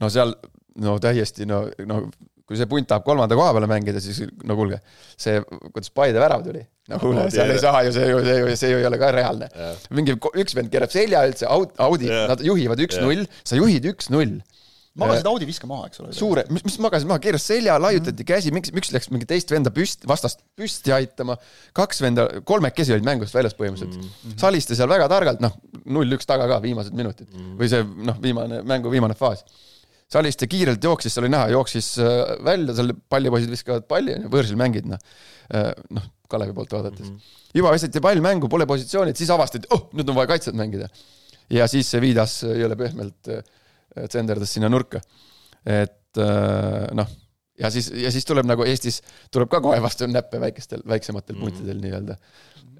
[0.00, 0.36] no seal
[0.82, 2.04] no täiesti no, no
[2.44, 4.78] kui see punt tahab kolmanda koha peale mängida, siis no kuulge,
[5.20, 5.40] see,
[5.70, 6.60] kuidas Paide värav tuli,
[6.92, 9.08] no kuule, seal ei saa ju, see ju, see ju, see ju ei ole ka
[9.16, 9.48] reaalne.
[9.96, 14.36] mingi üks vend keerab selja üldse, Audi, nad juhivad üks-null, sa juhid üks-null.
[15.00, 16.12] Magasid Audi viska maha, eks ole.
[16.14, 19.72] suure, mis, mis magasid maha, keeras selja, laiutati käsi, miks, miks läks mingi teist venda
[19.74, 21.36] püst, vastast püsti aitama,
[21.76, 24.12] kaks venda, kolmekesi olid mängust väljas põhimõtteliselt mm.
[24.12, 24.38] -hmm.
[24.40, 25.56] Saliste seal väga targalt, noh,
[25.96, 27.56] null-üks taga ka viimased minutid mm -hmm.
[27.60, 29.42] või see noh, viimane, mängu viimane faas.
[30.14, 34.86] Saliste kiirelt jooksis, seal oli näha, jooksis äh, välja, seal pallipoisid viskavad palli, võõrsil mängid,
[34.86, 35.00] noh.
[35.90, 37.16] noh, Kalevi poolt vaadates mm.
[37.16, 37.50] -hmm.
[37.58, 40.88] juba visati pall mängu, pole positsiooni, et siis avastati, oh, nüüd on vaja kaitset mängida.
[41.50, 43.42] ja siis see Viidas jõle pehmelt äh,
[44.08, 45.00] tsenderdas sinna nurka.
[45.64, 47.08] et äh, noh,
[47.58, 49.00] ja siis, ja siis tuleb nagu Eestis
[49.32, 51.44] tuleb ka kohe vastu näppe väikestel, väiksematel Mhm.
[51.44, 52.16] puntidel nii-öelda.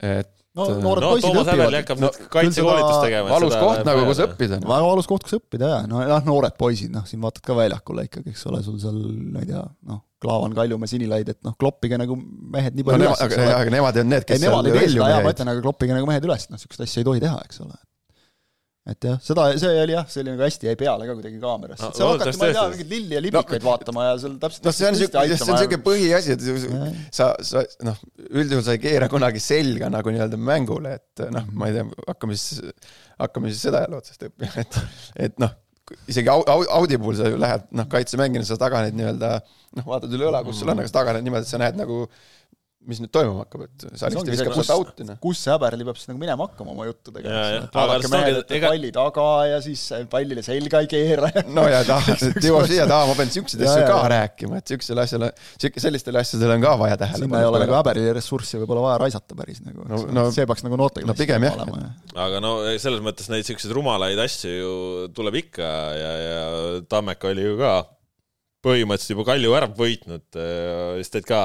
[0.03, 1.75] et no äh, noored no poisid Toomas õpivad.
[1.81, 3.31] hakkab No, nüüd kaitsekoolitust tegema.
[3.31, 4.19] valus koht nagu, kus.
[4.27, 4.59] õppida.
[4.63, 8.05] väga valus koht, kus õppida ja no jah, noored poisid, noh, siin vaatad ka väljakule
[8.11, 8.99] ikkagi, eks ole, sul seal,
[9.35, 13.03] ma ei tea, noh, Klaavan, Kaljumäe, Sinilaid, et noh, kloppige nagu mehed nii no palju
[13.03, 15.29] nemad, üles, aga, aga nemad on need, ei, kes nemad ei tee seda, jaa, ma
[15.29, 15.35] jäid.
[15.35, 17.75] ütlen, aga kloppige nagu mehed üles, noh, niisugust asja ei tohi teha, eks ole.
[17.75, 17.89] et
[18.85, 21.87] jah, seda, see oli jah, see oli nagu hästi jäi peale ka kuidagi kaamerasse.
[21.87, 24.69] No,, et seal hakati, ma ei tea, mingeid lilli ja libikaid vaatama ja seal täpselt
[24.69, 28.83] noh, see on siuke, see on siuke põhiasi, et sa, sa noh, üldjuhul sa ei
[28.85, 32.61] keera kunagi selga nagu nii-öelda mängule, et noh, ma ei tea, hakkame siis,
[33.25, 34.81] hakkame siis seda jälle otsast õppima, et,
[35.31, 35.57] et noh,
[36.09, 39.33] isegi Au- Au- Audi puhul sa ju lähed, noh, kaitsemängina sa taganed nii-öelda,
[39.81, 42.03] noh, vaatad üle õla, kus sul on, aga sa taganed niimoodi, et sa näed nagu,
[42.91, 45.17] mis nüüd toimuma hakkab, et Saliste viskab kus- sealt out'i, noh.
[45.23, 47.37] kus see häberli peab siis nagu minema hakkama oma juttudega,
[47.73, 49.83] vaadake mehed, et ega- palli taga ja siis
[50.13, 51.97] pallile selga ei keera ja no ja ta,
[52.45, 56.59] jõuab siia taha, ma pean siukseid asju ka rääkima, et siuksele asjale, siuke, sellistele asjadele
[56.59, 59.89] on ka vaja tähelepanu sinna ei ole nagu häberi ressurssi võib-olla vaja raisata päris nagu
[59.89, 61.59] No- no,, see peaks nagu noortega no pigem jah.
[62.27, 64.73] aga no selles mõttes neid siukseid rumalaid asju ju
[65.17, 66.41] tuleb ikka ja, ja
[66.89, 67.75] Tammeka oli ju ka
[68.65, 70.25] põhimõtteliselt juba Kalju ära võitnud,
[71.01, 71.41] siis teed ka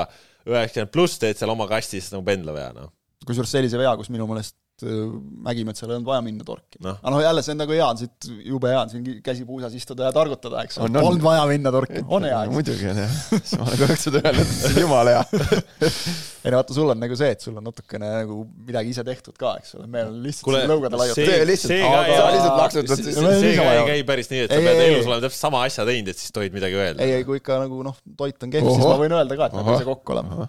[0.50, 2.92] üheksakümmend pluss teed seal oma kastis nagu pendlavea, noh.
[3.28, 4.56] kusjuures sellise vea, kus minu meelest
[4.86, 5.02] äh,
[5.50, 6.80] Mägimetsal ei olnud vaja minna torki.
[6.86, 6.98] Noh.
[7.02, 9.76] aga noh, jälle see on nagu hea on siit, jube hea on siin käsi puusas
[9.78, 10.80] istuda ja targutada, eks.
[10.80, 11.08] Ole On,, on.
[11.10, 13.18] polnud vaja minna torki, on hea, muidugi on jah,
[13.60, 15.44] ma olen seda öelnud, see on jumala hea.
[16.46, 19.36] ei no vaata, sul on nagu see, et sul on natukene nagu midagi ise tehtud
[19.40, 22.60] ka, eks ole, meil on lihtsalt siin lõugade laiad see- lihtsalt, aga ei- sa lihtsalt
[22.64, 25.24] laksutad see, No ka ei käi päris nii, et sa Ei, pead ei, elus olema
[25.26, 27.04] täpselt sama asja teinud, et siis tohid midagi öelda.
[27.04, 29.58] Ei, ei kui ikka nagu noh, toit on kehv, siis ma võin öelda ka, et
[29.58, 30.48] pean ise kokku olema.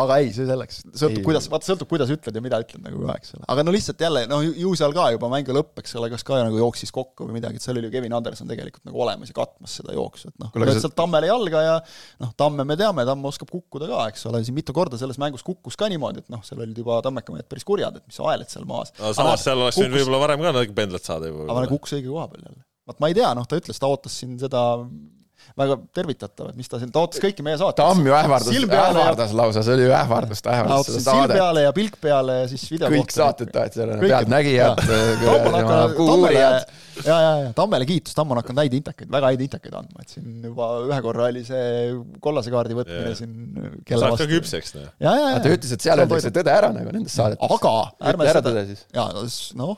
[0.00, 3.16] Aga ei, see selleks, sõltub, kuidas, vaata sõltub, kuidas ütled ja mida ütled nagu ka,
[3.20, 3.44] eks ole.
[3.52, 6.38] aga no lihtsalt jälle, noh, ju seal ka juba mängu lõpp, eks ole, kas ka
[6.40, 9.36] nagu jooksis kokku või midagi, et seal oli ju Kevin Anderson tegelikult nagu olemas ja
[9.36, 11.76] katmas seda jooksu, et noh, aga lööd sealt Tammele jalga ja
[12.24, 15.44] noh, Tamme me teame, Tamm oskab kukkuda ka, eks ole, siin mitu korda selles mängus
[15.46, 18.52] kukkus ka niimoodi, et noh, seal olid juba Tammeka mehed päris kurjad, et mis aeled
[18.52, 18.94] seal maas.
[19.00, 21.72] no samas seal oleks võinud võib-olla varem ka natuke pendlat saada aga juba ta.
[21.76, 22.62] kukkus õige koha peal jälle.
[22.88, 24.62] vaat ma ei tea, noh, ta ütles, ta ootas siin seda
[25.58, 27.80] väga tervitatav, et mis ta siin, ta ootas kõiki meie saates.
[27.82, 31.00] Tamm ju ähvardas, silm peale ja ähvardas lausa, see oli ju ähvardus, ta ähvardas seda
[31.00, 31.36] silm saadet.
[31.38, 34.82] peale ja pilk peale ja siis video kõik saated tahavad selle, Kõik, et- pealtnägijad,
[36.06, 36.72] uurijad.,
[37.02, 40.16] ja, ja, ja Tammele kiitus, Tamm on hakanud häid intekaid, väga häid intekaid andma, et
[40.16, 41.92] siin juba ühe korra oli see
[42.24, 43.18] kollase kaardi võtmine Jaa.
[43.18, 43.32] siin
[43.92, 44.28] saab ka.
[44.30, 44.90] küpseks, noh.
[44.98, 45.42] ja, ja, ja.
[45.44, 47.56] ta ütles, et seal öeldakse tõde ära nagu nendes saadetes.
[47.56, 47.74] aga
[48.12, 48.54] ärme seda
[48.96, 49.08] jaa,
[49.60, 49.76] noh,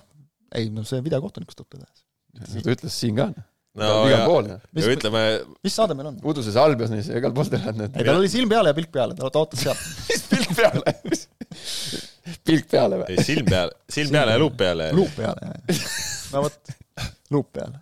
[0.54, 1.90] ei no see videokohtunikust tuleb tõde.
[2.62, 3.30] ta ütles siin ka.
[3.81, 4.49] No igal pool.
[4.53, 5.22] ja Mis- ütleme,
[5.66, 6.18] mis saade meil on?
[6.33, 7.97] uduses Albionis ja igal pool teevad need.
[7.99, 9.83] ei, tal oli silm peale ja pilk peale, ta ta ootas sealt.
[10.11, 10.95] mis pilk peale?
[12.45, 13.09] pilk peale või?
[13.16, 14.91] ei silm peale, silm peale ja luup peale.
[14.97, 15.89] luup peale, jah.
[16.35, 16.75] no vot,
[17.35, 17.81] luup peale.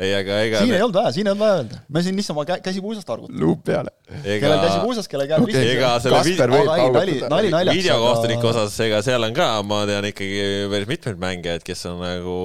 [0.00, 1.78] ei, aga ega siin ei olnud vaja, siin ei olnud vaja öelda.
[1.92, 3.40] me siin niisama kä- käsi puusast arvutame.
[3.42, 3.92] luup peale.
[4.08, 5.64] kellel käsi ega puusas, kellel käe püsti.
[5.74, 7.80] ega selle Kasper vi- võib aga ei, nali, nali naljaks.
[7.82, 12.36] videokohtuniku osas, ega seal on ka, ma tean ikkagi päris mitmeid mängijaid, kes on nagu,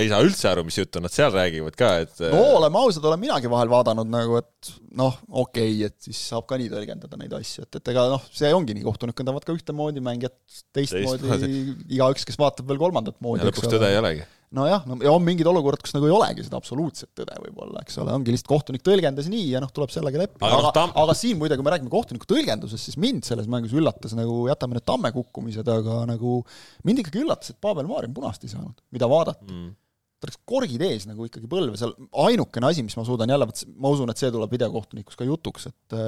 [0.00, 3.20] ei saa üldse aru, mis juttu nad seal räägivad ka, et no oleme ausad, olen
[3.26, 7.36] minagi vahel vaadanud nagu, et noh, okei okay,, et siis saab ka nii tõlgendada neid
[7.36, 10.34] asju, et, et ega noh, see ongi nii, kohtunikud teevad ka ühtemoodi, mängijad
[10.72, 13.44] teistmoodi Teistmoodi., igaüks, kes vaatab veel kolmandat moodi.
[13.44, 14.24] ja lõpuks tõde ei olegi.
[14.56, 17.98] nojah, no ja on mingid olukorrad, kus nagu ei olegi seda absoluutset tõde võib-olla, eks
[18.02, 21.02] ole, ongi lihtsalt kohtunik tõlgendas nii ja noh, tuleb sellega leppida, Aga aga, noh, aga,
[21.04, 24.78] aga siin muide, kui me räägime kohtuniku tõlgendusest, siis mind selles mängus üllatas nagu, jätame
[24.78, 26.38] need Tamme kukkumised, aga nagu
[26.88, 29.44] mind ikkagi üllatas, et Pavel Marin punast ei saanud, mida vaadata.
[29.50, 29.74] Mm.
[30.18, 31.92] Ta läks korgid ees nagu ikkagi põlve seal,
[32.24, 35.68] ainukene asi, mis ma suudan jälle, vot ma usun, et see tuleb videokohtunikus ka jutuks,
[35.70, 35.98] et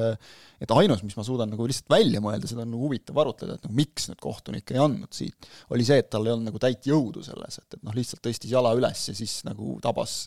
[0.61, 3.69] et ainus, mis ma suudan nagu lihtsalt välja mõelda, seda on nagu huvitav arutleda, et
[3.69, 6.89] noh, miks nüüd kohtunik ei andnud siit, oli see, et tal ei olnud nagu täit
[6.91, 10.25] jõudu selles, et, et noh, lihtsalt tõstis jala üles ja siis nagu tabas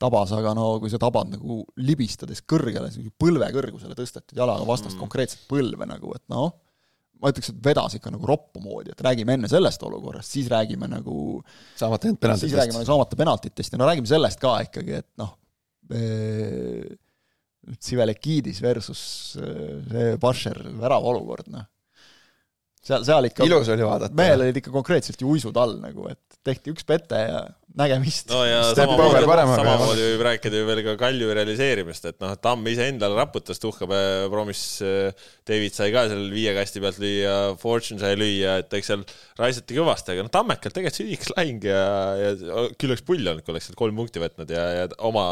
[0.00, 5.00] tabas, aga no kui sa tabad nagu libistades kõrgele, põlve kõrgusele tõstetud jalaga vastast mm.
[5.04, 6.50] konkreetselt põlve nagu, et noh,
[7.24, 10.90] ma ütleks, et vedas ikka nagu roppu moodi, et räägime enne sellest olukorrast, siis räägime
[10.92, 11.16] nagu
[11.80, 12.76] saamata jäänud siis räägime penaltitest.
[12.76, 15.32] nagu saamata penaltitest ja no räägime sellest ka ikkagi, et noh,
[17.80, 19.02] Sivelekidis versus
[19.40, 21.64] eh, see Bašer värava olukord, noh.
[22.84, 24.16] seal, seal ikka ilus oli vaadata.
[24.16, 28.28] mehel olid ikka konkreetselt ju uisud all nagu, et tehti üks pete ja nägemist.
[28.30, 33.16] no ja samamoodi, samamoodi võib rääkida ju veel ka Kalju realiseerimist, et noh, Tamm iseendale
[33.18, 33.88] raputas tuhka,
[34.30, 38.92] promis äh, David sai ka seal viie kasti pealt lüüa, Fortune sai lüüa, et eks
[38.92, 39.02] seal
[39.40, 41.86] raisati kõvasti, aga noh, Tammekalt tegelikult südiks lahing ja,
[42.20, 42.34] ja
[42.78, 45.24] küll oleks pull olnud, kui oleks sealt kolm punkti võtnud ja, ja oma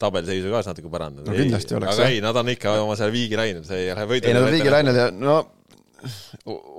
[0.00, 1.28] tabelseisu ka natuke parandanud.
[1.28, 2.14] No kindlasti oleks, aga jah.
[2.16, 4.30] ei, nad on ikka oma seal viigi läinud, see ei ole võidu.
[4.30, 5.36] ei, nad on viigilainel ja no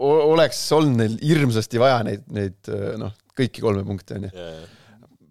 [0.05, 4.46] oleks olnud neil hirmsasti vaja neid, neid noh, kõiki kolme punkti onju.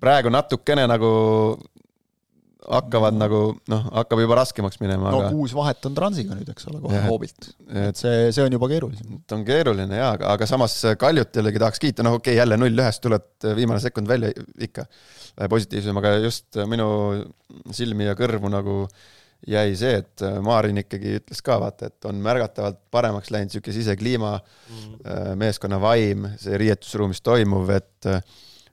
[0.00, 1.12] praegu natukene nagu
[2.64, 3.40] hakkavad nagu
[3.70, 7.00] noh, hakkab juba raskemaks minema, no aga kuus vahet on Transiga nüüd, eks ole, kohe
[7.06, 7.50] hoobilt.
[7.68, 9.18] et see, see on juba keerulisem.
[9.18, 12.58] et on keeruline jaa, aga, aga samas Kaljut jällegi tahaks kiita, noh okei okay,, jälle
[12.60, 14.32] null ühest tuled viimane sekund välja
[14.68, 14.86] ikka
[15.50, 16.88] positiivsem, aga just minu
[17.74, 18.78] silmi ja kõrvu nagu
[19.50, 24.32] jäi see, et Maarin ikkagi ütles ka vaata, et on märgatavalt paremaks läinud niisugune sisekliima
[24.38, 28.10] mm., meeskonna vaim, see riietusruumis toimuv, et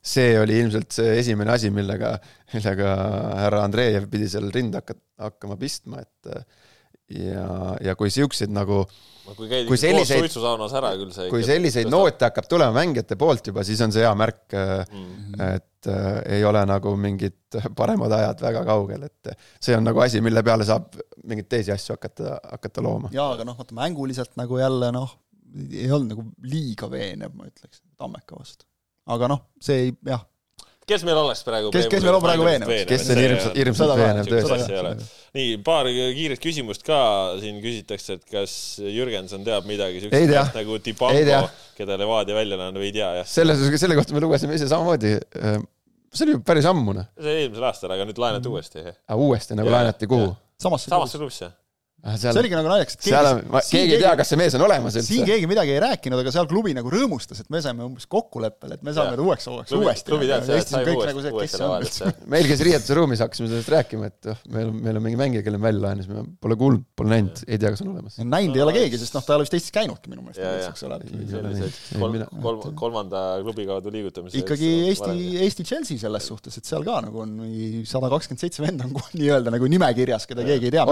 [0.02, 2.16] see oli ilmselt see esimene asi, millega,
[2.56, 2.96] millega
[3.44, 6.32] härra Andreev pidi seal rinde hakka-, hakkama pistma, et
[7.20, 7.48] ja,
[7.84, 8.84] ja kui siukseid nagu
[9.38, 13.52] kui käidi kui selliseid- suitsusaunas ära küll see kui selliseid noote hakkab tulema mängijate poolt
[13.52, 15.36] juba, siis on see hea märk, mm..
[15.48, 16.08] et äh,
[16.38, 20.68] ei ole nagu mingid paremad ajad väga kaugel, et see on nagu asi, mille peale
[20.68, 23.14] saab mingeid teisi asju hakata, hakata looma.
[23.16, 25.16] jaa, aga noh, vaata mänguliselt nagu jälle noh,
[25.70, 28.66] ei olnud nagu liiga veenev, ma ütleks, Tammeka vastu.
[29.12, 30.26] aga noh, see ei, jah,
[30.92, 32.72] kes meil oleks praegu Kes- kes meil on praegu veenev?
[32.90, 34.30] kes on hirmsalt, hirmsalt veenev
[34.82, 34.94] ole.
[35.38, 37.00] nii, paar kiiret küsimust ka
[37.42, 41.44] siin küsitakse, et kas Jürgenson teab midagi Ei siukest nagu Dibango
[41.78, 43.30] keda Levadia välja või ei tea, jah.
[43.30, 45.16] selle, selle kohta me lugesime ise samamoodi.
[46.12, 48.86] see oli ju päris ammune, see eelmisel aastal, aga nüüd laenati uuesti.
[48.86, 50.34] aga uuesti nagu Jaa, laenati kuhu?
[50.62, 51.52] samasse samasse klubi,
[52.02, 54.56] seal see, oligi nagu naljakas, et seal on, siin keegi ei tea, kas see mees
[54.58, 55.28] on olemas siin üldse.
[55.30, 58.86] keegi midagi ei rääkinud, aga seal klubi nagu rõõmustas, et me saime umbes kokkuleppele, et
[58.86, 60.10] me saame ta uueks klubi, uuesti.
[60.10, 62.30] klubi et on nagu uuesti, see, kes uuesti on Levadiasse üldse..
[62.34, 65.60] meil käis riietusruumis, hakkasime sellest rääkima, et oh, meil on, meil on mingi mängija, kelle
[65.62, 68.18] me välja laenasime, pole kuulnud, pole näinud, ei tea, kas on olemas.
[68.22, 70.42] näinud ei ole keegi, sest noh, ta ei ole vist Eestis käinudki minu meelest
[70.72, 70.98] eks ole.
[72.42, 74.42] kolm kolmanda klubi kaudu liigutamise.
[74.42, 75.16] ikkagi Eesti,
[75.46, 77.38] Eesti Chelsea selles suhtes, et seal ka nagu on
[77.88, 80.86] sada kakskümmend seitse venda on nii-öelda nagu nimekirjas, keda keegi ei tea.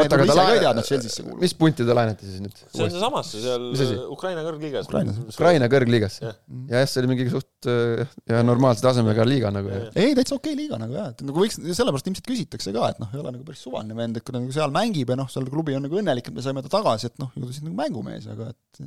[0.99, 1.41] Laen- Chelsea'sse kuuluvad.
[1.45, 2.59] mis punti te laenate siis nüüd?
[2.59, 3.65] see on seesamas seal?
[4.13, 4.89] Ukraina kõrgliigas.
[5.33, 6.37] Ukraina kõrgliigasse Jah..
[6.69, 10.55] ja jah, see oli mingi suht äh, ja normaalse tasemega liiga nagu ei, täitsa okei
[10.59, 13.47] liiga nagu jah, et nagu võiks, sellepärast ilmselt küsitakse ka, et noh, ei ole nagu
[13.47, 15.99] päris suvaline vend, et kui ta nagu seal mängib ja noh, seal klubi on nagu
[16.03, 18.83] õnnelik, et me saime ta tagasi, et noh, ju ta siis nagu mängumees, aga et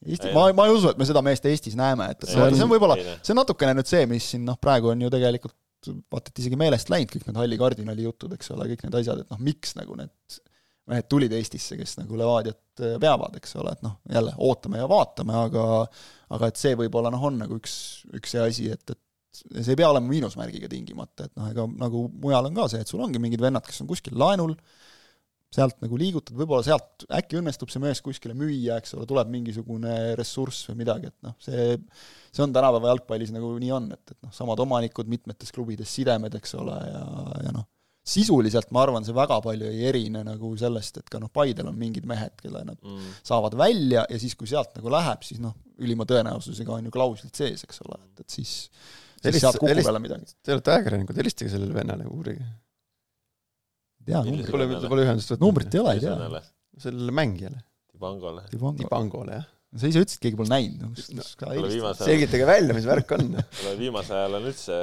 [0.00, 2.54] Eesti, ma, ma ei usu, et me seda meest Eestis näeme, et, et see on,
[2.64, 5.52] on võib-olla see on natukene nüüd see, mis siin noh, praegu on ju tegelikult
[6.12, 9.20] vaata, et isegi meelest läinud kõik need halli kardinali jutud, eks ole, kõik need asjad,
[9.26, 10.40] et noh, miks nagu need
[10.90, 14.88] mehed tulid Eestisse, kes nagu Levadiat äh, peavad, eks ole, et noh, jälle ootame ja
[14.90, 15.64] vaatame, aga
[16.30, 17.74] aga et see võib-olla noh, on nagu üks,
[18.16, 19.00] üks see asi, et, et
[19.62, 22.90] see ei pea olema miinusmärgiga tingimata, et noh, ega nagu mujal on ka see, et
[22.90, 24.54] sul ongi mingid vennad, kes on kuskil laenul,
[25.50, 30.14] sealt nagu liigutad, võib-olla sealt äkki õnnestub see mees kuskile müüa, eks ole, tuleb mingisugune
[30.18, 31.74] ressurss või midagi, et noh, see
[32.30, 36.36] see on tänapäeva jalgpallis nagu nii on, et, et noh, samad omanikud mitmetes klubides, sidemed,
[36.38, 37.02] eks ole, ja,
[37.46, 37.66] ja noh,
[38.06, 41.76] sisuliselt ma arvan, see väga palju ei erine nagu sellest, et ka noh, Paidel on
[41.78, 43.10] mingid mehed, kelle nad Mm.
[43.22, 47.34] saavad välja ja siis, kui sealt nagu läheb, siis noh, ülima tõenäosusega on ju klauslid
[47.36, 48.48] sees, eks ole, et, et siis
[49.20, 50.32] siis Helist- sealt kukub jälle midagi.
[50.42, 52.44] Te olete ajakirjanikud, helistage sellele vennale, uurige.
[54.06, 55.44] tea, Millisele numbrit, Pole, pole ühendust võtnud.
[55.44, 56.42] numbrit ei ole, ei tea.
[56.80, 57.60] Sellele mängijale,
[57.92, 58.46] Dibangole.
[58.80, 59.44] Dibangole jah.
[59.76, 60.96] sa ise ütlesid, keegi pole näinud.
[60.96, 63.36] Viimase ajal, selgitage välja, mis värk on.
[63.78, 64.78] viimasel ajal on üldse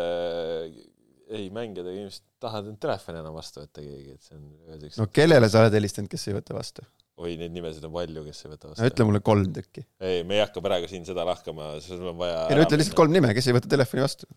[1.34, 5.02] ei mängijad ega inimesed tahavad end telefoni enam vastu võtta keegi, et see on öeldakse
[5.02, 6.86] no kellele sa oled helistanud, kes ei võta vastu?
[7.18, 8.91] oi, neid nimesid on palju, kes ei võta no vastu.
[8.91, 9.84] ütle mulle kolm tükki.
[9.99, 12.99] ei, me ei hakka praegu siin seda lahkama, sul on vaja ei no ütle lihtsalt
[12.99, 14.30] kolm nime, kes ei võta telefoni vastu.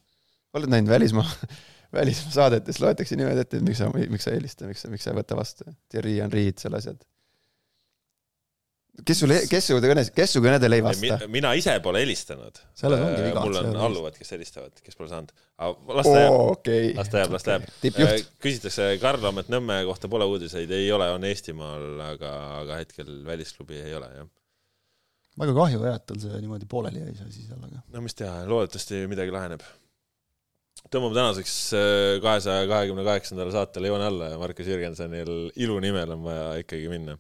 [0.59, 1.27] oled näinud välismaa,
[2.01, 5.07] välismaa saadetes loetakse nimed ette, et miks sa, miks sa ei helista, miks sa, miks
[5.07, 5.69] sa ei võta vastu.
[5.93, 6.99] Thierry Henry'd seal asjad.
[9.07, 11.19] Kes sulle, kes su kõne, kes su kõnedele ei vasta?
[11.33, 12.61] mina ise pole helistanud.
[12.79, 13.45] selles ongi viga.
[13.45, 15.33] mul on alluvad, kes helistavad, kes pole saanud.
[15.99, 16.91] las ta jääb, okei.
[16.99, 17.69] las ta jääb, las ta jääb.
[17.85, 18.33] tippjuht.
[18.43, 23.95] küsitakse Karl-Laamet Nõmme kohta pole uudiseid, ei ole, on Eestimaal, aga, aga hetkel välisklubi ei
[23.99, 24.31] ole jah.
[25.41, 28.19] väga kahju jah, et tal see niimoodi pooleli jäi see asi seal, aga no mis
[28.19, 29.65] teha, loodetavasti midagi laheneb.
[30.91, 36.25] Tõmbame tänaseks äh, kahesaja kahekümne kaheksandale saatele joone alla ja Markus Jürgensonil ilu nimel on
[36.27, 37.17] vaja ikkagi minna.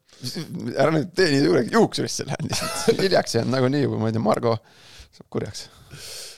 [0.74, 3.02] ära nüüd tee nii suureks, juuksurisse lähen lihtsalt.
[3.04, 4.56] hiljaks jään nagunii juba, ma ei tea, Margo
[5.14, 5.68] saab kurjaks.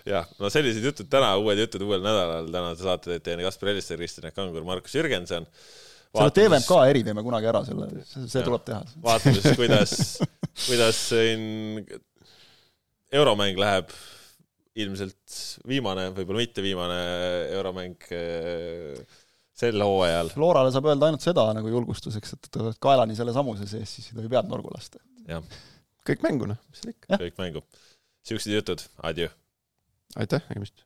[0.08, 4.00] jah, no sellised jutud täna, uued jutud uuel nädalal, tänase saate teete Ene Kaspar Ellister,
[4.00, 5.48] Kristjan Kangur, Markus Jürgenson.
[6.12, 7.88] selle TVMK eri teeme kunagi ära, selle,
[8.20, 8.82] see tuleb teha.
[9.08, 9.94] vaatame siis, kuidas,
[10.66, 11.80] kuidas siin
[13.12, 13.88] euromäng läheb,
[14.80, 15.36] ilmselt
[15.68, 17.00] viimane, võib-olla mitte viimane
[17.52, 19.18] euromäng eh,
[19.62, 20.32] sel hooajal.
[20.32, 24.18] Florale saab öelda ainult seda nagu julgustuseks, et oled kaelani selle samuse sees, siis ei
[24.18, 25.02] tohi pead norgu lasta.
[26.08, 27.20] kõik mängu noh, mis seal ikka.
[27.26, 27.64] kõik mängu.
[28.26, 29.28] siuksed jutud, adjõ.
[30.24, 30.80] aitäh, nägemist.